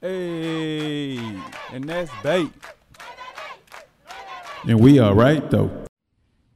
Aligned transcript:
Hey, 0.00 1.18
and 1.72 1.84
that's 1.84 2.10
bait. 2.22 2.48
And 4.66 4.80
we 4.80 4.98
are 4.98 5.14
right 5.14 5.48
though. 5.50 5.70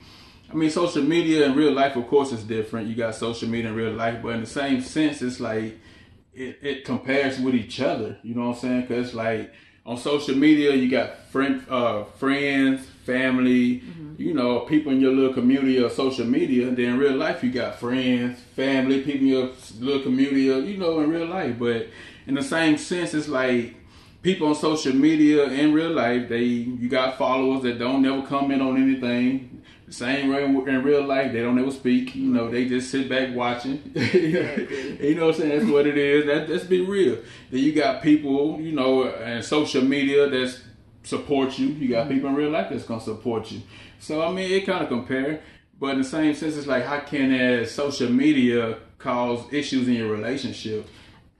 I 0.52 0.54
mean, 0.54 0.68
social 0.68 1.02
media 1.02 1.46
and 1.46 1.56
real 1.56 1.72
life, 1.72 1.96
of 1.96 2.06
course, 2.08 2.30
is 2.30 2.44
different. 2.44 2.86
You 2.86 2.94
got 2.94 3.14
social 3.14 3.48
media 3.48 3.68
and 3.68 3.76
real 3.76 3.92
life, 3.92 4.18
but 4.22 4.34
in 4.34 4.40
the 4.42 4.46
same 4.46 4.82
sense, 4.82 5.22
it's 5.22 5.40
like 5.40 5.78
it, 6.34 6.58
it 6.60 6.84
compares 6.84 7.38
with 7.38 7.54
each 7.54 7.80
other. 7.80 8.18
You 8.22 8.34
know 8.34 8.48
what 8.48 8.56
I'm 8.56 8.60
saying? 8.60 8.80
Because 8.82 9.14
like 9.14 9.50
on 9.86 9.96
social 9.96 10.36
media, 10.36 10.74
you 10.74 10.90
got 10.90 11.26
friend, 11.30 11.64
uh, 11.70 12.04
friends, 12.04 12.86
family, 13.04 13.80
mm-hmm. 13.80 14.14
you 14.18 14.34
know, 14.34 14.60
people 14.60 14.92
in 14.92 15.00
your 15.00 15.12
little 15.12 15.34
community 15.34 15.78
of 15.78 15.92
social 15.92 16.26
media. 16.26 16.66
Then 16.70 16.84
in 16.84 16.98
real 16.98 17.16
life, 17.16 17.42
you 17.42 17.50
got 17.50 17.78
friends, 17.78 18.40
family, 18.56 19.02
people 19.02 19.22
in 19.22 19.26
your 19.26 19.50
little 19.80 20.02
community, 20.02 20.48
of, 20.48 20.68
you 20.68 20.76
know, 20.76 21.00
in 21.00 21.10
real 21.10 21.26
life. 21.26 21.58
But 21.58 21.88
in 22.26 22.34
the 22.34 22.42
same 22.42 22.78
sense, 22.78 23.14
it's 23.14 23.28
like 23.28 23.74
people 24.22 24.46
on 24.48 24.54
social 24.54 24.94
media 24.94 25.44
in 25.46 25.72
real 25.72 25.90
life, 25.90 26.28
they 26.28 26.44
you 26.44 26.88
got 26.88 27.18
followers 27.18 27.62
that 27.64 27.78
don't 27.78 28.02
never 28.02 28.22
comment 28.22 28.62
on 28.62 28.80
anything. 28.80 29.62
The 29.86 29.92
same 29.92 30.30
way 30.30 30.44
in 30.44 30.82
real 30.82 31.04
life, 31.04 31.32
they 31.32 31.42
don't 31.42 31.58
ever 31.58 31.70
speak. 31.70 32.14
You 32.14 32.30
know, 32.30 32.50
they 32.50 32.66
just 32.66 32.90
sit 32.90 33.10
back 33.10 33.34
watching. 33.34 33.82
you 33.94 35.14
know 35.16 35.26
what 35.26 35.34
I'm 35.34 35.40
saying? 35.40 35.58
That's 35.58 35.70
what 35.70 35.86
it 35.86 35.98
is. 35.98 36.24
That 36.26 36.48
let's 36.48 36.64
be 36.64 36.80
real. 36.80 37.18
Then 37.50 37.60
you 37.60 37.72
got 37.72 38.02
people, 38.02 38.58
you 38.60 38.72
know, 38.72 39.04
and 39.04 39.44
social 39.44 39.82
media 39.82 40.30
that's 40.30 40.62
support 41.02 41.58
you. 41.58 41.68
You 41.68 41.88
got 41.88 42.08
people 42.08 42.28
in 42.28 42.34
real 42.34 42.50
life 42.50 42.68
that's 42.70 42.84
gonna 42.84 43.00
support 43.00 43.50
you. 43.50 43.62
So 43.98 44.22
I 44.22 44.30
mean, 44.32 44.50
it 44.50 44.66
kind 44.66 44.82
of 44.82 44.88
compare, 44.88 45.42
but 45.78 45.92
in 45.92 45.98
the 45.98 46.04
same 46.04 46.34
sense, 46.34 46.56
it's 46.56 46.66
like 46.66 46.84
how 46.84 47.00
can 47.00 47.32
uh, 47.32 47.66
social 47.66 48.10
media 48.10 48.78
cause 48.98 49.52
issues 49.52 49.88
in 49.88 49.94
your 49.94 50.10
relationship? 50.10 50.86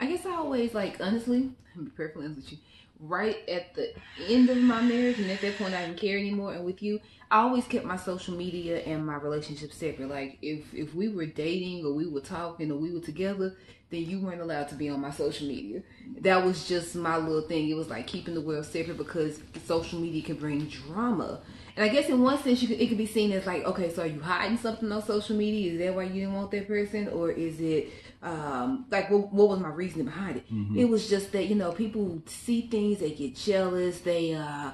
I 0.00 0.06
guess 0.06 0.27
I 0.27 0.34
always 0.34 0.75
like 0.75 1.00
honestly, 1.00 1.50
I'm 1.77 1.84
be 1.84 1.91
perfectly 1.91 2.27
honest 2.27 2.43
with 2.43 2.53
you. 2.53 2.59
Right 3.05 3.49
at 3.49 3.75
the 3.75 3.93
end 4.28 4.49
of 4.49 4.59
my 4.59 4.81
marriage, 4.81 5.19
and 5.19 5.28
at 5.28 5.41
that 5.41 5.59
point 5.59 5.75
I 5.75 5.87
didn't 5.87 5.99
care 5.99 6.17
anymore. 6.17 6.55
And 6.55 6.65
with 6.65 6.83
you, 6.84 7.00
I 7.33 7.41
always 7.41 7.67
kept 7.67 7.84
my 7.84 7.97
social 7.97 8.37
media 8.37 8.79
and 8.79 9.05
my 9.05 9.17
relationship 9.17 9.73
separate. 9.73 10.09
Like 10.09 10.39
if 10.41 10.73
if 10.73 10.94
we 10.94 11.09
were 11.09 11.27
dating 11.27 11.84
or 11.84 11.93
we 11.94 12.06
were 12.06 12.21
talking 12.21 12.71
or 12.71 12.77
we 12.77 12.93
were 12.93 13.00
together, 13.00 13.56
then 13.92 14.04
you 14.08 14.19
weren't 14.19 14.41
allowed 14.41 14.69
to 14.70 14.75
be 14.75 14.88
on 14.88 15.00
my 15.00 15.10
social 15.10 15.47
media. 15.47 15.82
That 16.22 16.44
was 16.44 16.66
just 16.66 16.97
my 16.97 17.16
little 17.19 17.42
thing. 17.42 17.69
It 17.69 17.75
was 17.76 17.88
like 17.88 18.06
keeping 18.06 18.34
the 18.34 18.41
world 18.41 18.64
separate 18.64 18.97
because 18.97 19.38
social 19.66 20.00
media 20.00 20.22
can 20.22 20.36
bring 20.36 20.64
drama. 20.66 21.41
And 21.76 21.84
I 21.84 21.88
guess 21.88 22.08
in 22.08 22.20
one 22.22 22.42
sense, 22.42 22.62
you 22.62 22.69
could, 22.69 22.81
it 22.81 22.88
could 22.88 22.98
be 22.98 23.06
seen 23.06 23.32
as 23.32 23.47
like, 23.47 23.64
okay, 23.64 23.92
so 23.92 24.02
are 24.02 24.06
you 24.06 24.20
hiding 24.20 24.58
something 24.58 24.91
on 24.91 25.02
social 25.02 25.36
media? 25.36 25.72
Is 25.72 25.78
that 25.78 25.94
why 25.94 26.04
you 26.04 26.20
didn't 26.22 26.34
want 26.34 26.50
that 26.50 26.66
person, 26.66 27.08
or 27.08 27.31
is 27.31 27.60
it 27.60 27.91
um, 28.22 28.86
like 28.91 29.10
what, 29.10 29.32
what 29.32 29.48
was 29.50 29.60
my 29.60 29.69
reasoning 29.69 30.06
behind 30.06 30.36
it? 30.38 30.44
It 30.81 30.84
was 30.88 31.08
just 31.08 31.32
that 31.32 31.47
you 31.47 31.54
know 31.54 31.72
people 31.72 32.22
see 32.26 32.62
things, 32.62 33.00
they 33.00 33.10
get 33.12 33.36
jealous, 33.36 34.00
they 34.00 34.34
uh, 34.34 34.72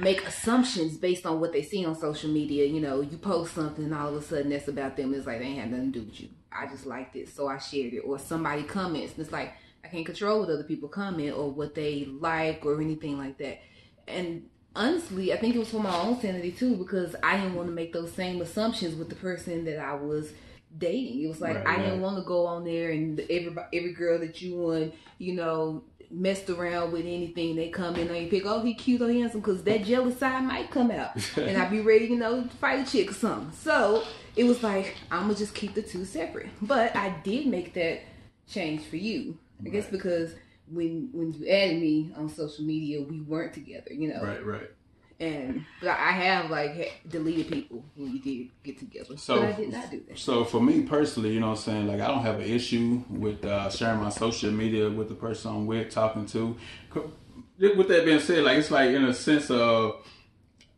make 0.00 0.26
assumptions 0.26 0.96
based 0.96 1.26
on 1.26 1.40
what 1.40 1.52
they 1.52 1.62
see 1.62 1.84
on 1.84 1.94
social 1.98 2.30
media. 2.30 2.66
You 2.66 2.80
know, 2.80 3.00
you 3.00 3.18
post 3.18 3.54
something, 3.54 3.84
and 3.84 3.94
all 3.94 4.08
of 4.08 4.14
a 4.16 4.22
sudden 4.22 4.50
that's 4.50 4.68
about 4.68 4.96
them. 4.96 5.14
It's 5.14 5.26
like 5.26 5.38
they 5.38 5.46
ain't 5.46 5.60
had 5.60 5.70
nothing 5.70 5.92
to 5.92 6.00
do 6.00 6.06
with 6.06 6.20
you. 6.20 6.28
I 6.52 6.66
just 6.66 6.86
liked 6.86 7.16
it, 7.16 7.28
so 7.28 7.48
I 7.48 7.58
shared 7.58 7.94
it. 7.94 8.00
Or 8.00 8.18
somebody 8.18 8.62
comments, 8.62 9.12
and 9.12 9.22
it's 9.22 9.32
like 9.32 9.52
I 9.84 9.88
can't 9.88 10.06
control 10.06 10.40
what 10.40 10.50
other 10.50 10.64
people 10.64 10.88
comment 10.88 11.36
or 11.36 11.50
what 11.50 11.74
they 11.74 12.06
like 12.06 12.64
or 12.64 12.80
anything 12.80 13.18
like 13.18 13.38
that. 13.38 13.60
And 14.08 14.48
honestly, 14.74 15.32
I 15.32 15.36
think 15.36 15.54
it 15.54 15.58
was 15.58 15.70
for 15.70 15.80
my 15.80 15.96
own 15.96 16.20
sanity 16.20 16.52
too, 16.52 16.76
because 16.76 17.14
I 17.22 17.36
didn't 17.36 17.54
want 17.54 17.68
to 17.68 17.74
make 17.74 17.92
those 17.92 18.12
same 18.12 18.40
assumptions 18.40 18.96
with 18.96 19.08
the 19.08 19.16
person 19.16 19.64
that 19.66 19.78
I 19.78 19.94
was 19.94 20.32
dating. 20.76 21.22
It 21.22 21.28
was 21.28 21.40
like 21.40 21.56
Right, 21.56 21.78
I 21.78 21.82
didn't 21.82 22.00
want 22.00 22.16
to 22.18 22.22
go 22.22 22.46
on 22.46 22.64
there 22.64 22.90
and 22.90 23.18
every 23.20 23.54
every 23.72 23.92
girl 23.92 24.18
that 24.20 24.40
you 24.40 24.56
want, 24.56 24.94
you 25.18 25.34
know, 25.34 25.82
messed 26.10 26.50
around 26.50 26.92
with 26.92 27.02
anything. 27.02 27.56
They 27.56 27.68
come 27.68 27.96
in 27.96 28.08
on 28.08 28.16
you 28.16 28.28
pick, 28.28 28.44
oh 28.46 28.62
he 28.62 28.74
cute 28.74 29.00
oh, 29.02 29.06
or 29.06 29.12
handsome, 29.12 29.40
because 29.40 29.62
that 29.64 29.84
jealous 29.84 30.18
side 30.18 30.44
might 30.44 30.70
come 30.70 30.90
out, 30.90 31.10
and 31.36 31.56
I'd 31.56 31.70
be 31.70 31.80
ready, 31.80 32.06
you 32.06 32.16
know, 32.16 32.42
to 32.42 32.48
fight 32.48 32.86
a 32.86 32.90
chick 32.90 33.10
or 33.10 33.14
something. 33.14 33.52
So 33.52 34.04
it 34.36 34.44
was 34.44 34.62
like 34.62 34.96
I'm 35.10 35.22
gonna 35.22 35.34
just 35.34 35.54
keep 35.54 35.74
the 35.74 35.82
two 35.82 36.04
separate. 36.04 36.48
But 36.62 36.94
I 36.96 37.10
did 37.24 37.46
make 37.46 37.74
that 37.74 38.00
change 38.48 38.82
for 38.82 38.96
you, 38.96 39.38
I 39.64 39.68
guess 39.68 39.86
because. 39.86 40.32
When 40.72 41.08
when 41.12 41.32
you 41.32 41.48
added 41.48 41.80
me 41.80 42.12
on 42.16 42.28
social 42.28 42.64
media, 42.64 43.02
we 43.02 43.22
weren't 43.22 43.52
together, 43.52 43.92
you 43.92 44.06
know. 44.06 44.22
Right, 44.22 44.46
right. 44.46 44.70
And 45.20 45.66
but 45.82 45.90
I 45.90 46.12
have 46.12 46.50
like 46.50 47.02
deleted 47.06 47.48
people 47.52 47.84
when 47.94 48.12
we 48.12 48.18
did 48.20 48.48
get 48.64 48.78
together. 48.78 49.18
So- 49.18 49.40
but 49.40 49.48
I 49.50 49.52
did 49.52 49.70
not 49.70 49.90
do 49.90 50.02
that. 50.08 50.18
So 50.18 50.44
for 50.44 50.60
me 50.62 50.82
personally, 50.82 51.34
you 51.34 51.40
know 51.40 51.50
what 51.50 51.58
I'm 51.58 51.64
saying? 51.64 51.86
Like 51.88 52.00
I 52.00 52.08
don't 52.08 52.22
have 52.22 52.36
an 52.40 52.46
issue 52.46 53.02
with 53.10 53.44
uh, 53.44 53.68
sharing 53.68 54.00
my 54.00 54.08
social 54.08 54.50
media 54.50 54.88
with 54.88 55.08
the 55.10 55.14
person 55.14 55.50
I'm 55.50 55.66
with, 55.66 55.90
talking 55.90 56.24
to. 56.26 56.56
With 57.58 57.88
that 57.88 58.06
being 58.06 58.20
said, 58.20 58.44
like 58.44 58.56
it's 58.56 58.70
like 58.70 58.90
in 58.90 59.04
a 59.04 59.12
sense 59.12 59.50
of 59.50 60.06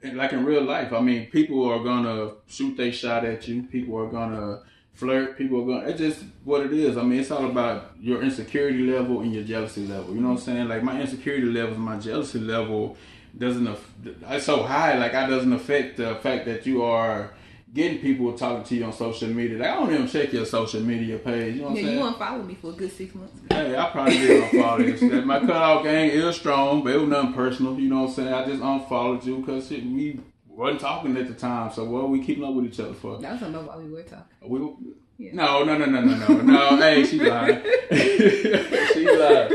like 0.03 0.33
in 0.33 0.45
real 0.45 0.65
life, 0.65 0.93
I 0.93 1.01
mean, 1.01 1.31
people 1.31 1.65
are 1.71 1.79
gonna 1.83 2.33
shoot 2.49 2.77
they 2.77 2.91
shot 2.91 3.25
at 3.25 3.47
you. 3.47 3.63
People 3.63 3.97
are 3.99 4.09
gonna 4.09 4.63
flirt. 4.93 5.39
People 5.39 5.63
are 5.63 5.67
gonna. 5.67 5.89
It's 5.91 6.01
just 6.01 6.25
what 6.43 6.67
it 6.67 6.73
is. 6.73 6.97
I 6.97 7.03
mean, 7.05 7.21
it's 7.21 7.31
all 7.31 7.49
about 7.49 7.93
your 8.01 8.21
insecurity 8.23 8.91
level 8.91 9.21
and 9.21 9.33
your 9.33 9.45
jealousy 9.45 9.87
level. 9.87 10.13
You 10.13 10.21
know 10.21 10.31
what 10.31 10.41
I'm 10.41 10.45
saying? 10.45 10.67
Like 10.69 10.83
my 10.83 11.01
insecurity 11.01 11.47
level 11.47 11.75
and 11.75 11.85
my 11.85 11.99
jealousy 11.99 12.41
level 12.41 12.97
doesn't. 13.39 13.69
It's 14.29 14.45
so 14.47 14.63
high. 14.63 14.99
Like 14.99 15.15
I 15.15 15.29
doesn't 15.29 15.53
affect 15.53 15.97
the 15.97 16.17
fact 16.17 16.45
that 16.47 16.67
you 16.67 16.83
are 16.83 17.33
getting 17.75 17.99
people 18.01 18.37
talking 18.37 18.63
to 18.65 18.75
you 18.77 18.85
on 18.85 18.93
social 18.93 19.29
media. 19.29 19.57
Like, 19.59 19.69
I 19.71 19.75
don't 19.77 19.95
even 19.95 20.07
check 20.07 20.31
your 20.33 20.45
social 20.45 20.83
media 20.83 21.17
page. 21.19 21.55
You 21.57 21.63
know 21.63 21.69
what 21.69 21.77
Yeah, 21.77 21.81
I'm 21.81 21.87
you 21.89 21.93
saying? 22.01 22.07
unfollowed 22.13 22.47
me 22.47 22.55
for 22.55 22.69
a 22.71 22.73
good 22.75 22.93
six 22.93 23.15
months. 23.15 23.33
Hey, 23.49 23.75
I 23.75 23.89
probably 23.91 24.19
did 24.19 24.45
unfollow 24.51 25.01
you. 25.01 25.23
My 25.25 25.41
cutout 25.41 25.83
gang 25.83 26.11
is 26.11 26.37
strong, 26.37 26.85
but 26.85 26.93
it 26.95 26.99
was 27.01 27.09
nothing 27.09 27.33
personal. 27.33 27.79
You 27.81 27.89
know 27.89 28.03
what 28.03 28.09
I'm 28.11 28.15
saying? 28.15 28.33
I 28.35 28.45
just 28.45 28.63
unfollowed 28.63 29.25
you 29.25 29.39
because 29.39 29.71
we 29.71 30.21
wasn't 30.47 30.81
talking 30.83 31.17
at 31.17 31.29
the 31.29 31.35
time. 31.35 31.73
So 31.73 31.85
what 31.87 32.03
are 32.03 32.09
we 32.09 32.23
keeping 32.23 32.45
up 32.45 32.53
with 32.53 32.67
each 32.67 32.79
other 32.79 32.93
for? 32.93 33.17
That 33.19 33.33
was 33.41 33.43
about 33.49 33.67
why 33.67 33.77
we 33.79 33.91
were 33.91 34.03
talking. 34.03 34.27
We, 34.43 34.59
Yeah. 35.23 35.31
No, 35.35 35.63
no, 35.63 35.79
no, 35.79 35.85
no, 35.87 36.01
no, 36.01 36.17
no, 36.29 36.41
no. 36.43 36.77
hey, 36.79 37.05
she 37.05 37.21
lied. 37.21 37.63
she 37.93 39.09
lied. 39.09 39.53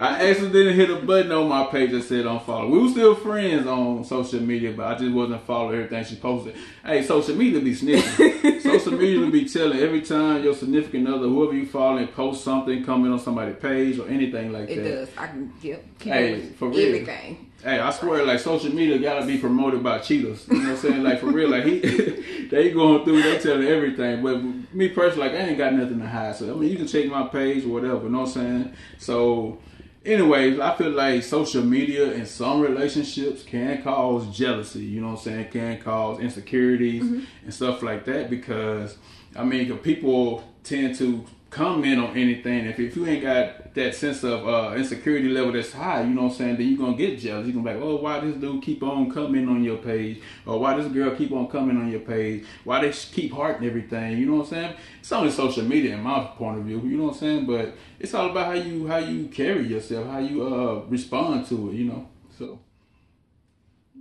I 0.00 0.28
accidentally 0.28 0.74
hit 0.74 0.90
a 0.90 0.96
button 0.96 1.32
on 1.32 1.48
my 1.48 1.64
page 1.66 1.92
that 1.92 2.02
said 2.02 2.26
unfollow. 2.26 2.68
We 2.70 2.78
were 2.78 2.88
still 2.90 3.14
friends 3.14 3.66
on 3.66 4.04
social 4.04 4.40
media, 4.40 4.72
but 4.76 4.84
I 4.86 4.98
just 4.98 5.12
wasn't 5.12 5.42
following 5.46 5.76
everything 5.76 6.04
she 6.04 6.16
posted. 6.16 6.54
Hey, 6.84 7.02
social 7.02 7.34
media 7.34 7.58
be 7.60 7.74
snitching. 7.74 8.60
social 8.62 8.92
media 8.92 9.30
be 9.30 9.48
telling 9.48 9.78
every 9.78 10.02
time 10.02 10.44
your 10.44 10.54
significant 10.54 11.08
other, 11.08 11.26
whoever 11.26 11.54
you 11.54 11.64
follow, 11.66 12.06
post 12.06 12.44
something, 12.44 12.84
comment 12.84 13.14
on 13.14 13.18
somebody's 13.18 13.56
page 13.56 13.98
or 13.98 14.06
anything 14.08 14.52
like 14.52 14.68
It 14.68 14.76
that. 14.76 14.88
does. 14.88 15.08
I 15.16 15.26
can 15.28 15.52
yep, 15.62 15.84
Hey, 16.02 16.40
for 16.58 16.68
real. 16.68 16.86
everything. 16.86 17.47
Hey, 17.62 17.80
I 17.80 17.90
swear, 17.90 18.24
like 18.24 18.38
social 18.38 18.72
media 18.72 18.98
gotta 18.98 19.26
be 19.26 19.36
promoted 19.36 19.82
by 19.82 19.98
cheaters. 19.98 20.46
You 20.46 20.58
know 20.58 20.60
what 20.60 20.70
I'm 20.70 20.76
saying? 20.76 21.02
Like 21.02 21.18
for 21.18 21.26
real, 21.26 21.48
like 21.48 21.64
he, 21.64 21.78
they 22.50 22.70
going 22.70 23.04
through, 23.04 23.20
they 23.20 23.38
telling 23.38 23.66
everything. 23.66 24.22
But 24.22 24.42
me 24.72 24.88
personally, 24.90 25.28
like 25.28 25.36
I 25.36 25.42
ain't 25.42 25.58
got 25.58 25.74
nothing 25.74 25.98
to 25.98 26.06
hide. 26.06 26.36
So 26.36 26.52
I 26.52 26.56
mean, 26.56 26.70
you 26.70 26.76
can 26.76 26.86
check 26.86 27.06
my 27.06 27.26
page 27.26 27.64
or 27.64 27.70
whatever. 27.70 28.04
You 28.04 28.10
know 28.10 28.20
what 28.20 28.28
I'm 28.28 28.32
saying? 28.32 28.72
So, 28.98 29.58
anyways, 30.04 30.60
I 30.60 30.76
feel 30.76 30.90
like 30.90 31.24
social 31.24 31.64
media 31.64 32.12
in 32.12 32.26
some 32.26 32.60
relationships 32.60 33.42
can 33.42 33.82
cause 33.82 34.36
jealousy. 34.36 34.84
You 34.84 35.00
know 35.00 35.08
what 35.08 35.18
I'm 35.18 35.24
saying? 35.24 35.48
Can 35.50 35.78
cause 35.80 36.20
insecurities 36.20 37.02
mm-hmm. 37.02 37.24
and 37.44 37.52
stuff 37.52 37.82
like 37.82 38.04
that 38.04 38.30
because 38.30 38.96
I 39.34 39.42
mean, 39.42 39.76
people 39.78 40.44
tend 40.62 40.94
to 40.96 41.24
comment 41.50 41.98
on 41.98 42.16
anything. 42.16 42.66
If, 42.66 42.78
if 42.78 42.96
you 42.96 43.06
ain't 43.06 43.22
got 43.22 43.74
that 43.74 43.94
sense 43.94 44.22
of 44.22 44.46
uh, 44.46 44.74
insecurity 44.76 45.28
level 45.28 45.52
that's 45.52 45.72
high, 45.72 46.02
you 46.02 46.10
know 46.10 46.24
what 46.24 46.32
I'm 46.32 46.36
saying, 46.36 46.56
then 46.58 46.68
you're 46.68 46.78
going 46.78 46.96
to 46.96 47.06
get 47.06 47.18
jealous. 47.18 47.46
You're 47.46 47.54
going 47.54 47.64
to 47.64 47.72
be 47.72 47.78
like, 47.78 47.82
oh, 47.82 47.96
why 47.96 48.20
this 48.20 48.36
dude 48.36 48.62
keep 48.62 48.82
on 48.82 49.10
coming 49.10 49.48
on 49.48 49.64
your 49.64 49.78
page? 49.78 50.22
Or 50.44 50.60
why 50.60 50.76
this 50.76 50.92
girl 50.92 51.14
keep 51.16 51.32
on 51.32 51.48
coming 51.48 51.76
on 51.76 51.90
your 51.90 52.00
page? 52.00 52.44
Why 52.64 52.82
they 52.82 52.92
keep 52.92 53.32
hearting 53.32 53.66
everything? 53.66 54.18
You 54.18 54.26
know 54.26 54.36
what 54.36 54.44
I'm 54.44 54.50
saying? 54.50 54.76
It's 55.00 55.12
only 55.12 55.30
social 55.30 55.64
media 55.64 55.94
in 55.94 56.02
my 56.02 56.24
point 56.36 56.58
of 56.58 56.64
view, 56.64 56.80
you 56.80 56.98
know 56.98 57.04
what 57.04 57.14
I'm 57.14 57.18
saying? 57.18 57.46
But 57.46 57.74
it's 57.98 58.12
all 58.12 58.30
about 58.30 58.46
how 58.46 58.52
you 58.52 58.86
how 58.86 58.98
you 58.98 59.28
carry 59.28 59.66
yourself, 59.66 60.06
how 60.06 60.18
you 60.18 60.46
uh, 60.46 60.84
respond 60.88 61.46
to 61.48 61.70
it, 61.70 61.74
you 61.74 61.84
know? 61.86 62.08
So. 62.38 62.60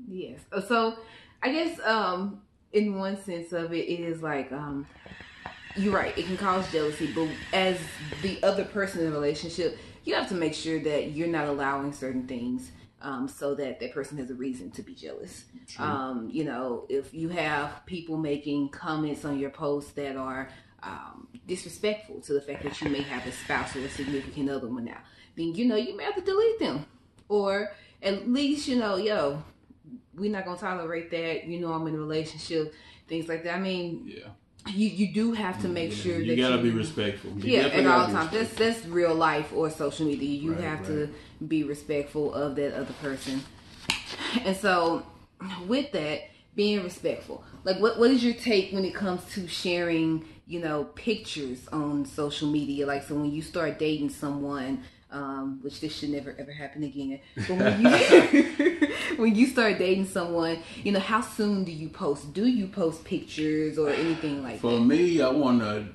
Yes. 0.07 0.39
So 0.67 0.97
I 1.41 1.51
guess 1.51 1.79
um 1.85 2.41
in 2.73 2.95
one 2.97 3.21
sense 3.23 3.53
of 3.53 3.73
it, 3.73 3.87
it 3.87 4.01
is 4.01 4.21
like 4.21 4.51
um 4.51 4.85
you're 5.77 5.93
right, 5.93 6.17
it 6.17 6.25
can 6.25 6.37
cause 6.37 6.71
jealousy, 6.71 7.11
but 7.13 7.29
as 7.53 7.77
the 8.21 8.41
other 8.43 8.65
person 8.65 8.99
in 9.01 9.07
the 9.07 9.11
relationship, 9.11 9.77
you 10.03 10.15
have 10.15 10.29
to 10.29 10.35
make 10.35 10.53
sure 10.53 10.79
that 10.79 11.11
you're 11.11 11.27
not 11.27 11.47
allowing 11.47 11.91
certain 11.93 12.27
things 12.27 12.71
um, 13.01 13.27
so 13.27 13.53
that 13.55 13.79
that 13.79 13.93
person 13.93 14.17
has 14.17 14.29
a 14.29 14.35
reason 14.35 14.71
to 14.71 14.81
be 14.81 14.93
jealous. 14.95 15.45
Um, 15.77 16.29
you 16.31 16.43
know, 16.45 16.85
if 16.89 17.13
you 17.13 17.29
have 17.29 17.85
people 17.85 18.17
making 18.17 18.69
comments 18.69 19.25
on 19.25 19.37
your 19.37 19.49
posts 19.49 19.91
that 19.91 20.15
are 20.15 20.49
um, 20.81 21.27
disrespectful 21.47 22.21
to 22.21 22.33
the 22.33 22.41
fact 22.41 22.63
that 22.63 22.81
you 22.81 22.89
may 22.89 23.01
have 23.01 23.25
a 23.27 23.31
spouse 23.31 23.75
or 23.75 23.79
a 23.79 23.89
significant 23.89 24.49
other 24.49 24.67
one 24.67 24.85
now, 24.85 24.99
then 25.35 25.53
you 25.53 25.65
know 25.65 25.75
you 25.75 25.95
may 25.95 26.03
have 26.03 26.15
to 26.15 26.21
delete 26.21 26.59
them, 26.59 26.85
or 27.29 27.71
at 28.01 28.27
least 28.27 28.67
you 28.67 28.77
know, 28.77 28.95
yo, 28.95 29.43
we're 30.15 30.31
not 30.31 30.45
gonna 30.45 30.57
tolerate 30.57 31.11
that. 31.11 31.45
You 31.45 31.59
know, 31.59 31.73
I'm 31.73 31.85
in 31.87 31.95
a 31.95 31.97
relationship, 31.97 32.73
things 33.07 33.27
like 33.27 33.43
that. 33.43 33.55
I 33.55 33.59
mean, 33.59 34.03
Yeah. 34.05 34.29
You 34.69 34.87
you 34.89 35.13
do 35.13 35.33
have 35.33 35.61
to 35.61 35.67
make 35.67 35.91
sure 35.91 36.19
you 36.19 36.35
that 36.35 36.41
gotta 36.41 36.57
you, 36.57 36.63
be 36.63 36.69
respectful. 36.71 37.31
You 37.37 37.53
yeah, 37.53 37.67
at 37.67 37.85
all 37.85 38.07
times. 38.07 38.31
That's 38.31 38.53
that's 38.53 38.85
real 38.85 39.15
life 39.15 39.51
or 39.53 39.69
social 39.69 40.05
media. 40.07 40.29
You 40.29 40.53
Right, 40.53 40.63
have 40.63 40.79
right. 40.81 40.87
to 40.87 41.09
be 41.47 41.63
respectful 41.63 42.33
of 42.33 42.55
that 42.55 42.73
other 42.73 42.93
person. 43.01 43.43
And 44.43 44.55
so, 44.55 45.03
with 45.67 45.91
that, 45.91 46.29
being 46.55 46.83
respectful. 46.83 47.43
Like, 47.63 47.79
what 47.79 47.99
what 47.99 48.11
is 48.11 48.23
your 48.23 48.33
take 48.33 48.71
when 48.71 48.85
it 48.85 48.93
comes 48.93 49.23
to 49.33 49.47
sharing? 49.47 50.25
You 50.49 50.61
know, 50.61 50.85
pictures 50.95 51.67
on 51.73 52.05
social 52.05 52.49
media. 52.49 52.85
Like, 52.87 53.03
so 53.03 53.15
when 53.15 53.31
you 53.31 53.41
start 53.41 53.79
dating 53.79 54.11
someone. 54.11 54.83
Um, 55.09 55.59
which 55.61 55.79
this 55.79 55.95
should 55.97 56.09
never 56.09 56.35
ever 56.37 56.51
happen 56.51 56.83
again. 56.83 57.21
But 57.35 57.49
when 57.49 57.81
you 57.81 58.87
when 59.17 59.35
you 59.35 59.47
start 59.47 59.77
dating 59.77 60.07
someone, 60.07 60.59
you 60.83 60.91
know 60.91 60.99
how 60.99 61.21
soon 61.21 61.63
do 61.63 61.71
you 61.71 61.87
post? 61.87 62.33
Do 62.33 62.45
you 62.45 62.67
post 62.67 63.05
pictures 63.05 63.77
or 63.77 63.89
anything 63.89 64.43
like 64.43 64.59
For 64.59 64.71
that? 64.71 64.77
For 64.77 64.83
me, 64.83 65.21
I 65.21 65.29
want 65.29 65.61
to. 65.61 65.87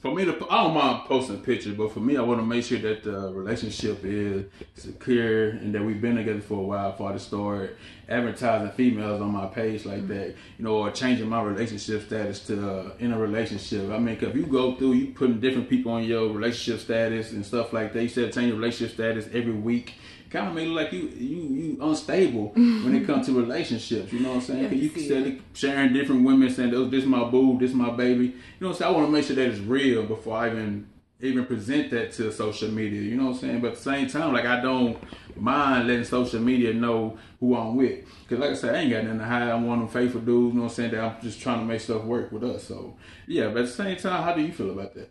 For 0.00 0.14
me 0.14 0.24
to, 0.24 0.32
I 0.48 0.64
don't 0.64 0.72
mind 0.72 1.04
posting 1.04 1.42
pictures, 1.42 1.76
but 1.76 1.92
for 1.92 2.00
me, 2.00 2.16
I 2.16 2.22
want 2.22 2.40
to 2.40 2.46
make 2.46 2.64
sure 2.64 2.78
that 2.78 3.02
the 3.02 3.30
relationship 3.34 4.02
is 4.02 4.46
secure 4.74 5.50
and 5.50 5.74
that 5.74 5.84
we've 5.84 6.00
been 6.00 6.16
together 6.16 6.40
for 6.40 6.54
a 6.54 6.62
while 6.62 6.92
before 6.92 7.12
I 7.12 7.16
start 7.18 7.76
advertising 8.08 8.70
females 8.70 9.20
on 9.20 9.30
my 9.30 9.46
page 9.48 9.84
like 9.84 10.08
that, 10.08 10.28
you 10.56 10.64
know, 10.64 10.76
or 10.76 10.90
changing 10.90 11.28
my 11.28 11.42
relationship 11.42 12.06
status 12.06 12.40
to 12.46 12.70
uh, 12.70 12.92
in 12.98 13.12
a 13.12 13.18
relationship. 13.18 13.90
I 13.90 13.98
mean, 13.98 14.16
if 14.18 14.34
you 14.34 14.46
go 14.46 14.74
through, 14.74 14.92
you 14.92 15.12
putting 15.12 15.38
different 15.38 15.68
people 15.68 15.92
on 15.92 16.04
your 16.04 16.30
relationship 16.30 16.80
status 16.80 17.32
and 17.32 17.44
stuff 17.44 17.74
like 17.74 17.92
that. 17.92 18.02
You 18.02 18.08
said 18.08 18.32
change 18.32 18.48
your 18.48 18.56
relationship 18.56 18.94
status 18.94 19.26
every 19.34 19.52
week. 19.52 19.96
Kind 20.30 20.48
of 20.48 20.54
make 20.54 20.66
it 20.66 20.68
look 20.68 20.84
like 20.84 20.92
you 20.92 21.08
you 21.08 21.36
you 21.42 21.78
unstable 21.80 22.48
when 22.54 22.94
it 22.94 23.04
comes 23.06 23.26
to 23.26 23.32
relationships. 23.32 24.12
You 24.12 24.20
know 24.20 24.28
what 24.30 24.34
I'm 24.36 24.40
saying? 24.42 24.68
'Cause 24.70 24.78
you 24.78 24.88
said 25.08 25.40
sharing 25.54 25.92
different 25.92 26.24
women 26.24 26.48
saying, 26.50 26.72
"Oh, 26.74 26.84
this 26.84 27.02
is 27.02 27.08
my 27.08 27.24
boo, 27.28 27.58
this 27.58 27.70
is 27.70 27.76
my 27.76 27.90
baby." 27.90 28.26
You 28.26 28.32
know 28.60 28.68
what 28.68 28.74
I'm 28.74 28.78
saying? 28.78 28.94
I 28.94 28.96
want 28.96 29.06
to 29.08 29.12
make 29.12 29.24
sure 29.24 29.36
that 29.36 29.48
it's 29.48 29.58
real 29.60 30.04
before 30.04 30.36
I 30.36 30.50
even 30.50 30.86
even 31.22 31.44
present 31.44 31.90
that 31.90 32.12
to 32.12 32.32
social 32.32 32.70
media. 32.70 33.02
You 33.02 33.16
know 33.16 33.24
what 33.26 33.32
I'm 33.32 33.38
saying? 33.38 33.60
But 33.60 33.72
at 33.72 33.74
the 33.74 33.82
same 33.82 34.06
time, 34.08 34.32
like 34.32 34.46
I 34.46 34.60
don't 34.60 34.96
mind 35.36 35.88
letting 35.88 36.04
social 36.04 36.40
media 36.40 36.72
know 36.72 37.18
who 37.40 37.56
I'm 37.56 37.76
with. 37.76 38.04
Cause 38.28 38.38
like 38.38 38.50
I 38.50 38.54
said, 38.54 38.74
I 38.74 38.78
ain't 38.82 38.90
got 38.90 39.04
nothing 39.04 39.18
to 39.18 39.24
hide. 39.24 39.48
I'm 39.50 39.66
one 39.66 39.82
of 39.82 39.92
them 39.92 40.02
faithful 40.02 40.20
dudes. 40.22 40.54
You 40.54 40.58
know 40.60 40.62
what 40.64 40.70
I'm 40.70 40.74
saying? 40.76 40.90
That 40.92 41.04
I'm 41.04 41.20
just 41.20 41.40
trying 41.40 41.58
to 41.58 41.64
make 41.66 41.80
stuff 41.80 42.04
work 42.04 42.30
with 42.32 42.44
us. 42.44 42.64
So 42.64 42.96
yeah. 43.26 43.48
But 43.48 43.58
at 43.58 43.66
the 43.66 43.72
same 43.72 43.96
time, 43.96 44.22
how 44.22 44.32
do 44.34 44.40
you 44.42 44.52
feel 44.52 44.70
about 44.70 44.94
that? 44.94 45.10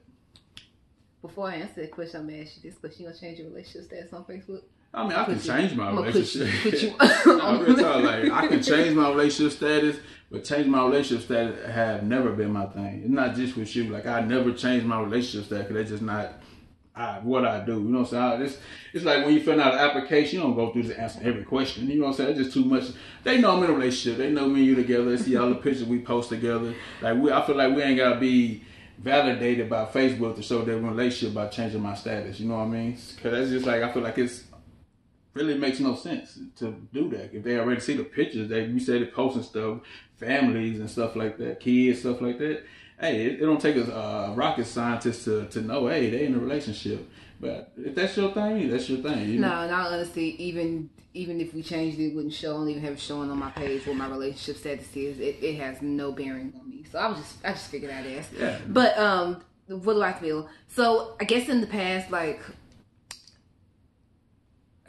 Before 1.21 1.49
I 1.49 1.55
answer 1.55 1.81
that 1.81 1.91
question, 1.91 2.21
I'm 2.21 2.27
gonna 2.27 2.41
ask 2.41 2.55
you 2.55 2.69
this 2.71 2.79
question: 2.79 3.03
You 3.03 3.09
gonna 3.09 3.19
change 3.19 3.39
your 3.39 3.49
relationship 3.49 3.83
status 3.83 4.13
on 4.13 4.23
Facebook? 4.23 4.61
I 4.93 5.03
mean, 5.03 5.13
I 5.13 5.23
can 5.25 5.39
change 5.39 5.75
my 5.75 5.91
put 5.91 6.07
relationship. 6.07 6.65
you- 6.65 6.71
put 6.97 7.25
you 7.25 7.37
No, 7.37 7.61
real 7.61 7.75
talk, 7.75 8.03
like 8.03 8.31
I 8.31 8.47
can 8.47 8.61
change 8.63 8.95
my 8.95 9.09
relationship 9.09 9.55
status, 9.57 9.97
but 10.31 10.43
change 10.43 10.67
my 10.67 10.83
relationship 10.83 11.25
status 11.25 11.65
have 11.71 12.03
never 12.03 12.31
been 12.31 12.51
my 12.51 12.65
thing. 12.65 13.01
It's 13.03 13.09
not 13.09 13.35
just 13.35 13.55
with 13.55 13.75
you. 13.75 13.85
Like 13.89 14.05
I 14.07 14.21
never 14.21 14.51
change 14.51 14.83
my 14.83 14.99
relationship 14.99 15.45
status 15.45 15.67
because 15.67 15.75
that's 15.81 15.89
just 15.91 16.03
not 16.03 16.41
I, 16.95 17.19
what 17.19 17.45
I 17.45 17.63
do. 17.63 17.73
You 17.73 17.79
know 17.81 17.99
what 17.99 18.13
I'm 18.13 18.39
saying? 18.39 18.41
It's, 18.41 18.57
it's 18.93 19.05
like 19.05 19.23
when 19.25 19.33
you 19.35 19.41
fill 19.41 19.61
out 19.61 19.73
an 19.73 19.79
application, 19.79 20.39
you 20.39 20.43
don't 20.43 20.55
go 20.55 20.73
through 20.73 20.83
to 20.83 20.99
answer 20.99 21.19
every 21.23 21.43
question. 21.43 21.87
You 21.87 21.99
know 21.99 22.05
what 22.07 22.09
I'm 22.09 22.15
saying? 22.15 22.29
It's 22.31 22.39
just 22.39 22.53
too 22.53 22.65
much. 22.65 22.85
They 23.23 23.39
know 23.39 23.55
I'm 23.55 23.63
in 23.63 23.69
a 23.69 23.73
relationship. 23.73 24.17
They 24.17 24.31
know 24.31 24.47
me 24.47 24.59
and 24.61 24.65
you 24.65 24.75
together. 24.75 25.05
They 25.15 25.23
see 25.23 25.37
all 25.37 25.49
the 25.49 25.55
pictures 25.55 25.85
we 25.85 25.99
post 25.99 26.29
together. 26.29 26.73
Like 27.01 27.15
we, 27.17 27.31
I 27.31 27.45
feel 27.45 27.55
like 27.55 27.75
we 27.75 27.83
ain't 27.83 27.97
gotta 27.97 28.19
be 28.19 28.63
validated 28.97 29.69
by 29.69 29.85
Facebook 29.85 30.35
to 30.35 30.41
show 30.41 30.63
their 30.65 30.77
relationship 30.77 31.33
by 31.33 31.47
changing 31.47 31.81
my 31.81 31.93
status. 31.95 32.39
You 32.39 32.49
know 32.49 32.55
what 32.57 32.63
I 32.63 32.67
mean? 32.67 32.97
Because 33.15 33.31
that's 33.31 33.49
just 33.49 33.65
like 33.65 33.81
I 33.81 33.93
feel 33.93 34.01
like 34.01 34.17
it's 34.17 34.43
really 35.33 35.57
makes 35.57 35.79
no 35.79 35.95
sense 35.95 36.39
to 36.57 36.71
do 36.93 37.09
that. 37.09 37.33
If 37.33 37.43
they 37.43 37.57
already 37.57 37.81
see 37.81 37.95
the 37.95 38.03
pictures 38.03 38.49
that 38.49 38.69
we 38.69 38.79
said 38.79 39.01
it 39.01 39.13
posting 39.13 39.43
stuff, 39.43 39.79
families 40.17 40.79
and 40.79 40.89
stuff 40.89 41.15
like 41.15 41.37
that, 41.37 41.59
kids, 41.59 41.99
stuff 41.99 42.21
like 42.21 42.37
that. 42.39 42.63
Hey, 42.99 43.25
it, 43.25 43.33
it 43.33 43.45
don't 43.45 43.61
take 43.61 43.77
a 43.77 43.95
uh, 43.95 44.33
rocket 44.35 44.65
scientist 44.65 45.23
to, 45.25 45.45
to 45.47 45.61
know, 45.61 45.87
hey, 45.87 46.09
they 46.09 46.25
in 46.25 46.35
a 46.35 46.39
relationship. 46.39 47.09
But 47.39 47.71
if 47.77 47.95
that's 47.95 48.17
your 48.17 48.33
thing, 48.33 48.69
that's 48.69 48.89
your 48.89 49.01
thing. 49.01 49.29
You 49.29 49.39
know? 49.39 49.47
No, 49.47 49.69
not 49.69 49.93
honestly. 49.93 50.31
Even 50.31 50.89
even 51.13 51.41
if 51.41 51.53
we 51.53 51.63
changed 51.63 51.97
it, 51.99 52.07
it 52.07 52.15
wouldn't 52.15 52.33
show. 52.33 52.55
I 52.55 52.57
don't 52.59 52.69
even 52.69 52.83
have 52.83 52.93
it 52.93 52.99
showing 52.99 53.31
on 53.31 53.39
my 53.39 53.49
page 53.51 53.87
what 53.87 53.95
my 53.95 54.07
relationship 54.07 54.57
status 54.57 54.95
is. 54.95 55.19
It, 55.19 55.37
it 55.41 55.59
has 55.59 55.81
no 55.81 56.11
bearing 56.11 56.53
on 56.59 56.69
me. 56.69 56.83
So 56.91 56.99
I 56.99 57.07
was 57.07 57.17
just 57.17 57.37
I 57.45 57.51
just 57.51 57.71
figured 57.71 57.91
I'd 57.91 58.07
ask. 58.17 58.29
Yeah. 58.37 58.59
But 58.67 58.97
um, 58.97 59.41
what 59.67 59.93
do 59.93 60.03
I 60.03 60.13
feel? 60.13 60.49
So 60.67 61.15
I 61.19 61.23
guess 61.23 61.47
in 61.47 61.61
the 61.61 61.67
past, 61.67 62.11
like 62.11 62.41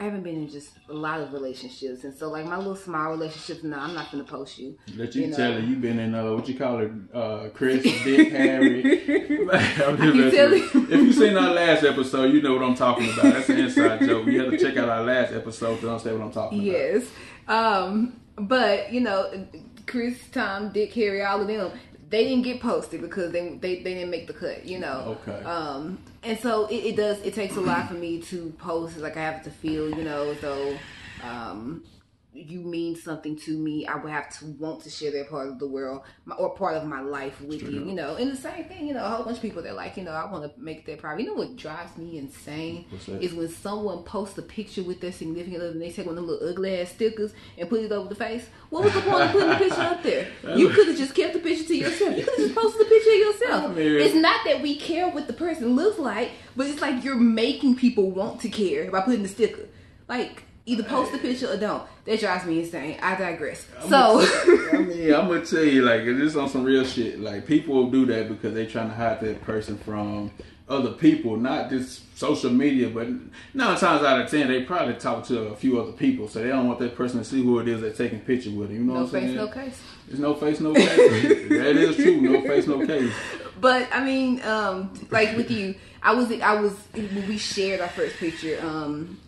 I 0.01 0.05
haven't 0.05 0.23
been 0.23 0.37
in 0.37 0.49
just 0.49 0.71
a 0.89 0.93
lot 0.93 1.19
of 1.21 1.31
relationships, 1.31 2.03
and 2.05 2.11
so 2.11 2.31
like 2.31 2.43
my 2.47 2.57
little 2.57 2.75
small 2.75 3.11
relationships. 3.11 3.61
No, 3.63 3.77
I'm 3.77 3.93
not 3.93 4.11
gonna 4.11 4.23
post 4.23 4.57
you. 4.57 4.75
Let 4.97 5.13
you, 5.13 5.21
You 5.21 5.27
know. 5.27 5.37
tell 5.37 5.53
her 5.53 5.59
you 5.59 5.75
been 5.75 5.99
in 5.99 6.15
uh, 6.15 6.33
what 6.33 6.47
you 6.49 6.55
call 6.57 6.79
it, 6.79 6.91
uh, 7.13 7.49
Chris, 7.53 7.83
Dick, 7.83 8.31
Harry. 8.31 8.81
I 9.53 9.73
tell 9.75 10.15
you. 10.15 10.23
you. 10.31 10.87
if 10.89 10.89
you 10.89 11.13
seen 11.13 11.37
our 11.37 11.53
last 11.53 11.83
episode, 11.83 12.33
you 12.33 12.41
know 12.41 12.53
what 12.55 12.63
I'm 12.63 12.73
talking 12.73 13.13
about. 13.13 13.31
That's 13.31 13.49
an 13.49 13.59
inside 13.59 13.99
joke. 14.07 14.25
You 14.25 14.41
have 14.41 14.49
to 14.49 14.57
check 14.57 14.75
out 14.75 14.89
our 14.89 15.03
last 15.03 15.33
episode 15.33 15.79
to 15.81 15.89
understand 15.91 16.17
what 16.17 16.25
I'm 16.25 16.31
talking 16.31 16.57
about. 16.57 16.65
Yes. 16.79 17.03
Um, 17.47 18.19
but 18.37 18.91
you 18.91 19.01
know, 19.01 19.45
Chris, 19.85 20.17
Tom, 20.31 20.71
Dick, 20.71 20.93
Harry, 20.93 21.21
all 21.21 21.41
of 21.41 21.47
them, 21.47 21.71
they 22.11 22.25
didn't 22.25 22.43
get 22.43 22.61
posted 22.61 23.01
because 23.01 23.31
they 23.31 23.49
they, 23.55 23.81
they 23.81 23.93
didn't 23.95 24.11
make 24.11 24.27
the 24.27 24.33
cut, 24.33 24.65
you 24.65 24.79
know. 24.79 25.17
Okay. 25.27 25.43
Um, 25.43 25.97
and 26.23 26.37
so 26.39 26.67
it, 26.67 26.75
it 26.75 26.95
does 26.97 27.19
it 27.21 27.33
takes 27.33 27.55
a 27.55 27.61
lot 27.61 27.87
for 27.87 27.95
me 27.95 28.21
to 28.23 28.53
post 28.59 28.97
like 28.97 29.17
I 29.17 29.21
have 29.21 29.43
to 29.45 29.49
feel, 29.49 29.89
you 29.89 30.03
know, 30.03 30.33
though 30.35 30.77
um 31.23 31.83
you 32.33 32.61
mean 32.61 32.95
something 32.95 33.35
to 33.35 33.57
me, 33.57 33.85
I 33.85 33.95
would 33.95 34.11
have 34.11 34.29
to 34.39 34.45
want 34.45 34.81
to 34.83 34.89
share 34.89 35.11
that 35.11 35.29
part 35.29 35.49
of 35.49 35.59
the 35.59 35.67
world 35.67 36.01
my, 36.23 36.35
or 36.35 36.55
part 36.55 36.77
of 36.77 36.85
my 36.85 37.01
life 37.01 37.41
with 37.41 37.61
you, 37.61 37.83
you 37.85 37.93
know. 37.93 38.15
And 38.15 38.31
the 38.31 38.37
same 38.37 38.63
thing, 38.65 38.87
you 38.87 38.93
know, 38.93 39.03
a 39.03 39.09
whole 39.09 39.25
bunch 39.25 39.35
of 39.37 39.41
people 39.41 39.61
that 39.63 39.75
like, 39.75 39.97
you 39.97 40.03
know, 40.03 40.11
I 40.11 40.31
want 40.31 40.43
to 40.45 40.61
make 40.61 40.85
that 40.85 40.99
private. 40.99 41.23
You 41.23 41.27
know 41.27 41.33
what 41.33 41.57
drives 41.57 41.97
me 41.97 42.17
insane 42.17 42.85
is 43.19 43.33
when 43.33 43.49
someone 43.49 44.03
posts 44.03 44.37
a 44.37 44.41
picture 44.43 44.81
with 44.81 45.01
their 45.01 45.11
significant 45.11 45.61
other 45.61 45.71
and 45.71 45.81
they 45.81 45.91
take 45.91 46.05
one 46.05 46.17
of 46.17 46.23
them 46.23 46.27
little 46.27 46.47
ugly 46.47 46.79
ass 46.79 46.91
stickers 46.91 47.33
and 47.57 47.67
put 47.69 47.81
it 47.81 47.91
over 47.91 48.07
the 48.07 48.15
face. 48.15 48.47
What 48.69 48.85
was 48.85 48.93
the 48.93 49.01
point 49.01 49.23
of 49.23 49.31
putting 49.31 49.49
the 49.49 49.55
picture 49.55 49.81
up 49.81 50.01
there? 50.03 50.27
You 50.57 50.69
could 50.69 50.87
have 50.87 50.97
just 50.97 51.15
kept 51.15 51.33
the 51.33 51.39
picture 51.39 51.65
to 51.65 51.75
yourself. 51.75 52.15
You 52.17 52.23
could 52.23 52.37
have 52.37 52.47
just 52.47 52.55
posted 52.55 52.81
the 52.81 52.85
picture 52.89 53.11
yourself. 53.11 53.77
It's 53.77 54.15
not 54.15 54.45
that 54.45 54.61
we 54.61 54.75
care 54.77 55.09
what 55.09 55.27
the 55.27 55.33
person 55.33 55.75
looks 55.75 55.97
like, 55.99 56.31
but 56.55 56.67
it's 56.67 56.81
like 56.81 57.03
you're 57.03 57.15
making 57.15 57.75
people 57.75 58.11
want 58.11 58.39
to 58.41 58.49
care 58.49 58.89
by 58.89 59.01
putting 59.01 59.23
the 59.23 59.29
sticker. 59.29 59.67
Like 60.07 60.43
either 60.71 60.83
post 60.83 61.11
the 61.11 61.17
picture 61.17 61.47
or 61.51 61.57
don't. 61.57 61.83
That 62.05 62.19
drives 62.19 62.45
me 62.45 62.59
insane. 62.59 62.97
I 63.01 63.15
digress. 63.15 63.65
So 63.87 64.19
I 64.73 64.77
mean, 64.77 65.13
I'm 65.13 65.27
gonna 65.27 65.45
tell 65.45 65.63
you, 65.63 65.83
like, 65.83 66.03
this 66.05 66.35
on 66.35 66.49
some 66.49 66.63
real 66.63 66.83
shit. 66.85 67.19
Like, 67.19 67.45
people 67.45 67.75
will 67.75 67.91
do 67.91 68.05
that 68.07 68.29
because 68.29 68.53
they 68.53 68.65
trying 68.65 68.89
to 68.89 68.95
hide 68.95 69.19
that 69.21 69.41
person 69.41 69.77
from 69.77 70.31
other 70.69 70.91
people, 70.91 71.35
not 71.35 71.69
just 71.69 72.17
social 72.17 72.49
media, 72.49 72.87
but 72.89 73.05
nine 73.53 73.77
times 73.77 74.03
out 74.03 74.21
of 74.21 74.31
ten, 74.31 74.47
they 74.47 74.63
probably 74.63 74.93
talk 74.93 75.25
to 75.27 75.39
a 75.49 75.55
few 75.55 75.81
other 75.81 75.91
people, 75.91 76.27
so 76.29 76.41
they 76.41 76.47
don't 76.47 76.65
want 76.65 76.79
that 76.79 76.95
person 76.95 77.19
to 77.19 77.25
see 77.25 77.43
who 77.43 77.59
it 77.59 77.67
is 77.67 77.81
they're 77.81 77.91
taking 77.91 78.19
picture 78.21 78.51
with. 78.51 78.71
You 78.71 78.79
know 78.79 78.93
No 78.93 78.99
what 79.01 79.05
I'm 79.07 79.09
face, 79.11 79.23
saying? 79.23 79.35
no 79.35 79.47
case. 79.49 79.81
There's 80.07 80.19
no 80.19 80.33
face, 80.33 80.59
no 80.61 80.73
case. 80.73 80.87
that 81.49 81.75
is 81.75 81.95
true. 81.97 82.21
No 82.21 82.41
face, 82.43 82.67
no 82.67 82.85
case. 82.87 83.11
But 83.59 83.89
I 83.91 84.03
mean, 84.03 84.41
um, 84.43 84.93
like 85.11 85.35
with 85.35 85.51
you, 85.51 85.75
I 86.01 86.13
was 86.13 86.31
I 86.41 86.55
was 86.61 86.73
when 86.93 87.27
we 87.27 87.37
shared 87.37 87.81
our 87.81 87.89
first 87.89 88.15
picture 88.17 88.57
um, 88.63 89.19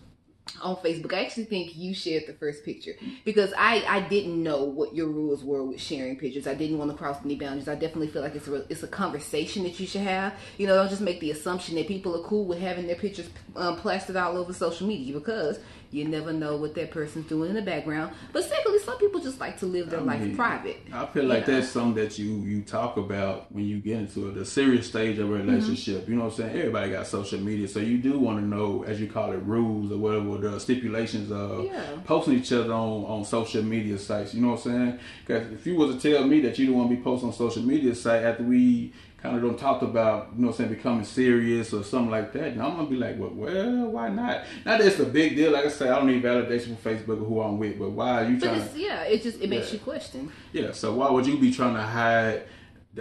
on 0.61 0.75
Facebook. 0.77 1.13
I 1.13 1.21
actually 1.25 1.45
think 1.45 1.75
you 1.75 1.93
shared 1.93 2.23
the 2.27 2.33
first 2.33 2.63
picture 2.63 2.93
because 3.25 3.53
I 3.57 3.83
I 3.87 4.01
didn't 4.01 4.41
know 4.41 4.63
what 4.63 4.95
your 4.95 5.07
rules 5.07 5.43
were 5.43 5.63
with 5.63 5.81
sharing 5.81 6.15
pictures. 6.17 6.47
I 6.47 6.53
didn't 6.53 6.77
want 6.77 6.91
to 6.91 6.97
cross 6.97 7.17
any 7.23 7.35
boundaries. 7.35 7.67
I 7.67 7.75
definitely 7.75 8.07
feel 8.09 8.21
like 8.21 8.35
it's 8.35 8.47
a 8.47 8.55
it's 8.71 8.83
a 8.83 8.87
conversation 8.87 9.63
that 9.63 9.79
you 9.79 9.87
should 9.87 10.01
have. 10.01 10.33
You 10.57 10.67
know, 10.67 10.75
don't 10.75 10.89
just 10.89 11.01
make 11.01 11.19
the 11.19 11.31
assumption 11.31 11.75
that 11.75 11.87
people 11.87 12.15
are 12.19 12.23
cool 12.27 12.45
with 12.45 12.59
having 12.59 12.87
their 12.87 12.95
pictures 12.95 13.29
um, 13.55 13.77
plastered 13.77 14.15
all 14.15 14.37
over 14.37 14.53
social 14.53 14.87
media 14.87 15.13
because 15.13 15.59
you 15.91 16.05
never 16.05 16.33
know 16.33 16.57
what 16.57 16.73
that 16.73 16.89
person's 16.89 17.27
doing 17.27 17.49
in 17.51 17.55
the 17.55 17.61
background. 17.61 18.15
But 18.31 18.43
secondly, 18.43 18.79
some 18.79 18.97
people 18.97 19.21
just 19.21 19.39
like 19.39 19.59
to 19.59 19.67
live 19.67 19.91
their 19.91 20.01
life 20.01 20.21
mean, 20.21 20.35
private. 20.35 20.77
I 20.91 21.05
feel 21.05 21.25
like 21.25 21.45
Yeah. 21.47 21.59
that's 21.59 21.69
something 21.69 22.03
that 22.03 22.17
you 22.17 22.37
you 22.39 22.63
talk 22.63 22.97
about 22.97 23.51
when 23.51 23.65
you 23.65 23.79
get 23.79 23.99
into 23.99 24.27
it, 24.29 24.35
the 24.35 24.45
serious 24.45 24.87
stage 24.87 25.19
of 25.19 25.29
a 25.29 25.33
relationship. 25.33 26.09
You 26.09 26.15
know 26.15 26.23
what 26.25 26.31
I'm 26.33 26.37
saying? 26.37 26.57
Everybody 26.57 26.91
got 26.91 27.05
social 27.07 27.39
media, 27.39 27.67
so 27.67 27.79
you 27.79 27.99
do 27.99 28.17
want 28.19 28.39
to 28.39 28.45
know, 28.45 28.83
as 28.83 28.99
you 28.99 29.07
call 29.07 29.31
it, 29.33 29.37
rules 29.43 29.91
or 29.91 29.97
whatever 29.97 30.32
the 30.37 30.59
stipulations 30.59 31.31
of 31.31 31.65
Yeah. 31.65 31.81
posting 32.05 32.35
each 32.35 32.51
other 32.51 32.73
on 32.73 33.03
on 33.05 33.23
social 33.25 33.63
media 33.63 33.97
sites. 33.97 34.33
You 34.33 34.41
know 34.41 34.49
what 34.51 34.65
I'm 34.65 34.71
saying? 34.71 34.99
Because 35.25 35.51
if 35.53 35.65
you 35.67 35.75
was 35.75 35.95
to 35.95 35.99
tell 36.13 36.25
me 36.25 36.41
that 36.41 36.57
you 36.59 36.67
don't 36.67 36.75
want 36.77 36.89
to 36.89 36.95
be 36.95 37.01
posting 37.01 37.29
on 37.29 37.33
social 37.35 37.63
media 37.63 37.93
site 37.95 38.23
after 38.23 38.43
we 38.43 38.91
kind 39.21 39.37
of 39.37 39.41
don't 39.41 39.57
talk 39.57 39.81
about, 39.81 40.27
you 40.35 40.41
know 40.41 40.47
what 40.47 40.53
I'm 40.59 40.65
saying, 40.65 40.69
becoming 40.75 41.05
serious 41.05 41.73
or 41.73 41.81
something 41.81 42.11
like 42.11 42.33
that, 42.33 42.43
and 42.53 42.61
I'm 42.61 42.75
gonna 42.75 42.89
be 42.89 42.97
like, 42.97 43.17
well, 43.17 43.29
well, 43.33 43.85
why 43.87 44.09
not? 44.09 44.41
Not 44.65 44.79
that 44.79 44.81
it's 44.87 44.99
a 44.99 45.05
big 45.05 45.37
deal. 45.37 45.51
Like 45.53 45.63
I 45.65 45.69
say, 45.69 45.87
I 45.87 45.95
don't 45.95 46.07
need 46.07 46.21
validation 46.21 46.75
from 46.77 46.93
Facebook 46.93 47.21
or 47.21 47.25
who 47.25 47.41
I'm 47.41 47.57
with, 47.57 47.79
but 47.79 47.91
why 47.91 48.21
are 48.25 48.29
you 48.29 48.35
But 48.37 48.47
trying? 48.47 48.61
it's, 48.61 48.75
yeah, 48.75 49.03
it 49.03 49.23
just 49.23 49.41
it 49.41 49.49
makes 49.49 49.67
Yeah. 49.67 49.73
you 49.75 49.79
question. 49.79 50.29
Yeah, 50.51 50.71
so 50.73 50.93
why 50.95 51.09
would 51.09 51.25
you 51.25 51.37
be 51.37 51.51
trying 51.53 51.75
to 51.75 51.81
hide 51.81 52.41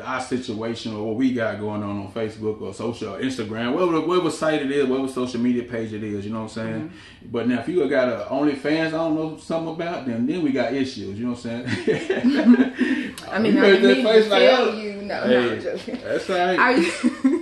our 0.00 0.20
situation 0.20 0.94
or 0.94 1.06
what 1.08 1.16
we 1.16 1.34
got 1.34 1.60
going 1.60 1.82
on 1.82 1.98
on 1.98 2.12
Facebook 2.12 2.62
or 2.62 2.72
social 2.72 3.14
or 3.14 3.20
Instagram, 3.20 3.74
whatever, 3.74 4.00
whatever 4.00 4.30
site 4.30 4.62
it 4.62 4.70
is, 4.70 4.86
whatever 4.86 5.08
social 5.08 5.40
media 5.40 5.64
page 5.64 5.92
it 5.92 6.02
is, 6.02 6.24
you 6.24 6.32
know 6.32 6.44
what 6.44 6.56
I'm 6.56 6.64
saying? 6.66 6.80
Mm-hmm. 6.82 7.28
But 7.30 7.48
now 7.48 7.60
if 7.60 7.68
you 7.68 7.86
got 7.88 8.08
a 8.08 8.26
OnlyFans, 8.30 8.88
I 8.88 8.90
don't 8.90 9.14
know 9.14 9.36
something 9.36 9.74
about, 9.74 10.06
then 10.06 10.26
then 10.26 10.42
we 10.42 10.52
got 10.52 10.72
issues, 10.72 11.18
you 11.18 11.26
know 11.26 11.32
what 11.32 11.44
I'm 11.44 11.66
saying? 11.66 13.14
I 13.30 13.38
mean, 13.38 13.54
You 13.54 13.64
I 13.64 13.78
mean 13.78 14.04
face 14.04 14.28
like, 14.28 14.48
tell 14.48 14.68
oh. 14.68 14.72
you. 14.72 15.02
No, 15.02 15.26
no, 15.28 15.52
I'm 15.52 15.60
joking. 15.60 16.00
That's 16.02 16.30
all 16.30 16.36
right. 16.36 17.38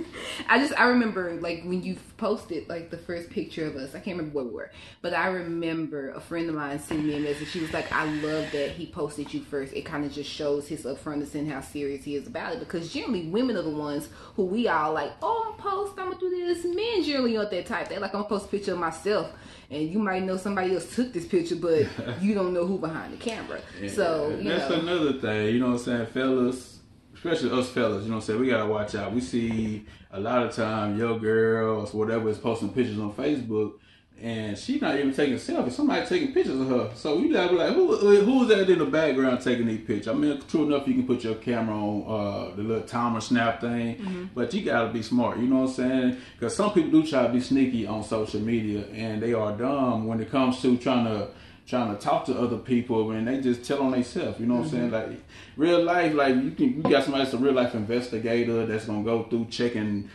I 0.51 0.57
just 0.57 0.77
I 0.77 0.87
remember 0.87 1.39
like 1.39 1.63
when 1.63 1.81
you 1.81 1.95
posted 2.17 2.67
like 2.67 2.89
the 2.89 2.97
first 2.97 3.29
picture 3.29 3.65
of 3.65 3.77
us. 3.77 3.95
I 3.95 3.99
can't 3.99 4.17
remember 4.17 4.35
where 4.35 4.43
we 4.43 4.51
were, 4.51 4.71
but 5.01 5.13
I 5.13 5.27
remember 5.27 6.09
a 6.11 6.19
friend 6.19 6.49
of 6.49 6.55
mine 6.55 6.77
sending 6.77 7.07
me 7.07 7.15
a 7.15 7.19
message. 7.21 7.47
She 7.47 7.61
was 7.61 7.71
like, 7.71 7.89
"I 7.93 8.03
love 8.15 8.51
that 8.51 8.71
he 8.71 8.85
posted 8.85 9.33
you 9.33 9.39
first. 9.43 9.71
It 9.71 9.85
kind 9.85 10.03
of 10.03 10.11
just 10.11 10.29
shows 10.29 10.67
his 10.67 10.83
upfrontness 10.83 11.35
and 11.35 11.49
how 11.49 11.61
serious 11.61 12.03
he 12.03 12.15
is 12.15 12.27
about 12.27 12.51
it. 12.51 12.59
Because 12.59 12.91
generally, 12.91 13.27
women 13.27 13.55
are 13.55 13.61
the 13.61 13.69
ones 13.69 14.09
who 14.35 14.43
we 14.43 14.67
all 14.67 14.91
like. 14.91 15.13
Oh, 15.21 15.53
I'm 15.53 15.57
post. 15.57 15.97
I'm 15.97 16.09
gonna 16.09 16.19
do 16.19 16.29
this. 16.29 16.65
Men 16.65 17.01
generally 17.01 17.37
aren't 17.37 17.51
that 17.51 17.65
type. 17.65 17.87
They 17.87 17.97
like 17.97 18.13
I'm 18.13 18.23
gonna 18.23 18.29
post 18.29 18.47
a 18.47 18.49
picture 18.49 18.73
of 18.73 18.79
myself." 18.79 19.31
And 19.69 19.89
you 19.89 19.99
might 19.99 20.23
know 20.23 20.35
somebody 20.35 20.73
else 20.73 20.93
took 20.93 21.13
this 21.13 21.25
picture, 21.25 21.55
but 21.55 21.87
you 22.21 22.33
don't 22.33 22.53
know 22.53 22.65
who 22.65 22.77
behind 22.77 23.13
the 23.13 23.17
camera. 23.17 23.61
So 23.87 24.35
you 24.37 24.49
that's 24.49 24.69
know, 24.69 24.81
another 24.81 25.13
thing, 25.13 25.53
you 25.53 25.59
know 25.61 25.67
what 25.67 25.73
I'm 25.75 25.79
saying, 25.79 26.07
fellas, 26.07 26.79
especially 27.15 27.51
us 27.57 27.69
fellas, 27.69 28.03
you 28.03 28.09
know 28.09 28.17
what 28.17 28.23
I'm 28.23 28.27
saying, 28.27 28.39
we 28.41 28.49
gotta 28.49 28.69
watch 28.69 28.95
out. 28.95 29.13
We 29.13 29.21
see 29.21 29.85
a 30.13 30.19
lot 30.19 30.43
of 30.45 30.53
time 30.53 30.97
your 30.97 31.19
girls, 31.19 31.93
whatever, 31.93 32.29
is 32.29 32.37
posting 32.37 32.69
pictures 32.69 32.99
on 32.99 33.13
Facebook, 33.13 33.73
and 34.21 34.55
she's 34.55 34.79
not 34.81 34.95
even 34.99 35.13
taking 35.13 35.35
selfies. 35.35 35.71
Somebody 35.71 36.05
taking 36.05 36.31
pictures 36.31 36.59
of 36.59 36.67
her. 36.67 36.91
So 36.95 37.17
you 37.17 37.33
gotta 37.33 37.49
be 37.49 37.55
like, 37.55 37.73
who 37.73 37.95
who's 37.97 38.49
that 38.49 38.69
in 38.69 38.79
the 38.79 38.85
background 38.85 39.41
taking 39.41 39.65
these 39.65 39.79
pictures? 39.79 40.09
I 40.09 40.13
mean, 40.13 40.39
true 40.47 40.65
enough, 40.65 40.87
you 40.87 40.93
can 40.93 41.07
put 41.07 41.23
your 41.23 41.35
camera 41.35 41.75
on 41.75 42.03
uh, 42.51 42.55
the 42.55 42.61
little 42.61 42.83
timer 42.83 43.21
snap 43.21 43.61
thing, 43.61 44.29
but 44.35 44.53
you 44.53 44.63
gotta 44.63 44.91
be 44.93 45.01
smart. 45.01 45.39
You 45.39 45.47
know 45.47 45.61
what 45.61 45.69
I'm 45.69 45.75
saying? 45.75 46.17
Because 46.37 46.55
some 46.55 46.71
people 46.73 46.91
do 46.91 47.07
try 47.07 47.25
to 47.25 47.33
be 47.33 47.39
sneaky 47.39 47.87
on 47.87 48.03
social 48.03 48.41
media, 48.41 48.85
and 48.93 49.21
they 49.23 49.33
are 49.33 49.53
dumb 49.57 50.05
when 50.05 50.21
it 50.21 50.29
comes 50.29 50.61
to 50.61 50.77
trying 50.77 51.05
to 51.05 51.29
trying 51.67 51.95
to 51.95 52.01
talk 52.01 52.25
to 52.25 52.37
other 52.37 52.57
people 52.57 53.11
and 53.11 53.27
they 53.27 53.39
just 53.39 53.63
tell 53.63 53.81
on 53.81 53.91
themselves. 53.91 54.39
You 54.39 54.45
know 54.45 54.55
what 54.55 54.65
I'm 54.65 54.69
saying? 54.69 54.91
Like 54.91 55.09
real 55.55 55.83
life, 55.83 56.13
like 56.13 56.35
you 56.35 56.51
can 56.51 56.77
you 56.77 56.83
got 56.83 57.03
somebody 57.03 57.23
that's 57.23 57.33
a 57.33 57.37
real 57.37 57.53
life 57.53 57.73
investigator 57.75 58.65
that's 58.65 58.85
gonna 58.85 59.03
go 59.03 59.23
through 59.23 59.45
checking 59.45 60.09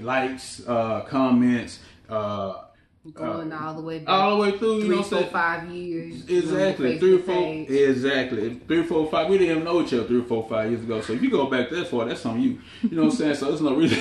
likes, 0.00 0.66
uh, 0.66 1.00
comments, 1.02 1.80
uh, 2.08 2.64
going 3.14 3.52
uh, 3.52 3.58
all 3.62 3.74
the 3.74 3.80
way 3.82 4.00
back. 4.00 4.08
all 4.08 4.36
the 4.36 4.42
way 4.42 4.58
through. 4.58 4.74
You 4.76 4.80
three, 4.82 4.88
know 4.90 4.96
what 5.02 5.12
I'm 5.12 5.18
four, 5.22 5.30
five 5.30 5.70
years. 5.70 6.28
Exactly, 6.28 6.98
three 6.98 7.14
or 7.14 7.18
four. 7.20 7.34
page. 7.34 7.70
Exactly, 7.70 8.60
three 8.66 8.80
or 8.80 8.84
four, 8.84 9.10
five. 9.10 9.28
We 9.28 9.38
didn't 9.38 9.52
even 9.52 9.64
know 9.64 9.80
each 9.82 9.92
other 9.94 10.04
three 10.04 10.20
or 10.20 10.24
four, 10.24 10.46
five 10.48 10.70
years 10.70 10.82
ago. 10.82 11.00
So 11.00 11.14
if 11.14 11.22
you 11.22 11.30
go 11.30 11.46
back 11.46 11.70
that 11.70 11.88
far, 11.88 12.04
that's 12.04 12.24
on 12.26 12.40
you. 12.42 12.58
You 12.82 12.90
know 12.96 13.04
what 13.04 13.12
I'm 13.12 13.16
saying? 13.16 13.34
So 13.36 13.46
there's 13.46 13.60
no 13.62 13.74
reason, 13.74 13.98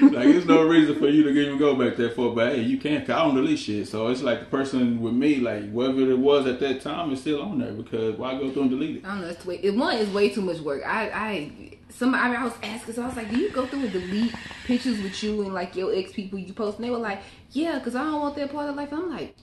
like 0.12 0.24
there's 0.28 0.46
no 0.46 0.62
reason 0.62 0.98
for 0.98 1.08
you 1.08 1.22
to 1.24 1.30
even 1.30 1.58
go 1.58 1.74
back 1.74 1.96
that 1.96 2.16
far. 2.16 2.30
But 2.30 2.54
hey, 2.54 2.62
you 2.62 2.78
can't. 2.78 3.06
'cause 3.06 3.14
I 3.16 3.24
don't 3.24 3.34
delete 3.34 3.58
shit. 3.58 3.88
So 3.88 4.08
it's 4.08 4.22
like 4.22 4.40
the 4.40 4.46
person 4.46 5.00
with 5.00 5.14
me, 5.14 5.36
like 5.36 5.70
whatever 5.70 6.00
it 6.10 6.18
was 6.18 6.46
at 6.46 6.58
that 6.60 6.80
time, 6.80 7.12
is 7.12 7.20
still 7.20 7.42
on 7.42 7.58
there 7.58 7.72
because 7.72 8.16
why 8.16 8.38
go 8.38 8.50
through 8.50 8.62
and 8.62 8.70
delete 8.70 8.96
it? 8.96 9.04
I 9.04 9.08
don't 9.10 9.20
know. 9.22 9.28
It's 9.28 9.44
way. 9.44 9.60
It, 9.62 9.74
one 9.76 9.96
is 9.96 10.08
way 10.10 10.30
too 10.30 10.40
much 10.42 10.60
work. 10.60 10.82
I, 10.86 11.10
I, 11.10 11.50
somebody. 11.96 12.22
I, 12.22 12.28
mean, 12.28 12.36
I 12.36 12.44
was 12.44 12.54
asking, 12.62 12.94
so 12.94 13.02
I 13.02 13.06
was 13.06 13.16
like, 13.16 13.30
"Do 13.30 13.38
you 13.38 13.50
go 13.50 13.66
through 13.66 13.84
and 13.84 13.92
delete 13.92 14.34
pictures 14.64 15.00
with 15.00 15.22
you 15.22 15.42
and 15.42 15.54
like 15.54 15.74
your 15.76 15.94
ex 15.94 16.12
people 16.12 16.38
you 16.38 16.52
post?" 16.52 16.78
And 16.78 16.86
they 16.86 16.90
were 16.90 16.98
like, 16.98 17.20
"Yeah, 17.52 17.78
because 17.78 17.94
I 17.94 18.04
don't 18.04 18.20
want 18.20 18.36
that 18.36 18.52
part 18.52 18.68
of 18.68 18.76
life." 18.76 18.92
I'm 18.92 19.10
like, 19.10 19.36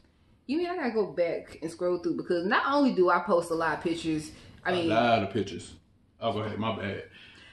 "You 0.48 0.58
mean 0.58 0.68
I 0.68 0.76
gotta 0.76 0.92
go 0.92 1.08
back 1.08 1.60
and 1.62 1.72
scroll 1.72 1.98
through 1.98 2.18
because 2.18 2.46
not 2.46 2.64
only 2.68 2.94
do 2.94 3.10
I 3.10 3.20
post 3.20 3.52
a 3.52 3.56
lot 3.56 3.78
of 3.78 3.84
pictures, 3.84 4.32
I 4.66 4.72
mean, 4.72 4.92
a 4.92 4.94
lot 4.94 5.24
of 5.24 5.32
pictures. 5.32 5.74
Oh, 6.20 6.32
go 6.32 6.40
ahead. 6.40 6.58
My 6.58 6.76
bad. 6.76 7.04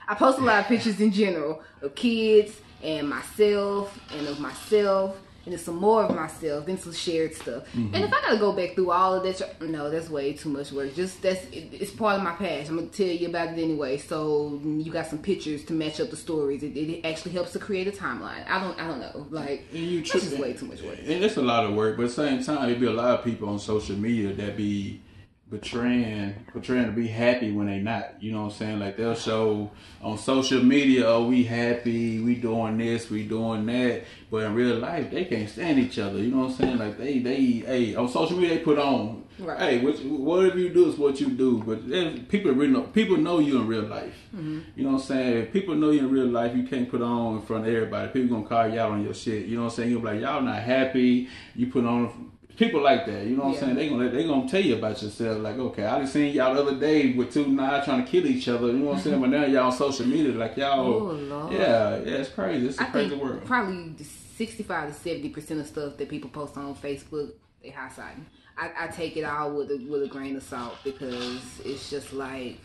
I 0.06 0.14
post 0.14 0.38
a 0.38 0.42
lot 0.42 0.60
of 0.60 0.66
pictures 0.66 1.00
in 1.00 1.12
general 1.12 1.62
of 1.82 1.94
kids 1.94 2.60
and 2.82 3.08
myself 3.08 3.98
and 4.12 4.26
of 4.26 4.40
myself 4.40 5.16
and 5.44 5.54
then 5.54 5.58
some 5.58 5.76
more 5.76 6.04
of 6.04 6.14
myself, 6.14 6.66
then 6.66 6.78
some 6.78 6.92
shared 6.92 7.34
stuff. 7.34 7.64
Mm-hmm. 7.72 7.94
And 7.94 8.04
if 8.04 8.12
I 8.12 8.20
gotta 8.20 8.38
go 8.38 8.52
back 8.52 8.74
through 8.74 8.90
all 8.90 9.14
of 9.14 9.22
that, 9.22 9.62
no, 9.62 9.90
that's 9.90 10.10
way 10.10 10.34
too 10.34 10.50
much 10.50 10.72
work. 10.72 10.94
Just 10.94 11.22
that's 11.22 11.44
it, 11.46 11.68
it's 11.72 11.90
part 11.90 12.16
of 12.16 12.22
my 12.22 12.32
past. 12.32 12.70
I'm 12.70 12.76
gonna 12.76 12.88
tell 12.88 13.06
you 13.06 13.28
about 13.28 13.48
it 13.48 13.62
anyway. 13.62 13.96
So 13.96 14.60
you 14.62 14.92
got 14.92 15.06
some 15.06 15.18
pictures 15.18 15.64
to 15.66 15.72
match 15.72 16.00
up 16.00 16.10
the 16.10 16.16
stories. 16.16 16.62
It, 16.62 16.76
it 16.76 17.04
actually 17.06 17.32
helps 17.32 17.52
to 17.52 17.58
create 17.58 17.88
a 17.88 17.92
timeline. 17.92 18.48
I 18.48 18.60
don't, 18.60 18.78
I 18.78 18.86
don't 18.86 19.00
know. 19.00 19.26
Like 19.30 19.64
And 19.72 19.80
you 19.80 20.00
that's 20.00 20.12
just 20.12 20.38
way 20.38 20.52
too 20.52 20.66
much 20.66 20.82
work. 20.82 20.98
And 20.98 21.24
it's 21.24 21.36
a 21.36 21.42
lot 21.42 21.64
of 21.64 21.74
work, 21.74 21.96
but 21.96 22.04
at 22.04 22.08
the 22.08 22.14
same 22.14 22.42
time, 22.42 22.68
it 22.68 22.78
be 22.78 22.86
a 22.86 22.92
lot 22.92 23.18
of 23.18 23.24
people 23.24 23.48
on 23.48 23.58
social 23.58 23.96
media 23.96 24.32
that 24.34 24.56
be 24.56 25.00
betraying, 25.50 26.34
portraying 26.52 26.86
to 26.86 26.92
be 26.92 27.08
happy 27.08 27.50
when 27.50 27.66
they 27.66 27.78
not. 27.80 28.22
You 28.22 28.32
know 28.32 28.44
what 28.44 28.52
I'm 28.52 28.58
saying? 28.58 28.78
Like 28.78 28.96
they'll 28.96 29.14
show 29.14 29.70
on 30.00 30.16
social 30.16 30.62
media, 30.62 31.06
oh, 31.08 31.26
we 31.26 31.44
happy, 31.44 32.20
we 32.20 32.36
doing 32.36 32.78
this, 32.78 33.10
we 33.10 33.24
doing 33.26 33.66
that, 33.66 34.04
but 34.30 34.44
in 34.44 34.54
real 34.54 34.76
life, 34.76 35.10
they 35.10 35.24
can't 35.24 35.48
stand 35.48 35.78
each 35.78 35.98
other. 35.98 36.18
You 36.18 36.30
know 36.30 36.42
what 36.42 36.50
I'm 36.50 36.56
saying? 36.56 36.78
Like 36.78 36.98
they, 36.98 37.18
they, 37.18 37.36
hey, 37.36 37.94
on 37.96 38.08
social 38.08 38.36
media, 38.38 38.56
they 38.58 38.64
put 38.64 38.78
on, 38.78 39.24
Right. 39.38 39.58
hey, 39.58 39.84
what, 39.84 39.98
whatever 40.04 40.58
you 40.58 40.68
do 40.68 40.88
is 40.90 40.98
what 40.98 41.18
you 41.18 41.30
do. 41.30 41.62
But 41.62 42.28
people 42.28 42.52
really 42.52 42.72
know, 42.72 42.82
people 42.82 43.16
know 43.16 43.38
you 43.38 43.58
in 43.60 43.66
real 43.66 43.82
life. 43.82 44.14
Mm-hmm. 44.34 44.60
You 44.76 44.84
know 44.84 44.90
what 44.90 45.00
I'm 45.00 45.06
saying? 45.06 45.36
If 45.38 45.52
people 45.52 45.74
know 45.74 45.90
you 45.90 46.00
in 46.00 46.10
real 46.10 46.26
life, 46.26 46.54
you 46.54 46.64
can't 46.64 46.90
put 46.90 47.00
on 47.00 47.36
in 47.36 47.42
front 47.42 47.66
of 47.66 47.74
everybody. 47.74 48.08
People 48.12 48.36
gonna 48.36 48.48
call 48.48 48.68
you 48.68 48.78
out 48.78 48.92
on 48.92 49.02
your 49.02 49.14
shit. 49.14 49.46
You 49.46 49.56
know 49.56 49.64
what 49.64 49.70
I'm 49.72 49.76
saying? 49.76 49.90
You'll 49.90 50.00
be 50.00 50.08
like, 50.08 50.20
y'all 50.20 50.42
not 50.42 50.62
happy. 50.62 51.28
You 51.56 51.68
put 51.68 51.86
on 51.86 52.30
people 52.60 52.82
like 52.82 53.06
that. 53.06 53.26
You 53.26 53.36
know 53.36 53.44
what 53.46 53.54
Yeah. 53.54 53.60
I'm 53.60 53.64
saying? 53.64 53.76
They 53.76 53.88
gonna 53.88 54.08
they 54.10 54.24
gonna 54.26 54.48
tell 54.48 54.60
you 54.60 54.76
about 54.76 55.02
yourself. 55.02 55.40
Like, 55.42 55.58
okay, 55.58 55.84
I 55.84 56.00
just 56.02 56.12
seen 56.12 56.32
y'all 56.34 56.54
the 56.54 56.60
other 56.62 56.78
day 56.78 57.12
with 57.14 57.32
two 57.32 57.48
knives 57.48 57.86
trying 57.86 58.04
to 58.04 58.08
kill 58.10 58.26
each 58.26 58.46
other. 58.48 58.68
You 58.68 58.74
know 58.74 58.84
what 58.90 58.96
I'm 58.98 59.02
saying? 59.02 59.20
But 59.24 59.30
now 59.30 59.44
y'all 59.46 59.66
on 59.66 59.72
social 59.72 60.06
media, 60.06 60.32
like 60.32 60.56
y'all, 60.56 60.80
Oh, 60.86 60.98
Lord. 61.12 61.52
yeah, 61.52 61.96
yeah, 61.96 62.18
it's 62.22 62.28
crazy. 62.30 62.68
It's 62.68 62.78
a 62.78 62.82
I 62.82 62.86
crazy 62.86 63.10
think 63.10 63.22
world. 63.22 63.44
probably 63.46 63.94
sixty-five 64.36 64.88
to 64.88 64.94
seventy 64.94 65.30
percent 65.30 65.58
of 65.60 65.66
stuff 65.66 65.96
that 65.96 66.08
people 66.08 66.30
post 66.30 66.56
on 66.56 66.74
Facebook, 66.76 67.32
they 67.62 67.70
high 67.70 67.88
siding. 67.88 68.26
I, 68.58 68.84
I 68.84 68.86
take 68.88 69.16
it 69.16 69.24
all 69.24 69.52
with 69.56 69.70
a 69.70 69.78
with 69.90 70.02
a 70.02 70.08
grain 70.08 70.36
of 70.36 70.42
salt 70.42 70.74
because 70.84 71.40
it's 71.64 71.88
just 71.90 72.12
like 72.12 72.58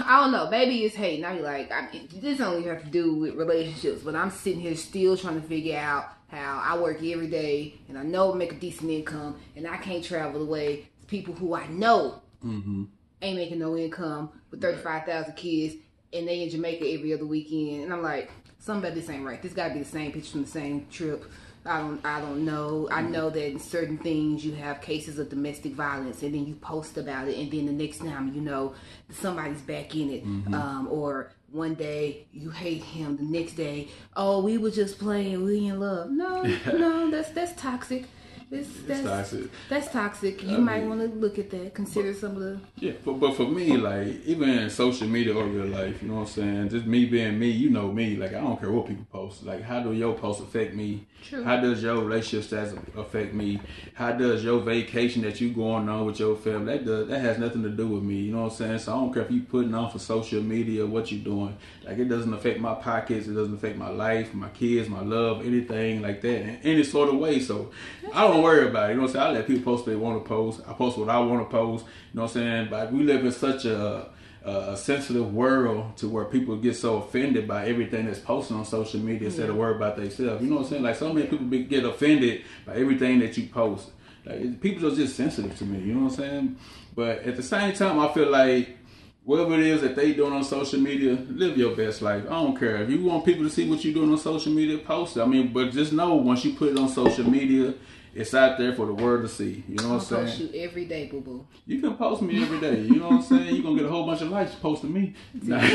I 0.00 0.20
don't 0.22 0.32
know. 0.32 0.48
Maybe 0.50 0.82
it's 0.84 0.94
hate. 0.96 1.20
Now 1.20 1.32
you're 1.34 1.42
like, 1.42 1.70
I 1.70 1.90
mean, 1.92 2.08
this 2.22 2.40
only 2.40 2.62
have 2.68 2.82
to 2.82 2.88
do 2.88 3.14
with 3.16 3.34
relationships, 3.34 4.00
but 4.02 4.16
I'm 4.16 4.30
sitting 4.30 4.60
here 4.60 4.74
still 4.74 5.14
trying 5.14 5.40
to 5.42 5.46
figure 5.46 5.76
out 5.76 6.06
how 6.28 6.62
I 6.64 6.78
work 6.78 6.98
every 7.02 7.28
day 7.28 7.74
and 7.88 7.98
I 7.98 8.02
know 8.02 8.32
I 8.32 8.36
make 8.36 8.52
a 8.52 8.56
decent 8.56 8.90
income 8.90 9.36
and 9.56 9.66
I 9.66 9.76
can't 9.78 10.04
travel 10.04 10.42
away. 10.42 10.66
way 10.68 10.88
people 11.06 11.34
who 11.34 11.54
I 11.54 11.66
know 11.68 12.22
Mm-hmm. 12.44 12.84
ain't 13.20 13.36
making 13.36 13.58
no 13.58 13.76
income 13.76 14.30
with 14.52 14.60
35,000 14.60 15.34
kids 15.34 15.74
and 16.12 16.28
they 16.28 16.42
in 16.44 16.50
Jamaica 16.50 16.88
every 16.88 17.12
other 17.12 17.26
weekend. 17.26 17.82
And 17.82 17.92
I'm 17.92 18.02
like, 18.02 18.30
something 18.60 18.84
about 18.88 18.94
this 18.94 19.10
ain't 19.10 19.24
right. 19.24 19.42
This 19.42 19.52
gotta 19.52 19.74
be 19.74 19.80
the 19.80 19.84
same 19.84 20.12
picture 20.12 20.30
from 20.32 20.42
the 20.42 20.48
same 20.48 20.86
trip. 20.88 21.24
I 21.66 21.80
don't 21.80 22.04
I 22.06 22.20
don't 22.20 22.44
know. 22.44 22.88
I 22.92 23.02
know 23.02 23.28
that 23.28 23.44
in 23.50 23.58
certain 23.58 23.98
things 23.98 24.44
you 24.44 24.52
have 24.52 24.80
cases 24.80 25.18
of 25.18 25.28
domestic 25.30 25.72
violence 25.74 26.22
and 26.22 26.32
then 26.32 26.46
you 26.46 26.54
post 26.54 26.96
about 26.96 27.26
it 27.28 27.36
and 27.36 27.50
then 27.50 27.66
the 27.66 27.72
next 27.72 27.98
time 27.98 28.32
you 28.32 28.40
know 28.40 28.74
somebody's 29.10 29.60
back 29.62 29.94
in 29.96 30.10
it. 30.10 30.22
Um, 30.54 30.86
or 30.90 31.32
one 31.50 31.74
day 31.74 32.26
you 32.32 32.50
hate 32.50 32.82
him, 32.82 33.16
the 33.16 33.22
next 33.22 33.52
day, 33.52 33.88
oh 34.16 34.40
we 34.42 34.58
were 34.58 34.70
just 34.70 34.98
playing, 34.98 35.44
we 35.44 35.66
in 35.66 35.80
love. 35.80 36.10
No, 36.10 36.42
no, 36.66 37.10
that's 37.10 37.30
that's 37.30 37.60
toxic. 37.60 38.04
It's, 38.50 38.68
that's, 38.86 39.02
toxic. 39.02 39.50
That's 39.68 39.92
toxic. 39.92 40.42
You 40.42 40.56
I 40.56 40.60
might 40.60 40.84
want 40.84 41.00
to 41.00 41.08
look 41.18 41.38
at 41.38 41.50
that. 41.50 41.74
Consider 41.74 42.14
some 42.14 42.36
of 42.36 42.40
the 42.40 42.58
Yeah, 42.76 42.92
but, 43.04 43.14
but 43.14 43.36
for 43.36 43.46
me, 43.46 43.76
like 43.76 44.24
even 44.24 44.48
in 44.48 44.70
social 44.70 45.06
media 45.06 45.34
or 45.34 45.44
real 45.44 45.66
life, 45.66 46.00
you 46.00 46.08
know 46.08 46.14
what 46.14 46.20
I'm 46.20 46.26
saying? 46.28 46.68
Just 46.70 46.86
me 46.86 47.04
being 47.04 47.38
me, 47.38 47.50
you 47.50 47.68
know 47.68 47.92
me. 47.92 48.16
Like 48.16 48.30
I 48.30 48.40
don't 48.40 48.58
care 48.58 48.70
what 48.70 48.86
people 48.86 49.06
post. 49.12 49.44
Like 49.44 49.62
how 49.62 49.80
do 49.80 49.92
your 49.92 50.14
posts 50.14 50.42
affect 50.42 50.74
me? 50.74 51.06
True. 51.22 51.44
How 51.44 51.60
does 51.60 51.82
your 51.82 51.96
relationship 51.96 52.46
status 52.46 52.74
affect 52.96 53.34
me? 53.34 53.60
How 53.94 54.12
does 54.12 54.42
your 54.42 54.60
vacation 54.60 55.22
that 55.22 55.40
you 55.40 55.50
going 55.50 55.88
on 55.88 56.06
with 56.06 56.18
your 56.18 56.36
family? 56.36 56.78
That 56.78 56.86
does 56.86 57.08
that 57.08 57.20
has 57.20 57.38
nothing 57.38 57.62
to 57.64 57.70
do 57.70 57.86
with 57.86 58.02
me. 58.02 58.16
You 58.16 58.32
know 58.32 58.44
what 58.44 58.52
I'm 58.52 58.56
saying? 58.56 58.78
So 58.78 58.92
I 58.92 58.96
don't 58.96 59.12
care 59.12 59.24
if 59.24 59.30
you 59.30 59.42
putting 59.42 59.74
on 59.74 59.90
for 59.90 59.98
social 59.98 60.42
media, 60.42 60.86
what 60.86 61.12
you're 61.12 61.22
doing. 61.22 61.56
Like 61.84 61.98
it 61.98 62.06
doesn't 62.06 62.32
affect 62.32 62.60
my 62.60 62.74
pockets. 62.74 63.26
It 63.26 63.34
doesn't 63.34 63.54
affect 63.54 63.76
my 63.76 63.90
life, 63.90 64.32
my 64.32 64.48
kids, 64.50 64.88
my 64.88 65.02
love, 65.02 65.44
anything 65.44 66.00
like 66.00 66.22
that 66.22 66.40
in 66.40 66.56
any 66.62 66.84
sort 66.84 67.10
of 67.10 67.16
way. 67.16 67.40
So 67.40 67.72
I 68.14 68.26
don't 68.26 68.37
worry 68.42 68.68
about 68.68 68.90
it. 68.90 68.94
You 68.94 68.96
know 68.96 69.02
what 69.02 69.10
I'm 69.10 69.14
saying? 69.14 69.26
I 69.26 69.38
let 69.38 69.46
people 69.46 69.64
post 69.64 69.86
what 69.86 69.92
they 69.92 69.96
want 69.96 70.22
to 70.22 70.28
post. 70.28 70.60
I 70.66 70.72
post 70.72 70.98
what 70.98 71.08
I 71.08 71.18
want 71.20 71.48
to 71.48 71.50
post. 71.50 71.84
You 71.84 71.90
know 72.14 72.22
what 72.22 72.30
I'm 72.30 72.34
saying? 72.34 72.68
But 72.70 72.92
we 72.92 73.02
live 73.02 73.24
in 73.24 73.32
such 73.32 73.64
a 73.64 74.10
a 74.48 74.76
sensitive 74.76 75.34
world 75.34 75.96
to 75.96 76.08
where 76.08 76.24
people 76.24 76.56
get 76.56 76.76
so 76.76 76.96
offended 76.96 77.46
by 77.46 77.66
everything 77.66 78.06
that's 78.06 78.18
posted 78.18 78.56
on 78.56 78.64
social 78.64 79.00
media 79.00 79.28
instead 79.28 79.50
of 79.50 79.56
worry 79.56 79.76
about 79.76 79.96
themselves. 79.96 80.42
You 80.42 80.48
know 80.48 80.56
what 80.56 80.64
I'm 80.64 80.70
saying? 80.70 80.82
Like 80.82 80.96
so 80.96 81.12
many 81.12 81.26
people 81.26 81.46
be, 81.46 81.64
get 81.64 81.84
offended 81.84 82.44
by 82.64 82.76
everything 82.76 83.18
that 83.20 83.36
you 83.36 83.48
post. 83.48 83.90
Like 84.24 84.60
people 84.60 84.86
are 84.86 84.94
just 84.94 85.16
sensitive 85.16 85.56
to 85.58 85.64
me. 85.64 85.80
You 85.80 85.94
know 85.94 86.04
what 86.04 86.12
I'm 86.12 86.16
saying? 86.16 86.56
But 86.94 87.20
at 87.20 87.36
the 87.36 87.42
same 87.42 87.74
time, 87.74 87.98
I 87.98 88.08
feel 88.12 88.30
like 88.30 88.76
whatever 89.24 89.54
it 89.54 89.60
is 89.60 89.82
that 89.82 89.94
they 89.94 90.14
doing 90.14 90.32
on 90.32 90.44
social 90.44 90.80
media, 90.80 91.18
live 91.28 91.56
your 91.56 91.76
best 91.76 92.00
life. 92.00 92.24
I 92.26 92.30
don't 92.30 92.58
care 92.58 92.82
if 92.82 92.90
you 92.90 93.02
want 93.04 93.24
people 93.24 93.44
to 93.44 93.50
see 93.50 93.68
what 93.68 93.84
you're 93.84 93.94
doing 93.94 94.10
on 94.10 94.18
social 94.18 94.52
media, 94.52 94.78
post 94.78 95.16
it. 95.16 95.20
I 95.20 95.26
mean, 95.26 95.52
but 95.52 95.70
just 95.72 95.92
know 95.92 96.14
once 96.14 96.44
you 96.44 96.54
put 96.54 96.72
it 96.72 96.78
on 96.78 96.88
social 96.88 97.28
media. 97.28 97.74
It's 98.14 98.34
out 98.34 98.58
there 98.58 98.74
for 98.74 98.86
the 98.86 98.94
world 98.94 99.22
to 99.22 99.28
see. 99.28 99.64
You 99.68 99.76
know 99.76 99.90
what 99.90 99.94
I'm 99.94 100.00
saying? 100.00 100.26
post 100.26 100.40
you 100.40 100.50
every 100.62 100.86
day, 100.86 101.06
boo 101.06 101.20
boo. 101.20 101.46
You 101.66 101.80
can 101.80 101.96
post 101.96 102.22
me 102.22 102.42
every 102.42 102.60
day. 102.60 102.80
You 102.80 102.96
know 102.96 103.08
what 103.08 103.16
I'm 103.16 103.22
saying? 103.22 103.54
You're 103.54 103.62
gonna 103.62 103.76
get 103.76 103.86
a 103.86 103.90
whole 103.90 104.06
bunch 104.06 104.22
of 104.22 104.30
likes 104.30 104.54
posting 104.54 104.92
me. 104.92 105.14
Nah. 105.42 105.60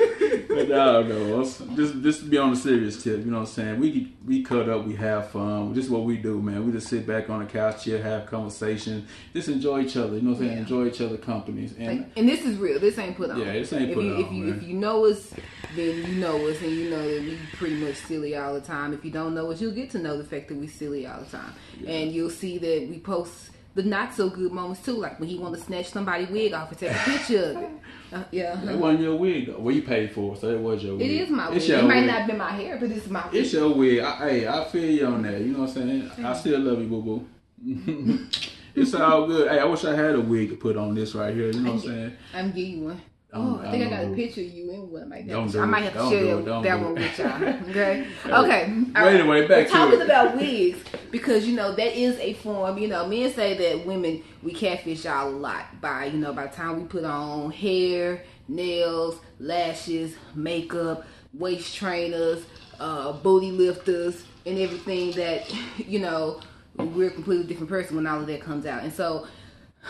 no, 0.71 1.03
no. 1.03 1.43
Just, 1.75 2.01
just 2.01 2.19
to 2.21 2.25
be 2.25 2.37
on 2.37 2.51
the 2.51 2.55
serious 2.55 3.01
tip, 3.01 3.19
you 3.19 3.31
know 3.31 3.39
what 3.39 3.49
I'm 3.49 3.53
saying? 3.53 3.79
We 3.79 4.13
we 4.25 4.43
cut 4.43 4.69
up, 4.69 4.85
we 4.85 4.95
have 4.95 5.29
fun. 5.29 5.73
This 5.73 5.85
is 5.85 5.91
what 5.91 6.03
we 6.03 6.17
do, 6.17 6.41
man. 6.41 6.65
We 6.65 6.71
just 6.71 6.87
sit 6.87 7.05
back 7.05 7.29
on 7.29 7.39
the 7.39 7.45
couch, 7.45 7.83
chill, 7.83 8.01
have 8.01 8.25
conversation, 8.27 9.07
just 9.33 9.49
enjoy 9.49 9.81
each 9.81 9.97
other. 9.97 10.15
You 10.15 10.21
know 10.21 10.31
what 10.31 10.39
I'm 10.39 10.45
saying? 10.45 10.51
Yeah. 10.53 10.59
Enjoy 10.59 10.87
each 10.87 11.01
other 11.01 11.17
companies. 11.17 11.73
And 11.77 11.99
Like, 11.99 12.07
and 12.15 12.29
this 12.29 12.45
is 12.45 12.57
real. 12.57 12.79
This 12.79 12.97
ain't 12.97 13.17
put 13.17 13.29
on. 13.31 13.39
Yeah, 13.39 13.53
this 13.53 13.73
ain't 13.73 13.89
if 13.89 13.95
put 13.95 14.03
you, 14.03 14.13
on, 14.15 14.21
If 14.21 14.31
you 14.31 14.43
man. 14.45 14.57
if 14.57 14.63
you 14.63 14.73
know 14.75 15.05
us, 15.05 15.33
then 15.75 15.97
you 15.97 16.15
know 16.15 16.47
us, 16.47 16.61
and 16.61 16.71
you 16.71 16.89
know 16.89 17.13
that 17.13 17.23
we 17.23 17.37
pretty 17.53 17.75
much 17.75 17.95
silly 17.95 18.35
all 18.35 18.53
the 18.53 18.61
time. 18.61 18.93
If 18.93 19.03
you 19.05 19.11
don't 19.11 19.33
know 19.33 19.51
us, 19.51 19.61
you'll 19.61 19.71
get 19.71 19.89
to 19.91 19.99
know 19.99 20.17
the 20.17 20.23
fact 20.23 20.49
that 20.49 20.57
we 20.57 20.67
silly 20.67 21.07
all 21.07 21.21
the 21.21 21.37
time, 21.37 21.53
and 21.87 22.11
you'll 22.11 22.29
see 22.29 22.57
that 22.57 22.87
we 22.89 22.99
post 22.99 23.49
the 23.73 23.83
not 23.83 24.13
so 24.13 24.29
good 24.29 24.51
moments 24.51 24.83
too, 24.83 24.93
like 24.93 25.19
when 25.19 25.29
he 25.29 25.37
want 25.37 25.55
to 25.55 25.61
snatch 25.61 25.89
somebody 25.89 26.25
wig 26.25 26.53
off 26.53 26.69
and 26.69 26.79
take 26.79 26.91
a 26.91 26.93
picture 27.05 27.43
of 27.43 27.57
it. 27.57 27.69
Uh, 28.11 28.23
yeah, 28.31 28.55
that 28.55 28.77
wasn't 28.77 29.01
your 29.01 29.15
wig 29.15 29.47
though. 29.47 29.59
Well, 29.59 29.73
you 29.73 29.81
paid 29.81 30.11
for 30.11 30.35
it, 30.35 30.41
so 30.41 30.49
it 30.49 30.59
was 30.59 30.83
your 30.83 30.95
it 30.95 30.97
wig. 30.97 31.11
is 31.11 31.29
my 31.29 31.49
wig. 31.49 31.61
It 31.61 31.83
might 31.83 31.95
wig. 31.95 32.07
not 32.07 32.27
be 32.27 32.33
my 32.33 32.51
hair, 32.51 32.77
but 32.77 32.91
it's 32.91 33.07
my 33.07 33.25
wig. 33.27 33.35
It's 33.35 33.53
your 33.53 33.73
wig. 33.73 33.99
I, 33.99 34.29
hey, 34.29 34.47
I 34.47 34.65
feel 34.65 34.89
you 34.89 35.05
on 35.05 35.21
that. 35.23 35.39
You 35.39 35.53
know 35.53 35.59
what 35.59 35.69
I'm 35.69 35.73
saying? 35.73 36.11
I 36.25 36.33
still 36.33 36.59
love 36.59 36.81
you, 36.81 36.87
boo 36.87 37.01
boo. 37.01 37.27
it's 38.75 38.93
all 38.93 39.27
good. 39.27 39.49
Hey, 39.49 39.59
I 39.59 39.65
wish 39.65 39.85
I 39.85 39.95
had 39.95 40.15
a 40.15 40.21
wig 40.21 40.49
to 40.49 40.55
put 40.55 40.75
on 40.75 40.93
this 40.93 41.15
right 41.15 41.33
here. 41.33 41.51
You 41.51 41.61
know 41.61 41.73
what 41.73 41.83
I'm 41.83 41.89
saying? 41.89 42.17
I'm 42.33 42.51
give 42.51 42.67
you 42.67 42.83
one. 42.85 43.01
Oh, 43.33 43.61
I 43.63 43.71
think 43.71 43.87
I, 43.87 43.89
got 43.89 44.11
a 44.11 44.15
picture 44.15 44.41
of 44.41 44.47
you 44.47 44.71
in 44.71 44.91
one 44.91 45.09
like 45.09 45.25
that. 45.27 45.51
Do 45.51 45.61
I 45.61 45.65
might 45.65 45.83
have 45.83 45.93
to 45.93 46.09
share 46.09 46.39
it. 46.39 46.45
That 46.45 46.63
do 46.63 46.83
one 46.83 46.95
with 46.95 47.17
y'all. 47.17 47.43
Okay. 47.69 48.07
Okay. 48.25 48.63
All 48.73 48.91
But 48.93 49.13
anyway, 49.13 49.47
back 49.47 49.67
to 49.67 49.71
talking 49.71 50.01
it. 50.01 50.05
about 50.05 50.35
wigs 50.35 50.83
because 51.11 51.47
you 51.47 51.55
know 51.55 51.73
that 51.73 51.97
is 51.97 52.17
a 52.19 52.33
form. 52.33 52.77
You 52.77 52.89
know, 52.89 53.07
men 53.07 53.31
say 53.31 53.55
that 53.57 53.85
women 53.85 54.21
we 54.43 54.53
catfish 54.53 55.05
y'all 55.05 55.29
a 55.29 55.31
lot 55.31 55.79
by 55.79 56.05
you 56.05 56.17
know 56.17 56.33
by 56.33 56.47
the 56.47 56.53
time 56.53 56.81
we 56.81 56.87
put 56.87 57.05
on 57.05 57.51
hair, 57.51 58.23
nails, 58.49 59.17
lashes, 59.39 60.13
makeup, 60.35 61.05
waist 61.33 61.73
trainers, 61.73 62.43
uh, 62.81 63.13
booty 63.13 63.51
lifters, 63.51 64.25
and 64.45 64.57
everything 64.59 65.11
that 65.11 65.49
you 65.77 65.99
know 65.99 66.41
we're 66.75 67.07
a 67.07 67.11
completely 67.11 67.45
different 67.45 67.69
person 67.69 67.95
when 67.95 68.07
all 68.07 68.19
of 68.19 68.27
that 68.27 68.41
comes 68.41 68.65
out. 68.65 68.83
And 68.83 68.91
so 68.91 69.25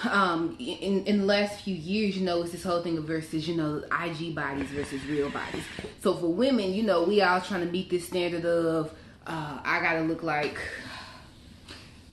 um 0.09 0.55
in 0.59 1.03
in 1.05 1.19
the 1.19 1.25
last 1.25 1.61
few 1.61 1.75
years 1.75 2.17
you 2.17 2.25
know 2.25 2.41
it's 2.41 2.51
this 2.53 2.63
whole 2.63 2.81
thing 2.81 2.97
of 2.97 3.03
versus 3.03 3.47
you 3.47 3.55
know 3.55 3.83
ig 4.05 4.33
bodies 4.33 4.69
versus 4.69 5.03
real 5.05 5.29
bodies. 5.29 5.63
So 6.01 6.15
for 6.15 6.27
women 6.27 6.73
you 6.73 6.83
know 6.83 7.03
we 7.03 7.21
all 7.21 7.41
trying 7.41 7.65
to 7.65 7.71
meet 7.71 7.89
this 7.89 8.07
standard 8.07 8.45
of 8.45 8.93
uh 9.27 9.59
i 9.63 9.81
gotta 9.81 10.01
look 10.01 10.23
like 10.23 10.57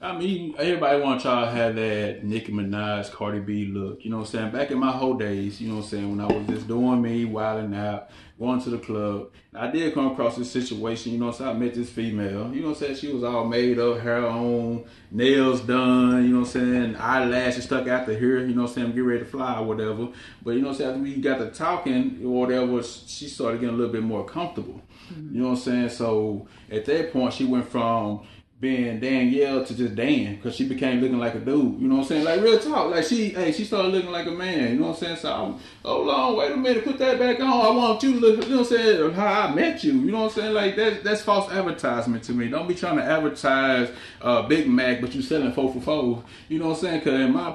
I 0.00 0.16
mean, 0.16 0.54
everybody 0.56 1.00
want 1.02 1.24
y'all 1.24 1.44
to 1.44 1.50
have 1.50 1.74
that 1.74 2.22
Nicki 2.22 2.52
Minaj, 2.52 3.10
Cardi 3.10 3.40
B 3.40 3.64
look. 3.64 4.04
You 4.04 4.12
know 4.12 4.18
what 4.18 4.26
I'm 4.26 4.30
saying? 4.30 4.52
Back 4.52 4.70
in 4.70 4.78
my 4.78 4.92
whole 4.92 5.14
days, 5.14 5.60
you 5.60 5.68
know 5.68 5.76
what 5.76 5.84
I'm 5.84 5.88
saying, 5.88 6.16
when 6.16 6.20
I 6.20 6.32
was 6.32 6.46
just 6.46 6.68
doing 6.68 7.02
me, 7.02 7.24
wilding 7.24 7.74
out, 7.74 8.08
going 8.38 8.62
to 8.62 8.70
the 8.70 8.78
club, 8.78 9.30
I 9.52 9.66
did 9.66 9.92
come 9.94 10.12
across 10.12 10.36
this 10.36 10.52
situation, 10.52 11.10
you 11.10 11.18
know 11.18 11.26
what 11.26 11.40
I'm 11.40 11.46
saying? 11.46 11.56
I 11.56 11.58
met 11.58 11.74
this 11.74 11.90
female, 11.90 12.54
you 12.54 12.60
know 12.60 12.68
what 12.68 12.76
I'm 12.76 12.84
saying? 12.84 12.94
She 12.94 13.12
was 13.12 13.24
all 13.24 13.44
made 13.44 13.80
up, 13.80 13.98
hair 13.98 14.24
on, 14.24 14.84
nails 15.10 15.62
done, 15.62 16.22
you 16.22 16.28
know 16.28 16.40
what 16.40 16.54
I'm 16.54 16.92
saying? 16.92 16.96
Eyelashes 16.96 17.64
stuck 17.64 17.88
out 17.88 18.06
to 18.06 18.16
here, 18.16 18.38
you 18.38 18.54
know 18.54 18.62
what 18.62 18.68
I'm 18.68 18.74
saying? 18.76 18.92
Get 18.92 19.00
ready 19.00 19.24
to 19.24 19.24
fly 19.24 19.58
or 19.58 19.64
whatever. 19.64 20.10
But 20.44 20.52
you 20.52 20.60
know 20.60 20.68
what 20.68 20.74
I'm 20.74 20.78
saying? 20.78 20.90
After 20.90 21.02
we 21.02 21.16
got 21.16 21.38
to 21.38 21.50
talking 21.50 22.20
or 22.22 22.46
whatever, 22.46 22.80
she 22.84 23.26
started 23.26 23.60
getting 23.60 23.74
a 23.74 23.78
little 23.78 23.92
bit 23.92 24.04
more 24.04 24.24
comfortable. 24.24 24.80
Mm-hmm. 25.12 25.34
You 25.34 25.42
know 25.42 25.48
what 25.48 25.58
I'm 25.58 25.62
saying? 25.64 25.88
So 25.88 26.46
at 26.70 26.84
that 26.84 27.12
point, 27.12 27.34
she 27.34 27.46
went 27.46 27.68
from 27.68 28.26
being 28.60 28.98
Danielle 28.98 29.64
to 29.64 29.72
just 29.72 29.94
Dan 29.94 30.34
because 30.34 30.56
she 30.56 30.68
became 30.68 31.00
looking 31.00 31.18
like 31.18 31.36
a 31.36 31.38
dude. 31.38 31.80
You 31.80 31.86
know 31.86 31.96
what 31.96 32.02
I'm 32.02 32.08
saying? 32.08 32.24
Like 32.24 32.40
real 32.40 32.58
talk. 32.58 32.90
Like 32.90 33.04
she, 33.04 33.28
hey, 33.28 33.52
she 33.52 33.64
started 33.64 33.92
looking 33.92 34.10
like 34.10 34.26
a 34.26 34.32
man. 34.32 34.72
You 34.72 34.80
know 34.80 34.88
what 34.88 34.96
I'm 34.96 35.00
saying? 35.04 35.16
So 35.18 35.32
I'm, 35.32 35.60
hold 35.84 36.08
on, 36.08 36.36
wait 36.36 36.50
a 36.50 36.56
minute, 36.56 36.82
put 36.82 36.98
that 36.98 37.20
back 37.20 37.38
on. 37.38 37.46
I 37.46 37.70
want 37.70 38.02
you 38.02 38.14
to 38.14 38.18
look. 38.18 38.44
You 38.44 38.50
know 38.50 38.62
what 38.62 38.72
I'm 38.72 38.76
saying? 38.76 39.12
How 39.12 39.42
I 39.42 39.54
met 39.54 39.84
you. 39.84 39.92
You 39.92 40.10
know 40.10 40.22
what 40.22 40.32
I'm 40.32 40.42
saying? 40.42 40.54
Like 40.54 40.74
that, 40.74 41.04
that's 41.04 41.22
false 41.22 41.52
advertisement 41.52 42.24
to 42.24 42.32
me. 42.32 42.48
Don't 42.48 42.66
be 42.66 42.74
trying 42.74 42.96
to 42.96 43.04
advertise 43.04 43.92
uh, 44.20 44.42
Big 44.42 44.68
Mac, 44.68 45.00
but 45.00 45.14
you 45.14 45.22
selling 45.22 45.52
four 45.52 45.72
for 45.72 45.80
four. 45.80 46.24
You 46.48 46.58
know 46.58 46.70
what 46.70 46.78
I'm 46.78 46.80
saying? 46.80 46.98
Because 46.98 47.20
in 47.20 47.32
my, 47.32 47.54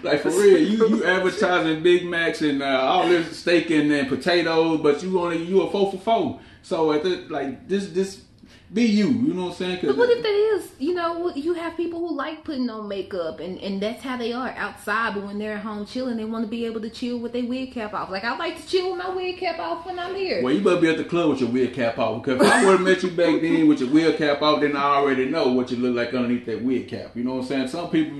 like 0.02 0.20
for 0.20 0.28
real, 0.28 0.58
you 0.58 0.88
you 0.88 1.04
advertising 1.04 1.82
Big 1.82 2.04
Macs 2.04 2.42
and 2.42 2.62
uh, 2.62 2.80
all 2.82 3.08
this 3.08 3.38
steak 3.38 3.70
and, 3.70 3.90
and 3.90 4.06
potatoes, 4.06 4.80
but 4.82 5.02
you 5.02 5.18
only 5.18 5.42
you 5.42 5.62
a 5.62 5.70
four 5.70 5.90
for 5.90 5.98
four. 5.98 6.40
So 6.62 6.92
at 6.92 7.02
the 7.02 7.24
like 7.30 7.66
this 7.66 7.88
this. 7.88 8.24
Be 8.72 8.84
you, 8.84 9.08
you 9.08 9.32
know 9.34 9.44
what 9.44 9.50
I'm 9.52 9.56
saying? 9.56 9.78
but 9.82 9.96
what 9.96 10.10
if 10.10 10.22
that 10.22 10.28
is 10.28 10.70
you 10.78 10.92
know 10.94 11.32
you 11.34 11.54
have 11.54 11.76
people 11.76 12.00
who 12.00 12.14
like 12.14 12.44
putting 12.44 12.68
on 12.68 12.86
makeup 12.86 13.40
and 13.40 13.58
and 13.60 13.80
that's 13.80 14.02
how 14.02 14.16
they 14.16 14.32
are 14.32 14.50
outside 14.50 15.14
but 15.14 15.24
when 15.24 15.38
they're 15.38 15.54
at 15.54 15.62
home 15.62 15.86
chilling 15.86 16.16
they 16.18 16.24
want 16.24 16.44
to 16.44 16.50
be 16.50 16.66
able 16.66 16.80
to 16.80 16.90
chill 16.90 17.18
with 17.18 17.32
their 17.32 17.44
wig 17.44 17.72
cap 17.72 17.94
off 17.94 18.10
like 18.10 18.24
i 18.24 18.36
like 18.36 18.60
to 18.60 18.68
chill 18.68 18.90
with 18.90 18.98
my 18.98 19.08
wig 19.14 19.38
cap 19.38 19.58
off 19.58 19.86
when 19.86 19.98
i'm 19.98 20.14
here 20.14 20.42
Well, 20.42 20.52
you 20.52 20.60
better 20.60 20.80
be 20.80 20.88
at 20.90 20.98
the 20.98 21.04
club 21.04 21.30
with 21.30 21.40
your 21.40 21.48
wig 21.50 21.72
cap 21.72 21.98
off. 21.98 22.22
Because 22.22 22.40
if 22.42 22.52
I 22.52 22.64
would 22.64 22.72
have 22.72 22.80
met 22.82 23.02
you 23.02 23.10
back 23.10 23.40
then 23.40 23.66
with 23.68 23.80
your 23.80 23.90
wig 23.90 24.16
cap 24.18 24.42
off, 24.42 24.60
then 24.60 24.76
I 24.76 24.82
already 24.96 25.26
know 25.26 25.48
what 25.48 25.70
you 25.70 25.78
look 25.78 25.96
like 25.96 26.12
underneath 26.14 26.46
that 26.46 26.62
wig 26.62 26.88
cap. 26.88 27.12
You 27.16 27.24
know 27.24 27.34
what 27.34 27.42
I'm 27.42 27.46
saying? 27.48 27.68
Some 27.68 27.90
people 27.90 28.18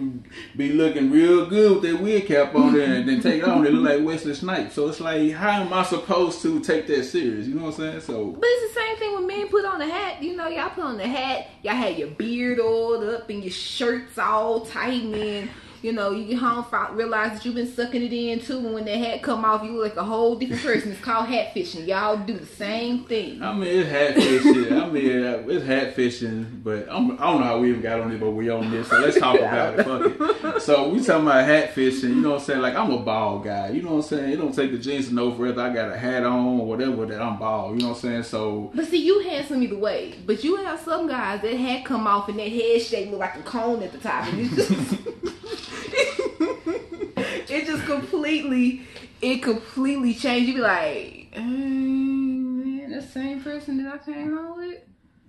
be 0.57 0.73
looking 0.73 1.11
real 1.11 1.47
good 1.47 1.73
with 1.73 1.83
their 1.83 1.97
wig 1.97 2.27
cap 2.27 2.55
on 2.55 2.73
there 2.75 2.95
and 2.95 3.09
then 3.09 3.21
take 3.21 3.43
it 3.43 3.49
on. 3.49 3.63
They 3.65 3.71
look 3.71 3.91
like 3.91 4.05
Wesley 4.07 4.35
Snipes. 4.35 4.75
So 4.75 4.89
it's 4.89 5.01
like, 5.01 5.33
how 5.33 5.63
am 5.63 5.73
I 5.73 5.83
supposed 5.83 6.41
to 6.43 6.61
take 6.61 6.87
that 6.89 7.05
serious? 7.05 7.47
You 7.47 7.55
know 7.55 7.65
what 7.67 7.75
I'm 7.79 7.81
saying? 7.93 8.01
So 8.01 8.27
But 8.33 8.45
it's 8.45 8.75
the 8.75 8.81
same 8.81 8.97
thing 8.97 9.15
when 9.15 9.27
men 9.27 9.49
put 9.49 9.65
on 9.65 9.81
a 9.81 9.87
hat. 9.89 10.23
You 10.23 10.37
know, 10.37 10.38
y'all 10.47 10.71
put 10.71 10.85
on 10.85 10.97
the 10.97 11.07
hat, 11.07 11.49
y'all 11.63 11.75
had 11.75 11.99
your 11.99 12.09
beard 12.09 12.61
oiled 12.61 13.05
up 13.05 13.29
and 13.29 13.43
your 13.43 13.53
shirts 13.53 14.19
all 14.19 14.67
tight, 14.67 15.49
you 15.83 15.93
know, 15.93 16.11
you 16.11 16.25
get 16.25 16.39
home, 16.39 16.65
realize 16.97 17.33
that 17.33 17.45
you've 17.45 17.55
been 17.55 17.73
sucking 17.73 18.03
it 18.03 18.13
in 18.13 18.41
too, 18.41 18.59
and 18.59 18.75
when 18.75 18.85
that 18.85 18.97
hat 18.97 19.23
come 19.23 19.45
off, 19.45 19.63
you 19.63 19.73
look 19.73 19.95
like 19.95 19.97
a 19.97 20.05
whole 20.05 20.37
different 20.37 20.63
person. 20.63 20.93
It's 20.93 21.01
called 21.01 21.27
hat 21.27 21.55
fishing. 21.55 21.87
Y'all 21.87 22.17
do 22.17 22.37
the 22.37 22.47
same 22.47 23.05
thing. 23.05 23.43
I 23.43 23.53
mean, 23.53 23.69
it's 23.69 23.91
hat 23.91 24.15
fishing. 24.15 24.73
I 24.73 24.89
mean, 24.89 25.07
it's 25.07 25.65
hat 25.65 25.95
fishing, 25.95 26.61
but 26.65 26.89
I'm, 26.91 27.13
I 27.13 27.31
don't 27.31 27.41
know 27.41 27.47
how 27.47 27.59
we 27.61 27.71
even 27.71 27.83
got 27.83 28.01
on 28.01 28.11
this, 28.11 28.21
but 28.21 28.31
we 28.31 28.51
on 28.51 28.71
this, 28.71 28.89
so 28.89 28.99
let's 28.99 29.19
talk 29.19 29.39
about 29.39 29.79
it. 29.79 29.85
Fuck 29.85 30.55
it. 30.57 30.63
So 30.63 30.89
we 30.89 31.03
talking 31.03 31.27
about 31.27 31.45
hat 31.45 31.73
fishing. 31.73 32.11
You 32.11 32.17
know 32.17 32.31
what 32.31 32.41
I'm 32.41 32.45
saying? 32.45 32.61
Like 32.61 32.75
I'm 32.75 32.91
a 32.91 32.99
bald 32.99 33.45
guy. 33.45 33.71
You 33.71 33.83
know 33.83 33.95
what 33.95 34.05
I'm 34.05 34.09
saying? 34.09 34.33
It 34.33 34.37
don't 34.37 34.55
take 34.55 34.73
the 34.73 34.79
jeans 34.79 35.09
to 35.09 35.15
know 35.15 35.31
whether 35.31 35.63
I 35.63 35.73
got 35.73 35.93
a 35.93 35.97
hat 35.97 36.25
on 36.25 36.61
or 36.61 36.67
whatever 36.67 37.07
that 37.07 37.21
I'm 37.21 37.39
bald. 37.39 37.77
You 37.77 37.83
know 37.83 37.91
what 37.91 37.97
I'm 37.97 38.01
saying? 38.01 38.23
So 38.25 38.71
But 38.75 38.87
see, 38.87 39.05
you 39.05 39.21
handsome 39.21 39.63
either 39.63 39.79
way. 39.79 40.15
But 40.27 40.43
you 40.45 40.57
have 40.57 40.81
some 40.81 41.07
guys 41.07 41.41
that 41.43 41.55
hat 41.55 41.85
come 41.85 42.07
off 42.07 42.29
and 42.29 42.39
that 42.39 42.49
head 42.51 42.83
shape 42.83 43.11
look 43.11 43.21
like 43.21 43.37
a 43.37 43.43
cone 43.43 43.83
at 43.83 43.93
the 43.93 43.99
top. 43.99 44.29
And 45.71 45.95
it's 45.95 46.65
just, 46.65 47.51
it 47.51 47.67
just 47.67 47.85
completely, 47.87 48.83
it 49.21 49.43
completely 49.43 50.15
changed. 50.15 50.49
You 50.49 50.55
be 50.55 50.61
like, 50.61 51.29
mm, 51.33 52.65
man, 52.65 52.91
the 52.91 53.03
same 53.03 53.43
person 53.43 53.83
that 53.85 53.95
I 53.95 53.99
came 53.99 54.37
home 54.37 54.57
with? 54.59 54.79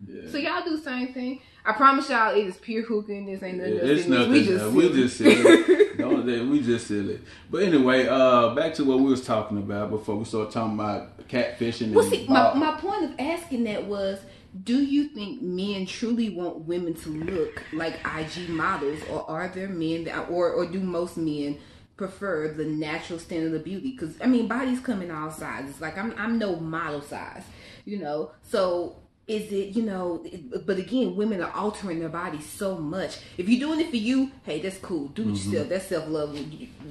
Yeah. 0.08 0.32
So 0.32 0.38
y'all 0.38 0.64
do 0.64 0.78
the 0.78 0.84
same 0.84 1.14
thing. 1.14 1.42
I 1.66 1.74
promise 1.74 2.10
y'all, 2.10 2.34
it 2.36 2.46
is 2.48 2.58
pure 2.58 2.84
hooking. 2.84 3.26
This 3.26 3.44
ain't 3.44 3.58
nothing. 3.58 3.76
Yeah, 3.76 3.82
else 3.82 3.90
it's 3.92 4.08
nothing. 4.08 4.32
We 4.32 4.46
just, 4.46 4.72
we 4.72 4.90
just 4.94 5.18
silly. 5.18 5.88
Don't 5.98 6.26
they- 6.26 6.42
we 6.42 6.62
just 6.62 6.88
silly. 6.88 7.20
But 7.52 7.64
anyway, 7.64 8.08
uh, 8.08 8.56
back 8.56 8.74
to 8.76 8.86
what 8.86 9.00
we 9.00 9.06
was 9.10 9.24
talking 9.26 9.58
about 9.58 9.90
before 9.90 10.16
we 10.16 10.26
started 10.26 10.52
talking 10.54 10.76
about 10.76 11.28
catfishing. 11.28 11.92
Well, 11.94 12.06
and 12.06 12.14
see, 12.14 12.28
my, 12.28 12.54
my 12.54 12.72
point 12.80 13.04
of 13.04 13.20
asking 13.20 13.66
that 13.66 13.86
was, 13.86 14.20
do 14.64 14.84
you 14.84 15.10
think 15.10 15.42
men 15.42 15.86
truly 15.86 16.30
want 16.30 16.62
women 16.62 16.94
to 16.96 17.10
look 17.10 17.64
like 17.72 18.00
IG 18.06 18.50
models, 18.50 19.00
or 19.10 19.30
are 19.30 19.48
there 19.48 19.70
men 19.70 20.06
that, 20.06 20.30
or 20.30 20.52
or 20.52 20.66
do 20.66 20.80
most 20.80 21.18
men 21.18 21.60
prefer 21.98 22.48
the 22.54 22.66
natural 22.66 23.20
standard 23.20 23.54
of 23.54 23.64
beauty? 23.64 23.92
Because 23.92 24.20
I 24.22 24.26
mean, 24.26 24.48
bodies 24.48 24.80
come 24.80 25.02
in 25.02 25.12
all 25.12 25.32
sizes. 25.32 25.80
Like 25.80 25.98
I'm, 25.98 26.14
I'm 26.18 26.40
no 26.40 26.56
model 26.56 27.02
size, 27.02 27.44
you 27.86 28.00
know. 28.00 28.32
So 28.42 28.96
is 29.30 29.52
it, 29.52 29.76
you 29.76 29.84
know? 29.84 30.26
But 30.66 30.78
again, 30.78 31.16
women 31.16 31.42
are 31.42 31.52
altering 31.52 32.00
their 32.00 32.10
bodies 32.10 32.46
so 32.46 32.78
much. 32.78 33.18
If 33.38 33.48
you're 33.48 33.60
doing 33.60 33.80
it 33.80 33.90
for 33.90 33.96
you, 33.96 34.32
hey, 34.44 34.60
that's 34.60 34.78
cool. 34.80 35.08
Do 35.10 35.24
it 35.24 35.28
yourself. 35.30 35.70
That's 35.70 35.86
self 35.86 36.08
love, 36.10 36.38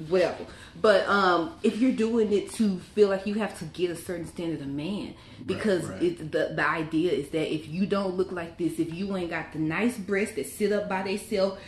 whatever. 0.08 0.46
But 0.80 1.06
um, 1.08 1.54
if 1.62 1.78
you're 1.78 1.92
doing 1.92 2.32
it 2.32 2.52
to 2.54 2.78
feel 2.94 3.08
like 3.08 3.26
you 3.26 3.34
have 3.34 3.58
to 3.58 3.64
get 3.66 3.90
a 3.90 3.96
certain 3.96 4.26
standard 4.26 4.60
of 4.60 4.68
man, 4.68 5.14
because 5.44 5.84
right. 5.84 6.02
It, 6.02 6.32
the 6.32 6.52
the 6.54 6.66
idea 6.66 7.12
is 7.12 7.30
that 7.30 7.52
if 7.52 7.68
you 7.68 7.86
don't 7.86 8.14
look 8.16 8.30
like 8.30 8.56
this, 8.56 8.78
if 8.78 8.94
you 8.94 9.16
ain't 9.16 9.30
got 9.30 9.52
the 9.52 9.58
nice 9.58 9.98
breasts 9.98 10.36
that 10.36 10.46
sit 10.46 10.72
up 10.72 10.88
by 10.88 11.02
themselves 11.02 11.60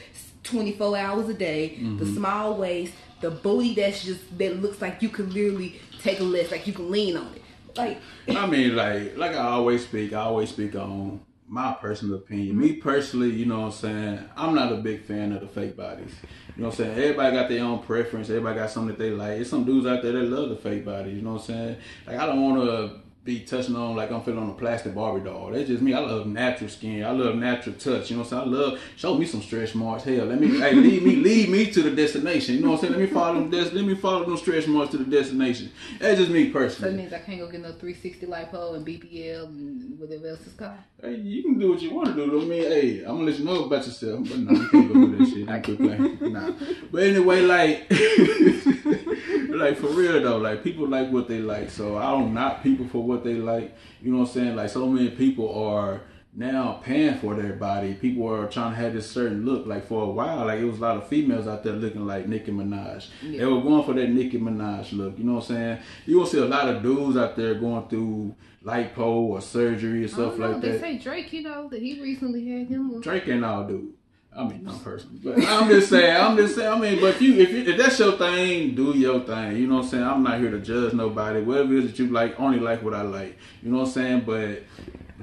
24 0.44 0.96
hours 0.96 1.28
a 1.28 1.35
day, 1.35 1.78
the 1.98 2.06
small 2.06 2.56
waist, 2.56 2.94
the 3.20 3.30
booty 3.30 3.74
that's 3.74 4.04
just 4.04 4.38
that 4.38 4.62
looks 4.62 4.80
like 4.80 5.02
you 5.02 5.09
can 5.09 5.33
literally 5.33 5.80
take 6.00 6.20
a 6.20 6.24
lift, 6.24 6.52
like 6.52 6.66
you 6.66 6.72
can 6.72 6.90
lean 6.90 7.16
on 7.16 7.26
it, 7.35 7.42
like. 7.76 7.98
I 8.28 8.46
mean, 8.46 8.76
like, 8.76 9.16
like 9.16 9.33
I 9.33 9.48
always 9.48 9.85
speak, 9.85 10.12
I 10.12 10.22
always 10.22 10.50
speak 10.50 10.74
on 10.74 11.20
my 11.50 11.72
personal 11.72 12.16
opinion. 12.16 12.56
Me 12.56 12.70
mm-hmm. 12.70 12.80
personally, 12.80 13.30
you 13.30 13.44
know 13.44 13.61
what 13.61 13.66
I'm 13.66 13.72
saying? 13.72 14.28
I'm 14.37 14.54
not 14.54 14.72
a 14.72 14.76
big 14.76 15.02
fan 15.02 15.33
of 15.33 15.40
the 15.40 15.48
fake 15.48 15.76
bodies. 15.76 16.14
You 16.56 16.62
know 16.62 16.68
what 16.68 16.78
I'm 16.78 16.87
saying? 16.87 16.98
Everybody 16.98 17.37
got 17.37 17.48
their 17.48 17.64
own 17.64 17.80
preference. 17.80 18.28
Everybody 18.30 18.61
got 18.61 18.70
something 18.70 18.96
that 18.96 19.02
they 19.02 19.11
like. 19.11 19.30
There's 19.30 19.50
some 19.50 19.64
dudes 19.64 19.87
out 19.87 20.02
there 20.02 20.12
that 20.12 20.22
love 20.22 20.48
the 20.48 20.56
fake 20.56 20.85
bodies, 20.85 21.16
You 21.16 21.22
know 21.22 21.33
what 21.33 21.40
I'm 21.40 21.46
saying? 21.46 21.76
Like, 22.06 22.18
I 22.18 22.26
don't 22.26 22.40
want 22.40 22.62
to 22.62 23.00
be 23.30 23.40
touching 23.40 23.76
on 23.76 23.94
like 23.94 24.10
I'm 24.10 24.22
feeling 24.22 24.42
on 24.42 24.50
a 24.50 24.54
plastic 24.54 24.92
Barbie 24.94 25.22
doll. 25.24 25.50
That's 25.52 25.68
just 25.68 25.82
me. 25.82 25.94
I 25.94 26.00
love 26.00 26.26
natural 26.26 26.68
skin. 26.68 27.04
I 27.04 27.12
love 27.12 27.36
natural 27.36 27.76
touch. 27.76 28.10
You 28.10 28.16
know 28.16 28.22
what 28.24 28.32
I'm 28.32 28.44
saying? 28.44 28.54
I 28.54 28.58
love 28.58 28.80
show 28.96 29.14
me 29.16 29.24
some 29.24 29.40
stretch 29.40 29.74
marks. 29.76 30.02
Hell, 30.02 30.26
let 30.26 30.40
me 30.40 30.48
hey 30.58 30.72
lead 30.74 31.02
me 31.04 31.16
lead 31.16 31.48
me 31.48 31.70
to 31.70 31.82
the 31.82 31.92
destination. 31.92 32.56
You 32.56 32.62
know 32.62 32.70
what 32.72 32.76
I'm 32.76 32.80
saying? 32.88 32.92
Let 32.94 33.00
me 33.02 33.06
follow 33.06 33.34
them. 33.40 33.50
Let 33.50 33.72
me 33.84 33.94
follow 33.94 34.24
them 34.24 34.36
stretch 34.36 34.66
marks 34.66 34.90
to 34.92 34.98
the 34.98 35.04
destination. 35.04 35.70
That's 36.00 36.18
just 36.18 36.30
me 36.32 36.48
So 36.48 36.52
personally. 36.58 36.90
that 36.90 36.96
means 37.02 37.12
I 37.12 37.18
can't 37.20 37.38
go 37.38 37.48
get 37.48 37.60
no 37.60 37.72
360 37.72 38.26
lipo 38.26 38.74
and 38.74 38.84
BBL 38.86 39.44
and 39.44 39.98
whatever 40.00 40.26
else 40.28 40.40
it's 40.46 40.54
called. 40.56 40.72
Hey, 41.00 41.14
you 41.14 41.42
can 41.42 41.58
do 41.58 41.70
what 41.70 41.80
you 41.82 41.94
want 41.94 42.08
to 42.08 42.14
do. 42.14 42.40
I 42.40 42.44
mean, 42.44 42.62
hey, 42.62 42.98
I'm 43.00 43.16
gonna 43.18 43.24
let 43.30 43.38
you 43.38 43.44
know 43.44 43.64
about 43.64 43.86
yourself, 43.86 44.28
but 44.28 44.38
no, 44.38 44.52
you 44.60 44.68
can't 44.68 44.88
go 44.92 44.94
do 45.06 45.16
that 45.18 45.28
shit. 45.32 45.48
I 45.48 45.60
quit 45.60 45.78
playing. 45.78 46.32
Nah. 46.32 46.50
But 46.90 47.02
anyway, 47.04 47.40
like, 47.42 47.86
like 49.58 49.76
for 49.76 49.88
real 49.88 50.20
though, 50.20 50.38
like 50.38 50.62
people 50.62 50.86
like 50.88 51.10
what 51.10 51.28
they 51.28 51.40
like. 51.40 51.70
So 51.70 51.98
I 51.98 52.10
don't 52.10 52.34
knock 52.34 52.62
people 52.62 52.86
for 52.88 53.02
what 53.02 53.24
they 53.24 53.34
like. 53.34 53.76
You 54.02 54.12
know 54.12 54.20
what 54.20 54.28
I'm 54.28 54.34
saying? 54.34 54.56
Like 54.56 54.70
so 54.70 54.86
many 54.86 55.10
people 55.10 55.52
are 55.64 56.02
now 56.32 56.80
paying 56.84 57.18
for 57.18 57.34
their 57.34 57.54
body. 57.54 57.94
People 57.94 58.28
are 58.28 58.46
trying 58.46 58.70
to 58.70 58.76
have 58.76 58.92
this 58.92 59.10
certain 59.10 59.44
look. 59.44 59.66
Like 59.66 59.86
for 59.86 60.04
a 60.04 60.10
while, 60.10 60.46
like 60.46 60.60
it 60.60 60.64
was 60.64 60.78
a 60.78 60.82
lot 60.82 60.96
of 60.96 61.08
females 61.08 61.46
out 61.46 61.64
there 61.64 61.72
looking 61.72 62.06
like 62.06 62.26
Nicki 62.26 62.52
Minaj. 62.52 63.08
They 63.22 63.44
were 63.44 63.60
going 63.60 63.84
for 63.84 63.94
that 63.94 64.08
Nicki 64.08 64.38
Minaj 64.38 64.92
look. 64.92 65.18
You 65.18 65.24
know 65.24 65.34
what 65.34 65.50
I'm 65.50 65.56
saying? 65.56 65.78
You 66.06 66.18
will 66.18 66.26
see 66.26 66.38
a 66.38 66.44
lot 66.44 66.68
of 66.68 66.82
dudes 66.82 67.16
out 67.16 67.36
there 67.36 67.54
going 67.54 67.88
through 67.88 68.34
lipo 68.64 68.98
or 68.98 69.40
surgery 69.40 70.02
and 70.02 70.10
stuff 70.10 70.38
like 70.38 70.60
they 70.60 70.72
that. 70.72 70.80
They 70.80 70.96
say 70.96 70.98
Drake, 70.98 71.32
you 71.32 71.42
know, 71.42 71.68
that 71.68 71.80
he 71.80 72.00
recently 72.00 72.46
had 72.46 72.68
him. 72.68 73.00
Drake 73.00 73.26
ain't 73.28 73.44
all 73.44 73.64
dude. 73.64 73.94
I 74.36 74.44
mean, 74.46 74.64
not 74.64 74.82
personally, 74.84 75.18
but 75.22 75.38
I'm 75.46 75.68
just 75.68 75.90
saying. 75.90 76.16
I'm 76.16 76.36
just 76.36 76.54
saying. 76.54 76.68
I 76.72 76.78
mean, 76.78 77.00
but 77.00 77.08
if 77.16 77.22
you, 77.22 77.34
if, 77.34 77.50
you, 77.50 77.58
if 77.64 77.76
that's 77.76 77.98
your 77.98 78.12
thing, 78.12 78.74
do 78.76 78.96
your 78.96 79.20
thing. 79.20 79.56
You 79.56 79.66
know 79.66 79.76
what 79.76 79.84
I'm 79.84 79.90
saying? 79.90 80.04
I'm 80.04 80.22
not 80.22 80.38
here 80.38 80.50
to 80.52 80.60
judge 80.60 80.92
nobody. 80.92 81.42
Whatever 81.42 81.74
it 81.74 81.84
is 81.84 81.90
that 81.90 81.98
you 81.98 82.06
like, 82.08 82.38
only 82.38 82.60
like 82.60 82.82
what 82.82 82.94
I 82.94 83.02
like. 83.02 83.36
You 83.62 83.72
know 83.72 83.78
what 83.78 83.86
I'm 83.88 83.92
saying? 83.92 84.20
But 84.24 84.62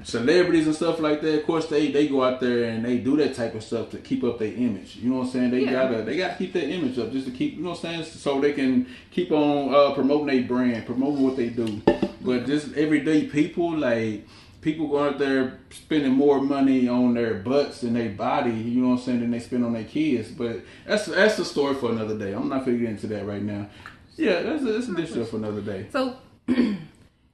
celebrities 0.04 0.66
and 0.66 0.76
stuff 0.76 1.00
like 1.00 1.20
that, 1.22 1.40
of 1.40 1.46
course, 1.46 1.66
they 1.66 1.90
they 1.90 2.06
go 2.06 2.22
out 2.22 2.38
there 2.40 2.64
and 2.64 2.84
they 2.84 2.98
do 2.98 3.16
that 3.16 3.34
type 3.34 3.54
of 3.54 3.64
stuff 3.64 3.90
to 3.90 3.98
keep 3.98 4.22
up 4.24 4.38
their 4.38 4.52
image. 4.52 4.96
You 4.96 5.10
know 5.10 5.18
what 5.18 5.24
I'm 5.26 5.30
saying? 5.32 5.50
They 5.52 5.64
Yeah. 5.64 5.72
gotta 5.72 6.02
they 6.02 6.16
gotta 6.16 6.36
keep 6.36 6.52
their 6.52 6.68
image 6.68 6.98
up 6.98 7.10
just 7.10 7.26
to 7.26 7.32
keep. 7.32 7.56
You 7.56 7.62
know 7.62 7.70
what 7.70 7.84
I'm 7.84 8.02
saying? 8.02 8.04
So 8.04 8.40
they 8.40 8.52
can 8.52 8.86
keep 9.10 9.32
on 9.32 9.74
uh, 9.74 9.94
promoting 9.94 10.26
their 10.26 10.46
brand, 10.46 10.86
promoting 10.86 11.22
what 11.24 11.36
they 11.36 11.48
do. 11.48 11.80
But 12.20 12.46
just 12.46 12.74
everyday 12.74 13.26
people 13.26 13.76
like 13.76 14.26
people 14.60 14.88
go 14.88 15.04
out 15.04 15.18
there 15.18 15.60
spending 15.70 16.12
more 16.12 16.40
money 16.40 16.88
on 16.88 17.14
their 17.14 17.34
butts 17.34 17.82
and 17.82 17.94
their 17.94 18.10
body, 18.10 18.50
you 18.50 18.82
know 18.82 18.90
what 18.90 18.98
I'm 18.98 19.02
saying, 19.02 19.20
than 19.20 19.30
they 19.30 19.40
spend 19.40 19.64
on 19.64 19.72
their 19.72 19.84
kids. 19.84 20.30
But 20.30 20.60
that's 20.86 21.06
that's 21.06 21.38
a 21.38 21.44
story 21.44 21.74
for 21.74 21.90
another 21.90 22.18
day. 22.18 22.32
I'm 22.32 22.48
not 22.48 22.64
gonna 22.64 22.78
get 22.78 22.90
into 22.90 23.06
that 23.08 23.26
right 23.26 23.42
now. 23.42 23.68
Yeah, 24.16 24.42
that's 24.42 24.62
a, 24.62 24.72
that's 24.72 24.88
a 24.88 24.94
dish 24.94 25.28
for 25.28 25.36
another 25.36 25.60
day. 25.60 25.86
So 25.92 26.16
I'm 26.48 26.88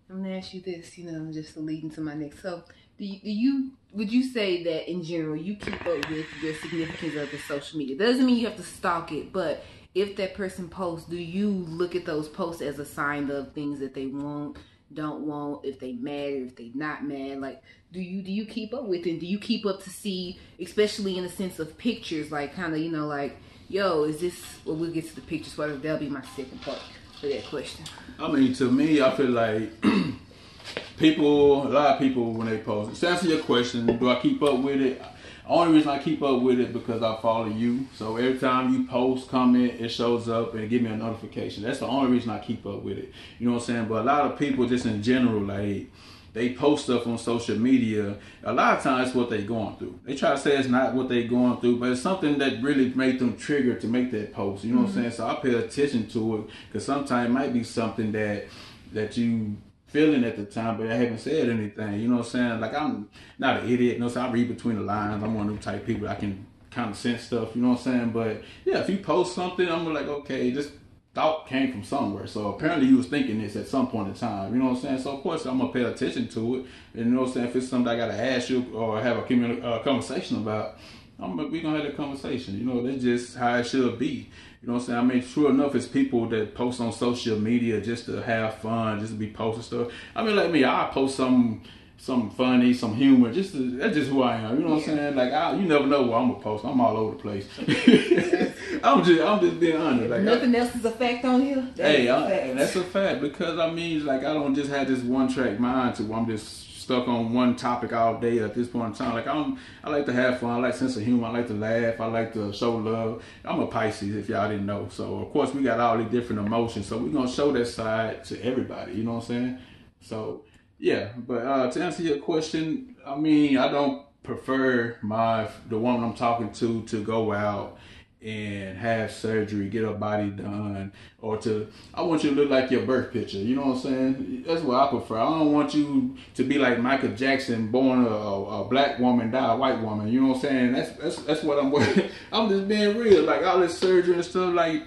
gonna 0.08 0.36
ask 0.36 0.52
you 0.52 0.60
this, 0.60 0.98
you 0.98 1.10
know, 1.10 1.32
just 1.32 1.56
leading 1.56 1.90
to 1.90 2.00
my 2.00 2.14
next. 2.14 2.42
So, 2.42 2.62
do 2.98 3.04
you, 3.04 3.20
do 3.20 3.30
you 3.30 3.70
would 3.92 4.12
you 4.12 4.22
say 4.22 4.62
that 4.64 4.90
in 4.90 5.02
general 5.02 5.36
you 5.36 5.56
keep 5.56 5.80
up 5.86 6.08
with 6.10 6.26
your 6.42 6.54
significance 6.54 7.14
of 7.16 7.30
the 7.30 7.38
social 7.38 7.78
media? 7.78 7.96
Doesn't 7.96 8.26
mean 8.26 8.36
you 8.36 8.46
have 8.46 8.56
to 8.56 8.62
stalk 8.62 9.12
it, 9.12 9.32
but 9.32 9.64
if 9.94 10.16
that 10.16 10.34
person 10.34 10.68
posts, 10.68 11.08
do 11.08 11.16
you 11.16 11.48
look 11.48 11.94
at 11.94 12.04
those 12.04 12.28
posts 12.28 12.60
as 12.60 12.78
a 12.78 12.84
sign 12.84 13.30
of 13.30 13.52
things 13.52 13.78
that 13.78 13.94
they 13.94 14.06
want, 14.06 14.56
don't 14.92 15.26
want, 15.26 15.64
if 15.64 15.78
they 15.80 15.92
mad, 15.92 16.32
if 16.32 16.56
they 16.56 16.70
not 16.74 17.04
mad? 17.04 17.40
Like, 17.40 17.62
do 17.92 18.00
you 18.00 18.22
do 18.22 18.32
you 18.32 18.44
keep 18.44 18.74
up 18.74 18.84
with 18.84 19.06
it? 19.06 19.20
Do 19.20 19.26
you 19.26 19.38
keep 19.38 19.64
up 19.66 19.82
to 19.84 19.90
see, 19.90 20.38
especially 20.60 21.16
in 21.16 21.24
the 21.24 21.30
sense 21.30 21.58
of 21.58 21.76
pictures, 21.78 22.30
like 22.30 22.54
kind 22.54 22.72
of 22.72 22.80
you 22.80 22.90
know 22.90 23.06
like, 23.06 23.36
yo, 23.68 24.04
is 24.04 24.20
this? 24.20 24.40
Well, 24.64 24.76
we'll 24.76 24.92
get 24.92 25.08
to 25.08 25.14
the 25.14 25.20
pictures. 25.20 25.56
Whether 25.56 25.76
that'll 25.76 25.98
be 25.98 26.08
my 26.08 26.22
second 26.36 26.60
part 26.62 26.80
for 27.20 27.28
that 27.28 27.46
question. 27.46 27.84
I 28.18 28.30
mean, 28.30 28.52
to 28.54 28.70
me, 28.70 29.00
I 29.00 29.16
feel 29.16 29.30
like 29.30 29.70
people, 30.98 31.66
a 31.66 31.70
lot 31.70 31.94
of 31.94 31.98
people, 31.98 32.32
when 32.32 32.48
they 32.48 32.58
post, 32.58 33.00
to 33.00 33.08
answer 33.08 33.28
your 33.28 33.40
question, 33.40 33.86
do 33.98 34.10
I 34.10 34.20
keep 34.20 34.42
up 34.42 34.58
with 34.58 34.80
it? 34.80 35.02
Only 35.46 35.74
reason 35.74 35.90
I 35.90 35.98
keep 35.98 36.22
up 36.22 36.40
with 36.40 36.58
it 36.58 36.72
because 36.72 37.02
I 37.02 37.20
follow 37.20 37.46
you. 37.46 37.86
So 37.94 38.16
every 38.16 38.38
time 38.38 38.72
you 38.72 38.86
post, 38.86 39.28
comment, 39.28 39.78
it 39.78 39.90
shows 39.90 40.28
up 40.28 40.54
and 40.54 40.70
give 40.70 40.80
me 40.80 40.90
a 40.90 40.96
notification. 40.96 41.62
That's 41.62 41.80
the 41.80 41.86
only 41.86 42.10
reason 42.10 42.30
I 42.30 42.38
keep 42.38 42.64
up 42.64 42.82
with 42.82 42.96
it. 42.96 43.12
You 43.38 43.46
know 43.46 43.54
what 43.54 43.60
I'm 43.60 43.66
saying? 43.66 43.88
But 43.88 44.02
a 44.02 44.04
lot 44.04 44.30
of 44.30 44.38
people, 44.38 44.66
just 44.66 44.86
in 44.86 45.02
general, 45.02 45.42
like 45.42 45.90
they 46.32 46.54
post 46.54 46.84
stuff 46.84 47.06
on 47.06 47.18
social 47.18 47.58
media. 47.58 48.16
A 48.42 48.52
lot 48.52 48.78
of 48.78 48.82
times, 48.82 49.14
what 49.14 49.28
they 49.28 49.42
going 49.42 49.76
through. 49.76 50.00
They 50.04 50.16
try 50.16 50.30
to 50.30 50.38
say 50.38 50.56
it's 50.56 50.68
not 50.68 50.94
what 50.94 51.08
they 51.08 51.24
going 51.24 51.60
through, 51.60 51.78
but 51.78 51.90
it's 51.90 52.00
something 52.00 52.38
that 52.38 52.62
really 52.62 52.94
made 52.94 53.18
them 53.18 53.36
trigger 53.36 53.78
to 53.78 53.86
make 53.86 54.10
that 54.12 54.32
post. 54.32 54.64
You 54.64 54.72
know 54.72 54.80
what 54.80 54.88
I'm 54.88 54.92
mm-hmm. 54.92 55.00
saying? 55.02 55.12
So 55.12 55.26
I 55.26 55.34
pay 55.34 55.54
attention 55.54 56.08
to 56.08 56.38
it 56.38 56.44
because 56.66 56.86
sometimes 56.86 57.28
it 57.28 57.32
might 57.32 57.52
be 57.52 57.62
something 57.64 58.12
that 58.12 58.46
that 58.92 59.16
you 59.16 59.56
feeling 59.94 60.24
at 60.24 60.36
the 60.36 60.44
time, 60.44 60.76
but 60.76 60.88
I 60.88 60.96
haven't 60.96 61.18
said 61.18 61.48
anything. 61.48 62.00
You 62.00 62.08
know 62.08 62.16
what 62.16 62.26
I'm 62.26 62.30
saying? 62.30 62.60
Like 62.60 62.74
I'm 62.74 63.08
not 63.38 63.60
an 63.60 63.70
idiot. 63.70 64.00
Know, 64.00 64.08
so 64.08 64.20
I 64.20 64.30
read 64.30 64.48
between 64.48 64.74
the 64.74 64.82
lines. 64.82 65.22
I'm 65.22 65.34
one 65.34 65.46
of 65.46 65.52
them 65.52 65.58
type 65.60 65.86
people. 65.86 66.08
I 66.08 66.16
can 66.16 66.44
kind 66.72 66.90
of 66.90 66.96
sense 66.96 67.22
stuff. 67.22 67.54
You 67.54 67.62
know 67.62 67.68
what 67.68 67.78
I'm 67.78 67.84
saying? 67.84 68.10
But 68.10 68.42
yeah, 68.64 68.78
if 68.78 68.90
you 68.90 68.98
post 68.98 69.36
something, 69.36 69.68
I'm 69.68 69.94
like, 69.94 70.08
okay, 70.08 70.50
this 70.50 70.72
thought 71.14 71.46
came 71.46 71.70
from 71.70 71.84
somewhere. 71.84 72.26
So 72.26 72.48
apparently 72.54 72.88
you 72.88 72.96
was 72.96 73.06
thinking 73.06 73.40
this 73.40 73.54
at 73.54 73.68
some 73.68 73.86
point 73.86 74.08
in 74.08 74.14
time. 74.14 74.52
You 74.52 74.58
know 74.58 74.70
what 74.70 74.78
I'm 74.78 74.82
saying? 74.82 74.98
So 74.98 75.12
of 75.12 75.22
course 75.22 75.46
I'm 75.46 75.58
gonna 75.58 75.72
pay 75.72 75.84
attention 75.84 76.26
to 76.30 76.56
it. 76.56 76.66
And 76.94 77.06
you 77.06 77.12
know 77.12 77.20
what 77.20 77.28
I'm 77.28 77.34
saying? 77.34 77.46
If 77.46 77.56
it's 77.56 77.68
something 77.68 77.88
I 77.88 77.96
gotta 77.96 78.20
ask 78.20 78.50
you 78.50 78.66
or 78.74 79.00
have 79.00 79.18
a 79.18 79.22
communi- 79.22 79.62
uh, 79.62 79.78
conversation 79.84 80.38
about, 80.38 80.76
I'm 81.20 81.36
we 81.52 81.60
gonna 81.60 81.76
have 81.76 81.86
that 81.86 81.96
conversation. 81.96 82.58
You 82.58 82.64
know, 82.64 82.82
that's 82.84 83.00
just 83.00 83.36
how 83.36 83.54
it 83.58 83.64
should 83.64 83.96
be. 83.96 84.28
You 84.64 84.68
know 84.68 84.74
what 84.78 84.80
I'm 84.80 84.86
saying? 84.86 84.98
I 84.98 85.02
mean, 85.02 85.22
true 85.22 85.48
enough, 85.48 85.74
it's 85.74 85.86
people 85.86 86.26
that 86.30 86.54
post 86.54 86.80
on 86.80 86.90
social 86.90 87.38
media 87.38 87.82
just 87.82 88.06
to 88.06 88.22
have 88.22 88.54
fun, 88.54 88.98
just 88.98 89.12
to 89.12 89.18
be 89.18 89.28
posting 89.30 89.62
stuff. 89.62 89.92
I 90.16 90.22
mean, 90.24 90.36
like 90.36 90.50
me, 90.50 90.64
I 90.64 90.88
post 90.90 91.16
some 91.16 91.60
some 91.98 92.30
funny, 92.30 92.72
some 92.72 92.94
humor. 92.94 93.30
Just 93.30 93.52
to, 93.52 93.76
that's 93.76 93.94
just 93.94 94.10
who 94.10 94.22
I 94.22 94.36
am. 94.36 94.56
You 94.56 94.64
know 94.64 94.70
what 94.76 94.78
I'm 94.78 94.96
saying? 94.96 95.16
Like, 95.16 95.32
I, 95.34 95.54
you 95.54 95.68
never 95.68 95.86
know 95.86 96.02
what 96.04 96.18
I'm 96.18 96.30
gonna 96.32 96.42
post. 96.42 96.64
I'm 96.64 96.80
all 96.80 96.96
over 96.96 97.14
the 97.14 97.20
place. 97.22 97.46
I'm 98.82 99.04
just, 99.04 99.20
I'm 99.20 99.40
just 99.40 99.60
being 99.60 99.76
honest. 99.76 100.08
Like, 100.08 100.20
I- 100.20 100.24
Nothing 100.24 100.54
else 100.54 100.74
is 100.74 100.84
a 100.86 100.90
fact 100.92 101.26
on 101.26 101.42
here. 101.42 101.68
That 101.76 101.90
Hey, 101.90 102.54
that's 102.56 102.74
a 102.76 102.84
fact 102.84 103.20
because 103.20 103.58
I 103.58 103.70
mean, 103.70 104.06
like, 104.06 104.20
I 104.20 104.32
don't 104.32 104.54
just 104.54 104.70
have 104.70 104.88
this 104.88 105.00
one 105.02 105.28
track 105.30 105.60
mind 105.60 105.96
to 105.96 106.04
where 106.04 106.18
I'm 106.18 106.26
just 106.26 106.73
stuck 106.84 107.08
on 107.08 107.32
one 107.32 107.56
topic 107.56 107.92
all 107.92 108.18
day 108.18 108.38
at 108.38 108.54
this 108.54 108.68
point 108.68 108.88
in 108.88 108.94
time. 108.94 109.14
Like, 109.14 109.26
I'm, 109.26 109.58
I 109.82 109.90
like 109.90 110.06
to 110.06 110.12
have 110.12 110.40
fun. 110.40 110.50
I 110.50 110.56
like 110.68 110.74
sense 110.74 110.96
of 110.96 111.04
humor. 111.04 111.26
I 111.26 111.30
like 111.30 111.48
to 111.48 111.54
laugh. 111.54 112.00
I 112.00 112.06
like 112.06 112.32
to 112.34 112.52
show 112.52 112.76
love. 112.76 113.22
I'm 113.44 113.60
a 113.60 113.66
Pisces, 113.66 114.14
if 114.16 114.28
y'all 114.28 114.48
didn't 114.48 114.66
know. 114.66 114.88
So, 114.90 115.18
of 115.18 115.32
course, 115.32 115.52
we 115.52 115.62
got 115.62 115.80
all 115.80 115.98
these 115.98 116.10
different 116.10 116.46
emotions. 116.46 116.86
So, 116.86 116.98
we're 116.98 117.10
gonna 117.10 117.28
show 117.28 117.52
that 117.52 117.66
side 117.66 118.24
to 118.24 118.42
everybody. 118.42 118.94
You 118.94 119.04
know 119.04 119.14
what 119.14 119.22
I'm 119.22 119.26
saying? 119.26 119.58
So, 120.00 120.44
yeah. 120.78 121.12
But 121.16 121.46
uh, 121.46 121.70
to 121.70 121.82
answer 121.82 122.02
your 122.02 122.18
question, 122.18 122.96
I 123.06 123.16
mean, 123.16 123.56
I 123.56 123.70
don't 123.70 124.04
prefer 124.22 124.98
my 125.02 125.48
the 125.68 125.78
woman 125.78 126.02
I'm 126.02 126.14
talking 126.14 126.50
to 126.52 126.82
to 126.82 127.04
go 127.04 127.32
out 127.32 127.78
and 128.24 128.78
have 128.78 129.12
surgery, 129.12 129.68
get 129.68 129.84
a 129.84 129.92
body 129.92 130.30
done, 130.30 130.90
or 131.20 131.36
to 131.36 131.68
I 131.92 132.00
want 132.02 132.24
you 132.24 132.30
to 132.30 132.36
look 132.36 132.50
like 132.50 132.70
your 132.70 132.86
birth 132.86 133.12
picture. 133.12 133.36
You 133.36 133.56
know 133.56 133.66
what 133.66 133.76
I'm 133.76 133.82
saying? 133.82 134.44
That's 134.46 134.62
what 134.62 134.80
I 134.80 134.88
prefer. 134.88 135.18
I 135.18 135.24
don't 135.24 135.52
want 135.52 135.74
you 135.74 136.16
to 136.34 136.42
be 136.42 136.58
like 136.58 136.78
Michael 136.78 137.10
Jackson, 137.10 137.68
born 137.68 138.06
a, 138.06 138.08
a 138.08 138.64
black 138.64 138.98
woman, 138.98 139.30
die 139.30 139.52
a 139.52 139.56
white 139.56 139.78
woman. 139.80 140.08
You 140.08 140.22
know 140.22 140.28
what 140.28 140.36
I'm 140.36 140.40
saying? 140.40 140.72
That's 140.72 140.90
that's 140.92 141.16
that's 141.22 141.42
what 141.42 141.58
I'm. 141.58 141.74
I'm 142.32 142.48
just 142.48 142.66
being 142.66 142.96
real. 142.96 143.24
Like 143.24 143.44
all 143.44 143.60
this 143.60 143.78
surgery 143.78 144.14
and 144.14 144.24
stuff. 144.24 144.54
Like 144.54 144.84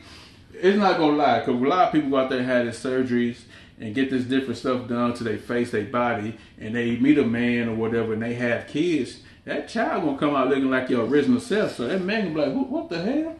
it's 0.53 0.77
not 0.77 0.97
gonna 0.97 1.15
lie, 1.15 1.39
because 1.39 1.61
a 1.61 1.65
lot 1.65 1.87
of 1.87 1.93
people 1.93 2.17
out 2.17 2.31
there 2.31 2.43
have 2.43 2.65
these 2.65 2.75
surgeries 2.83 3.41
and 3.79 3.93
get 3.93 4.09
this 4.09 4.23
different 4.23 4.57
stuff 4.57 4.87
done 4.87 5.13
to 5.13 5.23
their 5.23 5.37
face, 5.37 5.69
their 5.69 5.85
body, 5.85 6.35
and 6.59 6.75
they 6.75 6.97
meet 6.97 7.19
a 7.19 7.23
man 7.23 7.69
or 7.69 7.75
whatever, 7.75 8.13
and 8.13 8.23
they 8.23 8.33
have 8.33 8.65
kids 8.65 9.19
that 9.47 9.69
child 9.69 10.03
gonna 10.03 10.17
come 10.17 10.35
out 10.35 10.49
looking 10.49 10.69
like 10.69 10.89
your 10.89 11.05
original 11.05 11.39
self. 11.39 11.75
So 11.75 11.87
that 11.87 12.01
man 12.01 12.33
gonna 12.33 12.35
be 12.35 12.41
like, 12.41 12.53
what, 12.53 12.69
what 12.69 12.89
the 12.89 13.01
hell? 13.01 13.39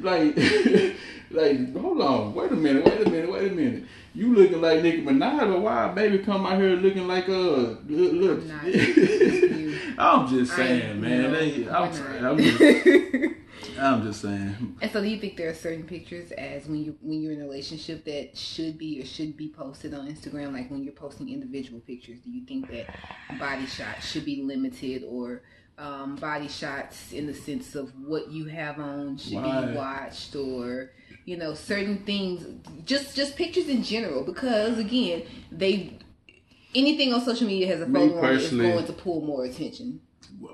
Like, 0.00 0.36
like, 1.30 1.76
hold 1.80 2.00
on, 2.00 2.34
wait 2.34 2.50
a 2.50 2.56
minute, 2.56 2.84
wait 2.84 3.06
a 3.06 3.10
minute, 3.10 3.30
wait 3.30 3.52
a 3.52 3.54
minute. 3.54 3.84
You 4.12 4.34
looking 4.34 4.60
like 4.60 4.82
Nicki 4.82 5.02
Minaj, 5.04 5.54
or 5.54 5.60
why 5.60 5.88
baby 5.92 6.18
come 6.18 6.46
out 6.46 6.58
here 6.58 6.70
looking 6.70 7.06
like 7.06 7.28
a 7.28 7.78
look? 7.88 8.42
I'm 9.98 10.26
just 10.28 10.56
saying, 10.56 11.00
man. 11.00 11.32
They, 11.32 11.68
I'm, 11.68 11.92
I'm 12.24 12.38
just, 12.38 12.58
I'm 13.78 14.02
just 14.02 14.22
saying. 14.22 14.76
And 14.80 14.90
so, 14.90 15.00
do 15.00 15.08
you 15.08 15.18
think 15.18 15.36
there 15.36 15.48
are 15.48 15.54
certain 15.54 15.84
pictures 15.84 16.30
as 16.32 16.66
when 16.66 16.84
you 16.84 16.96
when 17.00 17.20
you're 17.20 17.32
in 17.32 17.40
a 17.40 17.44
relationship 17.44 18.04
that 18.04 18.36
should 18.36 18.78
be 18.78 19.00
or 19.00 19.04
should 19.04 19.36
be 19.36 19.48
posted 19.48 19.94
on 19.94 20.08
Instagram? 20.08 20.52
Like 20.52 20.70
when 20.70 20.84
you're 20.84 20.92
posting 20.92 21.28
individual 21.28 21.80
pictures, 21.80 22.20
do 22.20 22.30
you 22.30 22.44
think 22.46 22.70
that 22.70 22.86
body 23.38 23.66
shots 23.66 24.06
should 24.06 24.24
be 24.24 24.42
limited 24.42 25.04
or 25.08 25.42
um, 25.78 26.16
body 26.16 26.48
shots 26.48 27.12
in 27.12 27.26
the 27.26 27.34
sense 27.34 27.74
of 27.74 27.92
what 27.98 28.30
you 28.30 28.46
have 28.46 28.78
on 28.78 29.16
should 29.18 29.34
Why? 29.34 29.66
be 29.66 29.72
watched 29.76 30.34
or 30.34 30.92
you 31.24 31.36
know 31.36 31.54
certain 31.54 31.98
things 31.98 32.46
just 32.84 33.14
just 33.14 33.36
pictures 33.36 33.68
in 33.68 33.82
general 33.82 34.24
because 34.24 34.78
again 34.78 35.24
they 35.52 35.98
anything 36.74 37.12
on 37.12 37.20
social 37.20 37.46
media 37.46 37.66
has 37.66 37.80
a 37.80 37.86
photo 37.86 38.18
on 38.18 38.34
it 38.34 38.40
is 38.40 38.50
going 38.50 38.86
to 38.86 38.92
pull 38.92 39.20
more 39.20 39.44
attention 39.44 40.00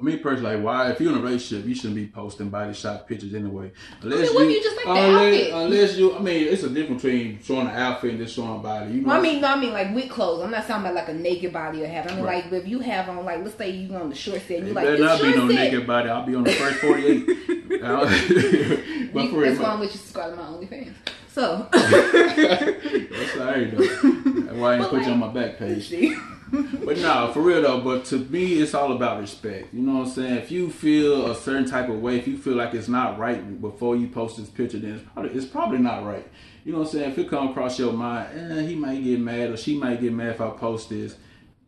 me 0.01 0.17
personally, 0.17 0.57
like, 0.57 0.65
why? 0.65 0.91
If 0.91 1.01
you're 1.01 1.13
in 1.13 1.19
a 1.19 1.23
relationship, 1.23 1.67
you 1.67 1.75
shouldn't 1.75 1.95
be 1.97 2.07
posting 2.07 2.49
body 2.49 2.73
shot 2.75 3.07
pictures 3.07 3.35
anyway. 3.35 3.73
Unless 4.01 4.31
I 4.31 4.33
mean, 4.33 4.51
you, 4.51 4.57
you 4.57 4.63
just 4.63 4.77
like 4.77 4.87
unless, 4.87 5.53
unless, 5.53 5.97
you, 5.97 6.17
I 6.17 6.19
mean, 6.21 6.49
it's 6.49 6.63
a 6.63 6.71
difference 6.71 7.03
between 7.03 7.43
showing 7.43 7.67
an 7.67 7.77
outfit 7.77 8.11
and 8.11 8.19
just 8.19 8.35
showing 8.35 8.63
body. 8.63 8.93
You 8.93 9.01
know 9.03 9.09
well, 9.09 9.19
I 9.19 9.23
mean, 9.23 9.41
no, 9.41 9.49
I 9.49 9.61
mean 9.61 9.73
like 9.73 9.95
with 9.95 10.11
clothes. 10.11 10.43
I'm 10.43 10.51
not 10.51 10.67
talking 10.67 10.83
about 10.83 10.95
like 10.95 11.09
a 11.09 11.15
naked 11.15 11.53
body 11.53 11.83
or 11.83 11.89
have. 11.89 12.11
I 12.11 12.15
mean, 12.15 12.25
right. 12.25 12.45
like 12.45 12.53
if 12.53 12.69
you 12.69 12.81
have 12.81 13.09
on, 13.09 13.25
like, 13.25 13.45
let's 13.45 13.57
say 13.57 13.71
you 13.71 13.95
on 13.95 14.11
the 14.11 14.15
short 14.15 14.43
set, 14.43 14.59
and 14.59 14.69
you 14.69 14.75
like, 14.75 14.87
better 14.87 15.03
not 15.03 15.21
be 15.21 15.31
no 15.31 15.49
set. 15.49 15.55
naked 15.55 15.87
body. 15.87 16.09
I'll 16.09 16.27
be 16.27 16.35
on 16.35 16.45
the 16.45 16.53
first 16.53 16.79
48. 16.79 17.27
but 19.13 19.25
you, 19.25 19.41
that's 19.41 19.59
why 19.59 19.71
I'm 19.71 19.81
with 19.81 19.93
you 19.93 19.99
subscribe 19.99 20.31
to 20.31 20.37
my 20.37 20.43
OnlyFans. 20.45 20.93
So 21.33 21.67
that's 21.73 23.37
alright 23.39 23.71
though. 23.71 23.85
That's 23.85 24.59
why 24.59 24.73
I 24.73 24.77
ain't 24.77 24.85
put 24.85 24.99
like, 24.99 25.07
you 25.07 25.13
on 25.13 25.19
my 25.19 25.33
back 25.33 25.59
page 25.59 25.91
but 26.85 26.99
no, 26.99 27.31
for 27.33 27.41
real 27.41 27.63
though. 27.63 27.81
But 27.81 28.05
to 28.07 28.19
me, 28.19 28.61
it's 28.61 28.75
all 28.75 28.93
about 28.93 29.21
respect. 29.21 29.73
You 29.73 29.81
know 29.81 30.01
what 30.01 30.09
I'm 30.09 30.13
saying? 30.13 30.35
If 30.37 30.51
you 30.51 30.69
feel 30.69 31.31
a 31.31 31.35
certain 31.35 31.65
type 31.65 31.89
of 31.89 32.03
way, 32.03 32.19
if 32.19 32.29
you 32.29 32.37
feel 32.37 32.55
like 32.55 32.75
it's 32.75 32.89
not 32.89 33.19
right 33.19 33.59
before 33.63 33.97
you 33.97 34.09
post 34.09 34.37
this 34.37 34.51
picture, 34.51 34.79
then 34.79 34.97
it's 34.97 35.05
probably 35.15 35.31
it's 35.31 35.47
probably 35.47 35.79
not 35.79 36.05
right. 36.05 36.29
You 36.65 36.73
know 36.73 36.81
what 36.81 36.89
I'm 36.89 36.93
saying? 36.93 37.11
If 37.13 37.19
it 37.19 37.31
come 37.31 37.49
across 37.49 37.79
your 37.79 37.95
mind, 37.95 38.53
eh, 38.53 38.67
he 38.67 38.75
might 38.75 39.03
get 39.03 39.19
mad 39.19 39.51
or 39.51 39.57
she 39.57 39.79
might 39.79 40.03
get 40.03 40.13
mad 40.13 40.35
if 40.35 40.41
I 40.43 40.51
post 40.51 40.91
this. 40.91 41.17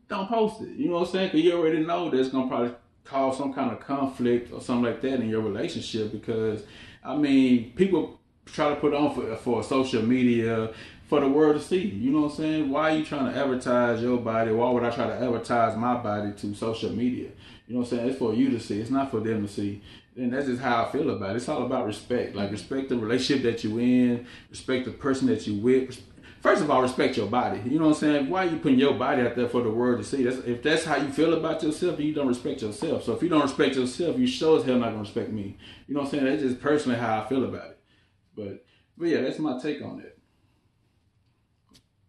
Don't 0.08 0.28
post 0.28 0.60
it. 0.60 0.76
You 0.76 0.88
know 0.88 0.96
what 0.96 1.08
I'm 1.08 1.12
saying? 1.12 1.28
Because 1.28 1.42
you 1.42 1.52
already 1.54 1.78
know 1.78 2.10
that's 2.10 2.28
gonna 2.28 2.48
probably 2.48 2.74
cause 3.04 3.38
some 3.38 3.54
kind 3.54 3.72
of 3.72 3.80
conflict 3.80 4.52
or 4.52 4.60
something 4.60 4.84
like 4.84 5.00
that 5.00 5.20
in 5.20 5.30
your 5.30 5.40
relationship. 5.40 6.12
Because 6.12 6.64
I 7.02 7.16
mean, 7.16 7.72
people 7.72 8.20
try 8.46 8.68
to 8.68 8.76
put 8.76 8.94
on 8.94 9.14
for 9.14 9.36
for 9.36 9.62
social 9.62 10.02
media 10.02 10.70
for 11.06 11.20
the 11.20 11.28
world 11.28 11.56
to 11.56 11.62
see. 11.62 11.84
You 11.84 12.10
know 12.10 12.22
what 12.22 12.30
I'm 12.32 12.36
saying? 12.36 12.70
Why 12.70 12.90
are 12.90 12.96
you 12.96 13.04
trying 13.04 13.32
to 13.32 13.38
advertise 13.38 14.02
your 14.02 14.18
body? 14.18 14.52
Why 14.52 14.70
would 14.70 14.84
I 14.84 14.90
try 14.90 15.06
to 15.06 15.14
advertise 15.14 15.76
my 15.76 15.94
body 15.96 16.32
to 16.32 16.54
social 16.54 16.90
media? 16.90 17.30
You 17.66 17.74
know 17.74 17.80
what 17.80 17.92
I'm 17.92 17.98
saying? 17.98 18.08
It's 18.10 18.18
for 18.18 18.34
you 18.34 18.50
to 18.50 18.60
see. 18.60 18.80
It's 18.80 18.90
not 18.90 19.10
for 19.10 19.20
them 19.20 19.46
to 19.46 19.52
see. 19.52 19.82
And 20.16 20.32
that's 20.32 20.46
just 20.46 20.60
how 20.62 20.84
I 20.84 20.92
feel 20.92 21.10
about 21.10 21.30
it. 21.30 21.36
It's 21.36 21.48
all 21.48 21.64
about 21.64 21.86
respect. 21.86 22.34
Like 22.34 22.50
respect 22.50 22.88
the 22.88 22.96
relationship 22.96 23.42
that 23.44 23.64
you 23.64 23.78
in, 23.78 24.26
respect 24.50 24.84
the 24.84 24.92
person 24.92 25.26
that 25.28 25.46
you 25.46 25.60
with. 25.60 26.00
First 26.40 26.62
of 26.62 26.70
all, 26.70 26.82
respect 26.82 27.16
your 27.16 27.26
body. 27.26 27.60
You 27.64 27.78
know 27.78 27.86
what 27.88 27.94
I'm 27.94 28.00
saying? 28.00 28.30
Why 28.30 28.46
are 28.46 28.50
you 28.50 28.58
putting 28.58 28.78
your 28.78 28.92
body 28.94 29.22
out 29.22 29.34
there 29.34 29.48
for 29.48 29.62
the 29.62 29.70
world 29.70 29.98
to 29.98 30.04
see? 30.04 30.24
That's, 30.24 30.36
if 30.46 30.62
that's 30.62 30.84
how 30.84 30.96
you 30.96 31.08
feel 31.10 31.32
about 31.32 31.62
yourself, 31.62 31.98
you 31.98 32.12
don't 32.12 32.28
respect 32.28 32.60
yourself. 32.60 33.04
So 33.04 33.14
if 33.14 33.22
you 33.22 33.30
don't 33.30 33.42
respect 33.42 33.76
yourself, 33.76 34.18
you 34.18 34.26
sure 34.26 34.58
as 34.58 34.64
hell 34.64 34.76
not 34.76 34.90
gonna 34.90 34.98
respect 34.98 35.30
me. 35.30 35.56
You 35.88 35.94
know 35.94 36.00
what 36.00 36.12
I'm 36.12 36.20
saying? 36.20 36.24
That's 36.26 36.42
just 36.42 36.60
personally 36.60 36.98
how 36.98 37.22
I 37.22 37.28
feel 37.28 37.44
about 37.44 37.70
it. 37.70 37.73
But 38.36 38.64
but 38.96 39.08
yeah, 39.08 39.22
that's 39.22 39.38
my 39.38 39.58
take 39.58 39.82
on 39.82 40.00
it. 40.00 40.18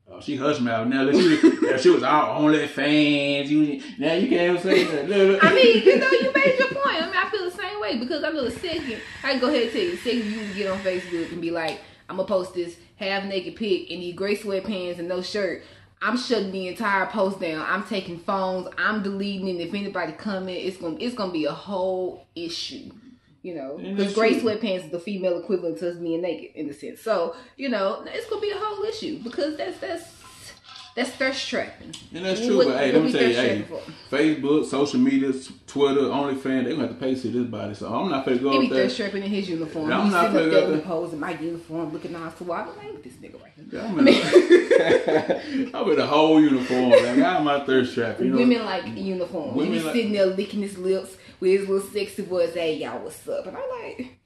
Oh, 0.07 0.21
she 0.21 0.35
hush 0.35 0.59
mouth 0.59 0.87
now. 0.87 1.11
She, 1.11 1.17
if 1.17 1.81
she 1.81 1.89
was 1.89 2.03
our 2.03 2.35
only 2.37 2.67
fans, 2.67 3.49
you 3.49 3.81
now 3.97 4.13
you 4.13 4.27
can't 4.29 4.59
say 4.61 4.83
that. 4.83 5.39
I 5.41 5.53
mean, 5.53 5.83
you 5.83 5.97
know, 5.97 6.11
you 6.11 6.31
made 6.31 6.55
your 6.59 6.67
point. 6.67 7.01
I 7.01 7.05
mean, 7.07 7.17
I 7.17 7.29
feel 7.31 7.45
the 7.45 7.57
same 7.57 7.81
way 7.81 7.97
because 7.97 8.23
I 8.23 8.29
know 8.29 8.43
the 8.43 8.51
second 8.51 8.99
I 9.23 9.31
can 9.31 9.39
go 9.39 9.47
ahead 9.47 9.63
and 9.63 9.71
tell 9.71 9.81
you, 9.81 9.91
the 9.91 9.97
second 9.97 10.31
you 10.31 10.53
get 10.53 10.71
on 10.71 10.79
Facebook 10.79 11.31
and 11.31 11.41
be 11.41 11.51
like, 11.51 11.79
I'm 12.07 12.17
gonna 12.17 12.27
post 12.27 12.53
this 12.53 12.77
half 12.97 13.25
naked 13.25 13.55
pic 13.55 13.89
in 13.89 13.99
these 13.99 14.15
gray 14.15 14.37
sweatpants 14.37 14.99
and 14.99 15.07
no 15.07 15.21
shirt. 15.21 15.63
I'm 16.01 16.17
shutting 16.17 16.51
the 16.51 16.67
entire 16.67 17.07
post 17.07 17.39
down. 17.39 17.65
I'm 17.67 17.83
taking 17.87 18.19
phones. 18.19 18.67
I'm 18.77 19.01
deleting 19.01 19.47
it. 19.47 19.59
If 19.59 19.73
anybody 19.73 20.11
come 20.11 20.47
in, 20.49 20.55
it's 20.55 20.77
gonna 20.77 20.97
it's 20.99 21.15
gonna 21.15 21.31
be 21.31 21.45
a 21.45 21.51
whole 21.51 22.27
issue 22.35 22.91
you 23.45 23.53
know, 23.53 23.77
mm-hmm. 23.77 23.95
because 23.95 24.15
gray 24.15 24.39
sweatpants 24.39 24.85
is 24.85 24.89
the 24.89 24.99
female 24.99 25.37
equivalent 25.37 25.77
to 25.77 25.91
us 25.91 25.97
being 25.97 26.19
naked 26.19 26.55
in 26.55 26.67
a 26.67 26.73
sense. 26.73 26.99
So, 26.99 27.35
you 27.57 27.69
know, 27.69 28.03
it's 28.07 28.27
gonna 28.27 28.41
be 28.41 28.49
a 28.49 28.57
whole 28.57 28.83
issue 28.85 29.19
because 29.19 29.55
that's 29.55 29.77
that's 29.77 30.03
that's 30.95 31.11
thirst 31.11 31.47
trapping. 31.47 31.93
And 32.11 32.25
that's 32.25 32.43
true, 32.43 32.57
what, 32.57 32.67
but 32.67 32.79
hey, 32.79 32.91
let 32.91 33.03
me 33.03 33.11
tell 33.11 33.21
you, 33.21 33.35
hey, 33.35 33.65
Facebook, 34.09 34.65
social 34.65 34.99
media, 34.99 35.31
Twitter, 35.67 36.01
OnlyFans, 36.01 36.63
they 36.63 36.71
gonna 36.71 36.87
have 36.87 36.89
to 36.89 36.95
pay 36.95 37.13
to 37.13 37.19
see 37.19 37.31
this 37.31 37.45
body. 37.45 37.75
So 37.75 37.93
I'm 37.93 38.09
not 38.09 38.25
gonna 38.25 38.39
go 38.39 38.49
he 38.49 38.65
up 38.65 38.73
there. 38.73 38.83
thirst 38.85 38.97
trapping 38.97 39.21
in 39.21 39.29
his 39.29 39.47
uniform. 39.47 39.93
I'm 39.93 40.05
He's 40.05 40.13
not 40.13 40.33
gonna 40.33 40.49
go 40.49 40.71
there. 40.71 40.81
Pose 40.81 41.13
in 41.13 41.19
my 41.19 41.37
uniform, 41.39 41.93
looking 41.93 42.15
all 42.15 42.31
so 42.31 42.51
I'm 42.51 42.75
like, 42.77 43.03
this 43.03 43.13
nigga 43.13 43.39
right 43.43 43.51
here. 43.55 43.65
Yeah, 43.73 43.85
I'm, 43.85 43.99
in 43.99 44.07
a, 44.07 45.71
I'm 45.77 45.91
in 45.91 45.99
a 45.99 46.07
whole 46.07 46.41
uniform. 46.41 46.89
Like, 46.89 47.19
I'm 47.19 47.43
my 47.43 47.63
thirst 47.63 47.93
trap. 47.93 48.19
You 48.19 48.31
know? 48.31 48.37
Women 48.37 48.65
like 48.65 48.87
uniforms. 48.97 49.55
Women 49.55 49.83
like, 49.83 49.93
sitting 49.93 50.13
there 50.13 50.25
licking 50.25 50.61
his 50.61 50.79
lips 50.79 51.17
with 51.39 51.59
his 51.59 51.69
little 51.69 51.87
sexy 51.89 52.23
voice, 52.23 52.53
hey 52.53 52.77
y'all, 52.77 52.99
what's 52.99 53.27
up? 53.27 53.47
And 53.47 53.57
I'm 53.57 53.69
like, 53.69 54.19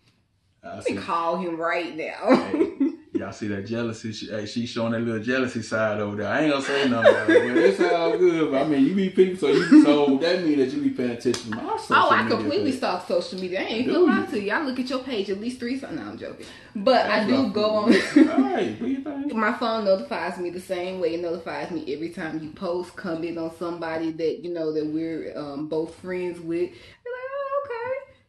let 0.63 0.89
me 0.89 0.97
call 0.97 1.37
him 1.37 1.57
right 1.57 1.95
now. 1.95 2.35
hey, 2.35 2.79
y'all 3.13 3.31
see 3.31 3.47
that 3.47 3.65
jealousy? 3.65 4.11
She, 4.11 4.27
hey, 4.27 4.45
she's 4.45 4.69
showing 4.69 4.91
that 4.91 4.99
little 4.99 5.21
jealousy 5.21 5.61
side 5.61 5.99
over 5.99 6.17
there. 6.17 6.27
I 6.27 6.41
ain't 6.41 6.51
gonna 6.51 6.65
say 6.65 6.89
nothing, 6.89 7.13
but 7.27 7.57
it's 7.57 7.79
all 7.79 8.17
good. 8.17 8.51
But 8.51 8.63
I 8.63 8.67
mean, 8.67 8.85
you 8.85 8.93
be 8.93 9.09
people, 9.09 9.37
so 9.37 9.47
you 9.47 9.83
so 9.83 10.17
that 10.17 10.43
means 10.43 10.57
that 10.57 10.73
you 10.75 10.83
be 10.83 10.89
paying 10.89 11.11
attention 11.11 11.51
to 11.51 11.57
my 11.57 11.77
social 11.77 11.95
Oh, 11.95 12.09
I 12.11 12.27
completely 12.27 12.73
stalk 12.73 13.07
social 13.07 13.39
media. 13.39 13.61
I 13.61 13.63
ain't 13.63 13.87
gonna 13.87 13.99
lie 13.99 14.25
to 14.25 14.39
you. 14.39 14.51
I 14.51 14.61
look 14.63 14.79
at 14.79 14.89
your 14.89 14.99
page 14.99 15.29
at 15.29 15.39
least 15.39 15.59
three 15.59 15.79
times. 15.79 15.97
No, 15.97 16.03
I'm 16.03 16.17
joking, 16.17 16.45
but 16.75 17.03
That's 17.03 17.25
I 17.25 17.27
do 17.27 17.49
go 17.51 17.69
on. 17.69 17.93
all 18.17 18.41
right, 18.41 18.77
do 18.77 18.87
you 18.87 19.01
think? 19.01 19.33
My 19.33 19.53
phone 19.53 19.85
notifies 19.85 20.37
me 20.37 20.49
the 20.49 20.59
same 20.59 20.99
way. 20.99 21.15
It 21.15 21.21
notifies 21.21 21.71
me 21.71 21.93
every 21.93 22.09
time 22.09 22.43
you 22.43 22.49
post, 22.51 22.95
comment 22.95 23.37
on 23.37 23.55
somebody 23.57 24.11
that 24.11 24.43
you 24.43 24.53
know 24.53 24.73
that 24.73 24.85
we're 24.85 25.37
um, 25.37 25.67
both 25.67 25.95
friends 25.95 26.39
with 26.39 26.71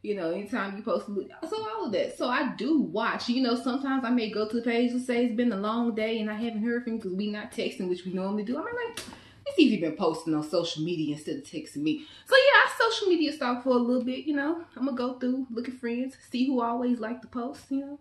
you 0.03 0.15
know, 0.15 0.31
anytime 0.31 0.77
you 0.77 0.83
post, 0.83 1.07
so 1.07 1.69
all 1.77 1.87
of 1.87 1.93
that. 1.93 2.17
So 2.17 2.29
I 2.29 2.55
do 2.57 2.81
watch. 2.81 3.29
You 3.29 3.43
know, 3.43 3.55
sometimes 3.55 4.05
I 4.05 4.11
may 4.11 4.31
go 4.31 4.49
to 4.49 4.57
the 4.57 4.63
page 4.63 4.93
and 4.93 5.03
say 5.03 5.25
it's 5.25 5.35
been 5.35 5.53
a 5.53 5.57
long 5.57 5.95
day 5.95 6.21
and 6.21 6.31
I 6.31 6.35
haven't 6.35 6.63
heard 6.63 6.85
from 6.85 6.95
you 6.95 6.99
because 6.99 7.13
we 7.13 7.31
not 7.31 7.53
texting, 7.53 7.89
which 7.89 8.05
we 8.05 8.13
normally 8.13 8.45
do. 8.45 8.57
I'm 8.57 8.65
like, 8.65 9.05
it's 9.47 9.59
easy 9.59 9.79
been 9.79 9.97
posting 9.97 10.35
on 10.35 10.43
social 10.43 10.83
media 10.83 11.17
instead 11.17 11.37
of 11.37 11.45
texting 11.45 11.79
me. 11.79 12.07
So 12.25 12.37
yeah, 12.37 12.61
I 12.65 12.71
social 12.91 13.09
media 13.09 13.33
stalk 13.33 13.63
for 13.63 13.71
a 13.71 13.75
little 13.75 14.05
bit. 14.05 14.25
You 14.25 14.37
know, 14.37 14.65
I'm 14.77 14.87
gonna 14.87 14.97
go 14.97 15.19
through, 15.19 15.47
look 15.51 15.69
at 15.69 15.75
friends, 15.75 16.17
see 16.31 16.47
who 16.47 16.63
always 16.63 16.99
like 16.99 17.21
to 17.23 17.29
post. 17.29 17.71
You 17.71 17.81
know. 17.81 17.99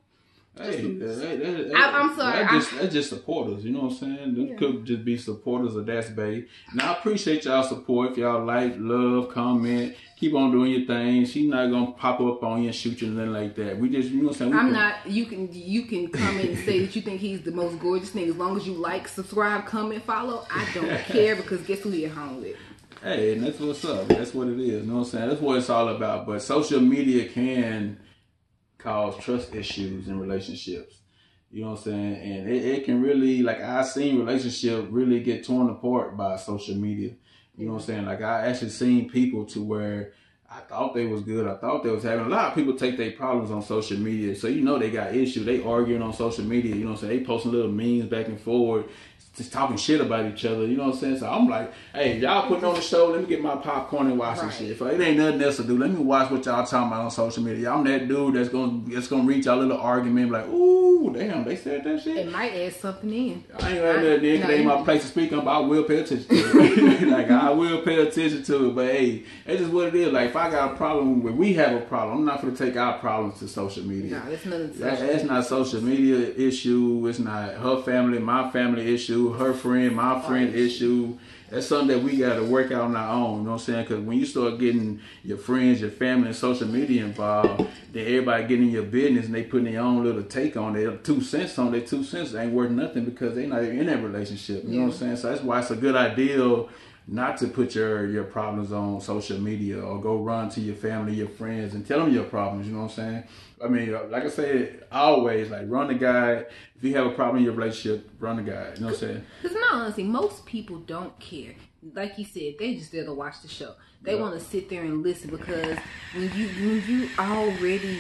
Hey, 0.60 0.82
that, 0.82 1.20
that, 1.20 1.70
that, 1.70 1.76
I, 1.76 2.02
am 2.02 2.16
sorry. 2.18 2.40
That's 2.40 2.52
just, 2.52 2.72
that's 2.82 2.94
just 2.94 3.10
supporters. 3.10 3.64
You 3.64 3.72
know 3.72 3.84
what 3.84 3.92
I'm 3.94 3.98
saying? 3.98 4.36
They 4.36 4.52
yeah. 4.52 4.56
could 4.58 4.86
just 4.86 5.06
be 5.06 5.18
supporters 5.18 5.74
of 5.78 5.86
That's 5.86 6.10
Bae. 6.10 6.44
Now 6.74 6.92
I 6.92 6.98
appreciate 6.98 7.46
y'all 7.46 7.64
support. 7.64 8.12
If 8.12 8.18
y'all 8.18 8.44
like, 8.44 8.76
love, 8.78 9.30
comment, 9.30 9.96
keep 10.18 10.34
on 10.34 10.52
doing 10.52 10.72
your 10.72 10.86
thing. 10.86 11.26
She's 11.26 11.50
not 11.50 11.72
gonna 11.72 11.94
pop 11.94 12.20
up 12.20 12.44
on 12.44 12.62
you 12.62 12.68
and 12.68 12.76
shoot 12.76 13.02
you 13.02 13.08
and 13.08 13.16
nothing 13.16 13.32
like 13.32 13.56
that. 13.56 13.80
We 13.80 13.88
just, 13.90 14.10
you 14.10 14.18
know 14.18 14.28
what 14.28 14.34
I'm 14.34 14.38
saying? 14.38 14.52
We 14.52 14.58
I'm 14.58 14.66
can, 14.66 14.74
not. 14.74 15.08
You 15.08 15.26
can 15.28 15.50
you 15.54 15.86
can 15.86 16.10
comment 16.10 16.50
and 16.50 16.66
say 16.66 16.80
that 16.86 16.94
you 16.94 17.02
think 17.04 17.22
he's 17.22 17.42
the 17.42 17.52
most 17.52 17.80
gorgeous 17.80 18.10
thing 18.10 18.28
as 18.28 18.36
long 18.36 18.58
as 18.58 18.68
you 18.68 18.74
like, 18.74 19.08
subscribe, 19.08 19.66
comment, 19.66 20.04
follow. 20.04 20.46
I 20.52 20.70
don't 20.74 21.00
care 21.06 21.38
because 21.38 21.62
guess 21.62 21.80
who 21.80 21.92
you're 21.92 22.10
home 22.10 22.42
with. 22.42 22.58
Hey, 23.02 23.32
and 23.32 23.44
that's 23.46 23.58
what's 23.62 23.86
up. 23.86 24.10
That's 24.10 24.34
what 24.34 24.50
it 24.50 24.60
is. 24.60 24.68
You 24.68 24.82
know 24.82 24.96
what 24.96 25.00
I'm 25.00 25.06
saying? 25.06 25.30
That's 25.30 25.40
what 25.40 25.58
it's 25.58 25.70
all 25.70 25.88
about. 25.88 26.28
But 26.28 26.42
social 26.42 26.82
media 26.82 27.30
can 27.30 27.98
cause 28.80 29.16
trust 29.18 29.54
issues 29.54 30.08
in 30.08 30.20
relationships. 30.20 30.96
You 31.52 31.64
know 31.64 31.72
what 31.72 31.80
I'm 31.80 31.84
saying? 31.84 32.16
And 32.16 32.50
it, 32.50 32.66
it 32.66 32.86
can 32.86 33.02
really, 33.02 33.42
like, 33.42 33.62
I've 33.62 33.88
seen 33.88 34.20
relationships 34.20 34.88
really 34.90 35.20
get 35.20 35.46
torn 35.46 35.70
apart 35.70 36.18
by 36.18 36.38
social 36.38 36.76
media. 36.76 37.12
You 37.58 37.66
know 37.66 37.74
what 37.74 37.82
I'm 37.82 37.86
saying? 37.86 38.06
Like, 38.06 38.22
I 38.22 38.48
actually 38.48 38.70
seen 38.70 39.10
people 39.10 39.46
to 39.48 39.64
where 39.64 40.14
I 40.52 40.62
thought 40.62 40.96
they 40.96 41.06
was 41.06 41.22
good. 41.22 41.48
I 41.48 41.56
thought 41.58 41.84
they 41.84 41.92
was 41.92 42.04
having 42.04 42.26
a 42.26 42.30
lot 42.30 42.50
of 42.50 42.56
people 42.56 42.76
take 42.76 42.98
their 42.98 43.12
problems 43.12 43.52
on 43.52 43.62
social 43.62 43.98
media. 43.98 44.36
So 44.36 44.48
you 44.48 44.62
know 44.62 44.80
they 44.80 44.90
got 44.90 45.16
issues. 45.16 45.46
They 45.46 45.62
arguing 45.62 46.02
on 46.02 46.14
social 46.14 46.44
media. 46.44 46.76
You 46.76 46.86
know 46.86 46.92
what 46.92 47.04
I'm 47.04 47.10
saying? 47.10 47.20
They 47.20 47.26
posting 47.26 47.52
little 47.52 47.72
memes 47.72 48.06
back 48.06 48.28
and 48.28 48.40
forth 48.40 48.88
just 49.40 49.54
talking 49.54 49.78
shit 49.78 50.02
about 50.02 50.26
each 50.26 50.44
other. 50.44 50.66
You 50.66 50.76
know 50.76 50.88
what 50.88 50.96
I'm 50.96 51.00
saying? 51.00 51.20
So 51.20 51.30
I'm 51.30 51.48
like, 51.48 51.74
hey, 51.94 52.20
y'all 52.20 52.48
putting 52.48 52.66
on 52.66 52.76
the 52.76 52.82
show. 52.82 53.08
Let 53.08 53.22
me 53.22 53.28
get 53.28 53.42
my 53.42 53.56
popcorn 53.56 54.08
and 54.08 54.20
watch 54.20 54.38
right. 54.38 54.52
some 54.52 54.68
shit. 54.68 54.72
If 54.72 54.82
it 54.82 55.02
ain't 55.02 55.18
nothing 55.18 55.42
else 55.42 55.58
to 55.58 55.64
do, 55.64 55.78
let 55.78 55.90
me 55.90 55.96
watch 55.96 56.30
what 56.30 56.46
y'all 56.46 56.66
talking 56.66 56.88
about 56.88 57.06
on 57.06 57.12
social 57.12 57.42
media. 57.42 57.72
I'm 57.72 57.86
that 57.86 58.08
dude 58.08 58.36
that's 58.36 58.50
gonna 58.50 58.82
that's 58.88 59.08
gonna 59.08 59.24
reach 59.24 59.46
y'all 59.46 59.58
little 59.58 59.78
argument 59.78 60.32
like, 60.32 60.46
ooh, 60.48 61.14
damn, 61.14 61.46
they 61.46 61.56
said 61.56 61.86
that 61.86 62.02
shit. 62.02 62.18
It 62.18 62.32
might 62.32 62.54
add 62.54 62.74
something 62.74 63.14
in. 63.14 63.44
I 63.60 63.70
ain't 63.70 63.78
add 63.80 64.04
that 64.04 64.24
in. 64.24 64.42
No, 64.42 64.50
ain't 64.50 64.66
my 64.66 64.84
place 64.84 65.04
to 65.04 65.08
speak 65.08 65.32
on, 65.32 65.46
but 65.46 65.52
I 65.52 65.60
will 65.60 65.84
pay 65.86 66.02
attention 66.02 66.28
to 66.28 66.36
it. 66.36 67.08
like 67.08 67.32
I 67.32 67.50
will 67.50 67.82
pay 67.82 68.06
attention 68.06 68.44
to 68.44 68.70
it. 68.70 68.76
But 68.76 68.88
hey, 68.88 69.24
it's 69.46 69.62
just 69.62 69.72
what 69.72 69.88
it 69.88 69.96
is. 69.96 70.12
Like 70.12 70.32
if 70.32 70.36
I 70.36 70.52
got 70.52 70.74
a 70.74 70.76
problem, 70.76 71.24
when 71.24 71.38
we 71.38 71.54
have 71.54 71.74
a 71.82 71.86
problem, 71.86 72.18
I'm 72.18 72.26
not 72.26 72.42
gonna 72.42 72.56
take 72.56 72.76
our 72.76 73.00
problems 73.00 73.40
to 73.40 73.48
social 73.48 73.86
media. 73.86 74.20
No, 74.20 74.32
it's 74.32 74.46
nothing. 74.46 74.74
That, 74.80 75.00
that's 75.00 75.24
not 75.24 75.46
social 75.46 75.82
media 75.82 76.34
issue. 76.36 77.08
It's 77.08 77.20
not 77.20 77.54
her 77.54 77.82
family, 77.84 78.20
my 78.20 78.52
family 78.52 78.94
issue, 78.94 79.29
her 79.34 79.54
friend, 79.54 79.96
my 79.96 80.10
my 80.20 80.28
friend 80.28 80.56
issue. 80.56 81.18
That's 81.50 81.68
something 81.68 81.88
that 81.88 82.04
we 82.04 82.18
got 82.18 82.36
to 82.36 82.44
work 82.44 82.72
out 82.72 82.84
on 82.84 82.96
our 82.96 83.10
own. 83.12 83.40
You 83.40 83.44
know 83.46 83.52
what 83.52 83.54
I'm 83.54 83.60
saying? 83.60 83.86
Because 83.86 84.04
when 84.04 84.20
you 84.20 84.26
start 84.26 84.60
getting 84.60 85.00
your 85.24 85.38
friends, 85.38 85.82
your 85.82 85.90
family, 85.90 86.28
and 86.28 86.36
social 86.36 86.68
media 86.68 87.04
involved, 87.04 87.68
then 87.92 88.06
everybody 88.06 88.44
getting 88.44 88.68
in 88.68 88.72
your 88.72 88.84
business 88.84 89.26
and 89.26 89.34
they 89.34 89.44
putting 89.44 89.72
their 89.72 89.82
own 89.82 90.04
little 90.04 90.22
take 90.24 90.58
on 90.58 90.76
it. 90.76 91.04
Two 91.04 91.22
cents 91.22 91.58
on 91.58 91.72
their 91.72 91.82
two 91.82 92.04
cents 92.04 92.36
ain't 92.36 92.54
worth 92.54 92.70
nothing 92.70 93.04
because 93.04 93.34
they 93.34 93.48
not 93.48 93.64
even 93.64 93.80
in 93.80 93.86
that 93.88 94.04
relationship. 94.04 94.64
You 94.64 94.70
yeah. 94.70 94.76
know 94.76 94.86
what 94.88 94.94
I'm 94.94 95.00
saying? 95.00 95.18
So 95.18 95.30
that's 95.30 95.42
why 95.42 95.60
it's 95.60 95.72
a 95.72 95.76
good 95.76 95.96
idea 95.96 96.40
not 97.12 97.38
to 97.38 97.48
put 97.48 97.74
your 97.74 98.06
your 98.08 98.24
problems 98.24 98.72
on 98.72 99.02
social 99.02 99.40
media 99.40 99.82
or 99.82 100.00
go 100.00 100.18
run 100.18 100.50
to 100.50 100.62
your 100.62 100.76
family, 100.76 101.14
your 101.14 101.28
friends, 101.28 101.74
and 101.74 101.86
tell 101.86 102.00
them 102.00 102.14
your 102.14 102.24
problems. 102.24 102.68
You 102.68 102.74
know 102.74 102.84
what 102.84 102.92
I'm 102.92 102.96
saying? 102.96 103.24
I 103.64 103.68
mean, 103.68 103.92
like 104.12 104.24
I 104.24 104.30
said, 104.30 104.86
always 104.92 105.50
like 105.50 105.66
run 105.68 105.88
the 105.88 105.96
guy. 105.96 106.46
If 106.76 106.84
you 106.84 106.94
have 106.96 107.08
a 107.08 107.12
problem 107.12 107.38
in 107.38 107.44
your 107.44 107.54
relationship, 107.54 108.10
run 108.20 108.38
the 108.38 108.44
guy. 108.44 108.74
You 108.76 108.82
know 108.82 108.88
what 108.88 108.94
I'm 108.94 109.00
saying? 109.00 109.26
Because 109.42 109.58
not 109.58 109.74
honestly, 109.74 110.04
most 110.04 110.46
people 110.46 110.78
don't 110.80 111.18
care. 111.20 111.56
Like 111.94 112.18
you 112.18 112.26
said, 112.26 112.56
they 112.60 112.76
just 112.76 112.92
there 112.92 113.06
to 113.06 113.14
watch 113.14 113.42
the 113.42 113.48
show. 113.48 113.74
They 114.02 114.16
yeah. 114.16 114.22
want 114.22 114.40
to 114.40 114.40
sit 114.40 114.70
there 114.70 114.84
and 114.84 115.04
listen 115.04 115.30
because 115.30 115.78
when 116.14 116.32
you 116.36 116.48
when 116.48 116.84
you 116.88 117.10
already 117.18 118.00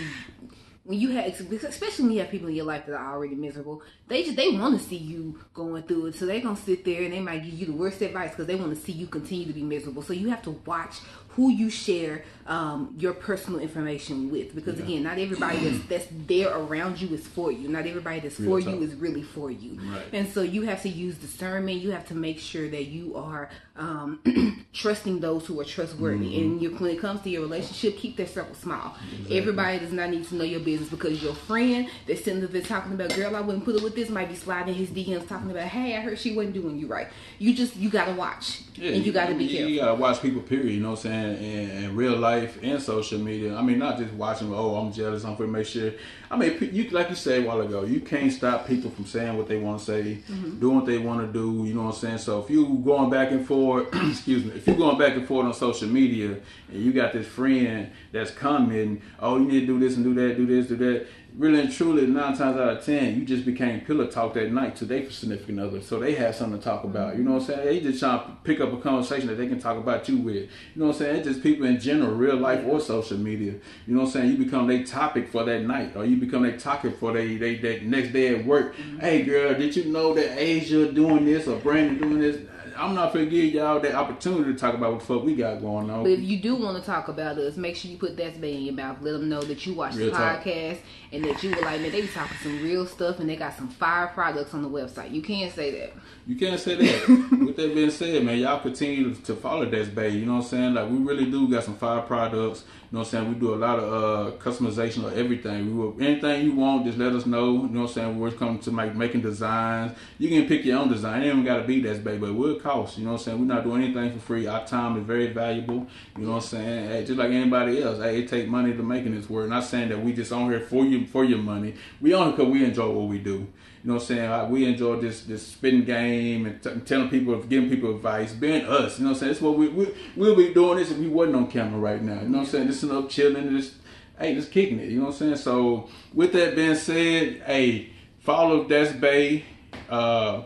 when 0.89 1.00
you 1.00 1.12
have, 1.12 1.26
especially 1.26 2.06
when 2.06 2.13
you 2.13 2.19
have 2.22 2.32
people 2.32 2.48
in 2.48 2.56
your 2.56 2.65
life 2.65 2.88
that 2.88 2.95
are 2.95 3.13
already 3.13 3.36
miserable, 3.36 3.84
they 4.10 4.24
just 4.24 4.36
they 4.36 4.50
want 4.50 4.80
to 4.80 4.86
see 4.86 4.98
you 4.98 5.39
going 5.54 5.84
through 5.84 6.08
it. 6.08 6.15
So 6.15 6.26
they're 6.26 6.41
gonna 6.41 6.58
sit 6.58 6.84
there 6.84 7.04
and 7.04 7.13
they 7.13 7.19
might 7.19 7.43
give 7.43 7.54
you 7.54 7.67
the 7.67 7.74
worst 7.74 8.02
advice 8.02 8.32
because 8.32 8.48
they 8.48 8.56
want 8.56 8.76
to 8.76 8.82
see 8.82 8.91
you 8.91 9.08
continue 9.08 9.45
to 9.45 9.54
be 9.54 9.63
miserable. 9.63 10.02
So 10.02 10.13
you 10.13 10.30
have 10.30 10.41
to 10.43 10.52
watch 10.65 10.95
who 11.39 11.50
you 11.52 11.69
share 11.69 12.26
um, 12.48 12.93
your 12.98 13.13
personal 13.13 13.62
information 13.62 14.30
with 14.30 14.54
because 14.54 14.78
yeah. 14.78 14.84
again 14.84 15.04
not 15.04 15.17
everybody 15.17 15.58
that's, 15.58 15.86
that's 15.86 16.08
there 16.28 16.54
around 16.54 17.00
you 17.00 17.13
is 17.13 17.26
for 17.26 17.50
you 17.52 17.69
not 17.69 17.86
everybody 17.86 18.19
that's 18.19 18.39
Real 18.39 18.50
for 18.50 18.62
tough. 18.62 18.74
you 18.74 18.82
is 18.82 18.95
really 18.95 19.22
for 19.22 19.50
you 19.50 19.80
right. 19.84 20.04
and 20.12 20.28
so 20.28 20.41
you 20.41 20.63
have 20.63 20.82
to 20.82 20.89
use 20.89 21.15
discernment 21.15 21.80
you 21.80 21.91
have 21.91 22.06
to 22.08 22.15
make 22.15 22.39
sure 22.39 22.67
that 22.67 22.88
you 22.88 23.15
are 23.15 23.50
um, 23.78 24.65
trusting 24.74 25.22
those 25.22 25.45
who 25.45 25.60
are 25.62 25.63
trustworthy 25.63 26.36
mm-hmm. 26.36 26.65
and 26.65 26.80
when 26.82 26.91
it 26.91 27.00
comes 27.00 27.22
to 27.22 27.30
your 27.30 27.41
relationship 27.41 27.98
keep 27.98 28.17
that 28.17 28.30
circle 28.30 28.56
small 28.56 28.98
exactly. 29.12 29.38
everybody 29.38 29.80
does 29.80 29.93
not 29.93 30.10
need 30.10 30.28
to 30.28 30.36
know 30.36 30.43
your 30.43 30.60
business 30.60 30.89
because 30.89 31.24
your 31.24 31.36
friend 31.36 31.88
that's 32.06 32.24
sitting 32.24 32.45
there 32.45 32.62
talking 32.63 32.93
about 32.93 33.15
girl 33.15 33.36
I 33.36 33.41
wouldn't 33.41 33.63
put 33.63 33.76
it 33.76 33.84
with 33.84 33.95
this 33.99 34.09
might 34.09 34.29
be 34.29 34.35
sliding 34.35 34.73
his 34.73 34.89
DMs 34.89 35.27
talking 35.27 35.51
about 35.51 35.63
hey 35.63 35.95
I 35.95 36.01
heard 36.01 36.17
she 36.17 36.35
wasn't 36.35 36.55
doing 36.55 36.79
you 36.79 36.88
right 36.88 37.07
you 37.38 37.53
just 37.53 37.75
you 37.75 37.89
gotta 37.89 38.13
watch 38.13 38.62
yeah, 38.75 38.91
and 38.91 39.05
you 39.05 39.12
gotta 39.12 39.35
be 39.35 39.47
careful 39.47 39.69
you 39.69 39.79
gotta 39.81 39.95
watch 39.95 40.21
people 40.21 40.41
period 40.41 40.73
you 40.73 40.79
know 40.79 40.91
what 40.91 41.05
I'm 41.05 41.12
saying 41.12 41.43
in, 41.43 41.83
in, 41.83 41.95
real 41.95 42.17
life 42.17 42.59
and 42.62 42.81
social 42.81 43.19
media. 43.19 43.55
I 43.55 43.62
mean, 43.62 43.79
not 43.79 43.97
just 43.97 44.13
watching. 44.13 44.53
Oh, 44.53 44.75
I'm 44.75 44.91
jealous. 44.91 45.23
I'm 45.23 45.35
gonna 45.35 45.49
make 45.49 45.65
sure. 45.65 45.91
I 46.31 46.38
mean, 46.38 46.57
you 46.71 46.89
like 46.89 47.09
you 47.09 47.15
said 47.15 47.43
a 47.43 47.47
while 47.47 47.62
ago, 47.62 47.83
you 47.83 47.99
can't 47.99 48.31
stop 48.31 48.67
people 48.67 48.91
from 48.91 49.05
saying 49.05 49.38
what 49.38 49.47
they 49.47 49.57
want 49.57 49.79
to 49.79 49.85
say, 49.85 50.19
mm-hmm. 50.29 50.59
doing 50.59 50.77
what 50.77 50.85
they 50.85 50.97
want 50.97 51.21
to 51.21 51.31
do. 51.31 51.65
You 51.65 51.73
know 51.73 51.83
what 51.83 51.95
I'm 51.95 51.99
saying? 51.99 52.17
So 52.19 52.39
if 52.41 52.49
you 52.49 52.81
going 52.85 53.09
back 53.09 53.31
and 53.31 53.45
forth, 53.45 53.88
excuse 54.09 54.45
me, 54.45 54.51
if 54.55 54.67
you're 54.67 54.77
going 54.77 54.97
back 54.97 55.13
and 55.13 55.27
forth 55.27 55.45
on 55.45 55.53
social 55.53 55.88
media 55.88 56.38
and 56.71 56.83
you 56.83 56.93
got 56.93 57.13
this 57.13 57.27
friend 57.27 57.91
that's 58.12 58.31
coming, 58.31 59.01
oh, 59.19 59.38
you 59.38 59.45
need 59.45 59.62
to 59.62 59.65
do 59.65 59.79
this 59.79 59.95
and 59.95 60.05
do 60.05 60.13
that, 60.13 60.38
do 60.38 60.45
this, 60.45 60.67
do 60.67 60.75
that 60.77 61.07
really 61.37 61.59
and 61.59 61.71
truly, 61.71 62.05
nine 62.07 62.35
times 62.35 62.57
out 62.57 62.77
of 62.77 62.85
ten, 62.85 63.19
you 63.19 63.25
just 63.25 63.45
became 63.45 63.81
pillow 63.81 64.07
talk 64.07 64.33
that 64.33 64.51
night 64.51 64.75
to 64.77 64.85
their 64.85 65.09
significant 65.09 65.59
other. 65.59 65.81
So 65.81 65.99
they 65.99 66.15
had 66.15 66.35
something 66.35 66.59
to 66.59 66.63
talk 66.63 66.83
about. 66.83 67.17
You 67.17 67.23
know 67.23 67.33
what 67.33 67.41
I'm 67.41 67.47
saying? 67.47 67.65
They 67.65 67.79
just 67.79 67.99
trying 67.99 68.19
to 68.19 68.31
pick 68.43 68.59
up 68.59 68.73
a 68.73 68.77
conversation 68.77 69.27
that 69.27 69.35
they 69.35 69.47
can 69.47 69.59
talk 69.59 69.77
about 69.77 70.07
you 70.09 70.17
with. 70.17 70.35
You 70.35 70.49
know 70.75 70.87
what 70.87 70.95
I'm 70.95 70.99
saying? 70.99 71.15
It's 71.17 71.27
just 71.27 71.43
people 71.43 71.65
in 71.65 71.79
general, 71.79 72.11
real 72.11 72.37
life 72.37 72.63
or 72.65 72.79
social 72.79 73.17
media. 73.17 73.53
You 73.87 73.95
know 73.95 74.01
what 74.01 74.07
I'm 74.07 74.11
saying? 74.11 74.31
You 74.31 74.37
become 74.37 74.67
their 74.67 74.83
topic 74.83 75.29
for 75.29 75.43
that 75.43 75.63
night, 75.63 75.95
or 75.95 76.05
you 76.05 76.17
become 76.17 76.43
their 76.43 76.57
topic 76.57 76.97
for 76.99 77.13
they 77.13 77.37
they 77.37 77.55
that 77.55 77.83
next 77.83 78.13
day 78.13 78.35
at 78.35 78.45
work. 78.45 78.75
Mm-hmm. 78.75 78.99
Hey 78.99 79.23
girl, 79.23 79.53
did 79.53 79.75
you 79.75 79.85
know 79.85 80.13
that 80.13 80.37
Asia 80.37 80.91
doing 80.91 81.25
this 81.25 81.47
or 81.47 81.57
Brandon 81.57 81.97
doing 81.97 82.19
this? 82.19 82.37
I'm 82.79 82.95
not 82.95 83.13
gonna 83.13 83.25
give 83.25 83.53
y'all 83.53 83.79
that 83.79 83.93
opportunity 83.93 84.53
to 84.53 84.57
talk 84.57 84.73
about 84.73 84.91
what 84.93 84.99
the 85.01 85.05
fuck 85.05 85.23
we 85.23 85.35
got 85.35 85.59
going 85.59 85.89
on. 85.89 86.03
But 86.03 86.13
if 86.13 86.21
you 86.21 86.37
do 86.39 86.55
want 86.55 86.77
to 86.77 86.83
talk 86.83 87.09
about 87.09 87.37
us, 87.37 87.57
make 87.57 87.75
sure 87.75 87.91
you 87.91 87.97
put 87.97 88.15
that 88.17 88.39
Bae 88.39 88.47
in 88.47 88.63
your 88.63 88.73
mouth. 88.73 88.97
Let 89.01 89.13
them 89.13 89.27
know 89.27 89.41
that 89.41 89.65
you 89.65 89.73
watch 89.73 89.95
real 89.95 90.11
the 90.11 90.17
podcast 90.17 90.75
talk. 90.75 90.83
and 91.11 91.25
that 91.25 91.43
you 91.43 91.49
were 91.49 91.61
like, 91.61 91.81
man, 91.81 91.91
they 91.91 92.01
be 92.01 92.07
talking 92.07 92.37
some 92.41 92.63
real 92.63 92.85
stuff 92.85 93.19
and 93.19 93.29
they 93.29 93.35
got 93.35 93.55
some 93.57 93.67
fire 93.67 94.07
products 94.07 94.53
on 94.53 94.61
the 94.61 94.69
website. 94.69 95.11
You 95.11 95.21
can't 95.21 95.53
say 95.53 95.71
that. 95.79 95.93
You 96.25 96.35
can't 96.35 96.59
say 96.59 96.75
that. 96.75 97.09
With 97.45 97.57
that 97.57 97.73
being 97.73 97.89
said, 97.91 98.23
man, 98.23 98.37
y'all 98.37 98.59
continue 98.59 99.13
to 99.13 99.35
follow 99.35 99.69
that 99.69 99.95
Bae. 99.95 100.05
You 100.05 100.25
know 100.25 100.35
what 100.35 100.43
I'm 100.43 100.47
saying? 100.47 100.73
Like 100.75 100.89
we 100.89 100.97
really 100.97 101.29
do 101.29 101.49
got 101.49 101.63
some 101.65 101.75
fire 101.75 102.01
products. 102.01 102.63
You 102.91 102.95
know 102.95 102.99
what 102.99 103.07
I'm 103.07 103.11
saying? 103.11 103.33
We 103.33 103.39
do 103.39 103.53
a 103.53 103.55
lot 103.55 103.77
of 103.77 103.93
uh, 103.93 104.37
customization 104.37 105.05
of 105.05 105.15
everything. 105.15 105.67
We 105.67 105.73
will, 105.73 105.95
anything 106.01 106.43
you 106.45 106.53
want, 106.55 106.85
just 106.85 106.97
let 106.97 107.13
us 107.13 107.25
know. 107.25 107.53
You 107.63 107.69
know 107.69 107.81
what 107.81 107.89
I'm 107.89 107.93
saying? 107.93 108.19
We're 108.19 108.31
coming 108.31 108.59
to 108.59 108.71
make 108.71 108.95
making 108.95 109.21
designs. 109.21 109.95
You 110.17 110.29
can 110.29 110.47
pick 110.47 110.65
your 110.65 110.79
own 110.79 110.89
design. 110.89 111.21
It 111.21 111.25
ain't 111.25 111.33
even 111.33 111.45
got 111.45 111.57
to 111.57 111.63
be 111.63 111.81
that 111.81 112.03
big, 112.03 112.19
but 112.19 112.29
it 112.29 112.33
will 112.35 112.59
cost. 112.69 112.97
You 112.97 113.05
know 113.05 113.13
what 113.13 113.19
I'm 113.19 113.23
saying? 113.23 113.39
We're 113.39 113.53
not 113.53 113.63
doing 113.63 113.84
anything 113.84 114.13
for 114.13 114.19
free. 114.19 114.47
Our 114.47 114.65
time 114.65 114.97
is 114.97 115.03
very 115.05 115.27
valuable. 115.27 115.88
You 116.17 116.25
know 116.25 116.32
what 116.32 116.43
I'm 116.43 116.49
saying? 116.49 116.89
Hey, 116.89 117.05
just 117.05 117.17
like 117.17 117.32
anybody 117.32 117.82
else, 117.82 117.99
hey, 117.99 118.19
it 118.19 118.29
take 118.29 118.47
money 118.47 118.73
to 118.73 118.84
making 118.84 119.15
this 119.15 119.29
work. 119.29 119.49
Not 119.49 119.63
saying 119.63 119.89
that 119.89 120.03
we 120.03 120.13
just 120.13 120.32
on 120.32 120.49
here 120.49 120.60
for 120.60 120.86
you 120.86 121.08
for 121.08 121.23
your 121.23 121.39
money. 121.39 121.75
We 122.01 122.13
on 122.13 122.32
because 122.32 122.47
we 122.47 122.63
enjoy 122.63 122.89
what 122.89 123.08
we 123.08 123.19
do. 123.19 123.47
You 123.82 123.88
know 123.88 123.93
what 123.93 124.01
I'm 124.01 124.08
saying? 124.08 124.51
we 124.51 124.65
enjoy 124.65 124.99
this 124.99 125.21
this 125.21 125.47
spitting 125.47 125.86
game 125.86 126.45
and 126.45 126.62
t- 126.62 126.79
telling 126.86 127.10
people, 127.10 127.38
giving 127.43 127.69
people 127.69 127.95
advice, 127.95 128.34
being 128.34 128.65
us. 128.65 128.99
You 128.99 129.05
know 129.05 129.12
what 129.12 129.15
I'm 129.15 129.19
saying? 129.19 129.32
That's 129.32 129.41
what 129.41 129.58
we, 129.58 129.69
we 129.69 129.93
we'll 130.17 130.36
be 130.36 130.53
doing 130.53 130.77
this 130.77 130.91
if 130.91 130.97
we 130.97 131.08
wasn't 131.08 131.38
on 131.38 131.47
camera 131.47 131.79
right 131.79 132.01
now. 132.01 132.21
You 132.21 132.29
know 132.29 132.39
what 132.39 132.47
I'm 132.47 132.51
saying? 132.51 132.67
This 132.67 132.84
is 132.84 132.91
up 132.91 133.10
chilling, 133.10 133.49
just 133.58 133.75
hey, 134.19 134.36
just 134.36 134.51
kicking 134.51 134.79
it. 134.79 134.89
You 134.89 134.99
know 134.99 135.05
what 135.05 135.13
I'm 135.13 135.19
saying? 135.19 135.36
So 135.38 135.88
with 136.13 136.34
that 136.34 136.55
being 136.55 136.75
said, 136.75 137.41
hey, 137.45 137.93
follow 138.19 138.65
That's 138.65 138.91
Bae. 138.91 139.43
Uh, 139.89 140.43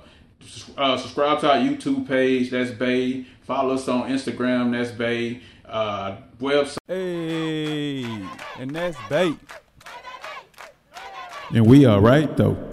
uh, 0.78 0.98
subscribe 0.98 1.40
to 1.42 1.52
our 1.52 1.58
YouTube 1.58 2.08
page. 2.08 2.52
That's 2.52 2.72
Bae. 2.72 3.26
Follow 3.42 3.76
us 3.76 3.88
on 3.88 4.10
Instagram. 4.10 4.72
That's 4.72 4.92
Bae. 4.92 5.42
Uh, 5.66 6.18
website. 6.40 6.78
Hey, 6.88 8.04
and 8.60 8.76
that's 8.76 8.98
Bae. 9.10 9.34
And 11.54 11.68
we 11.68 11.86
are 11.86 12.00
right 12.00 12.36
though. 12.38 12.72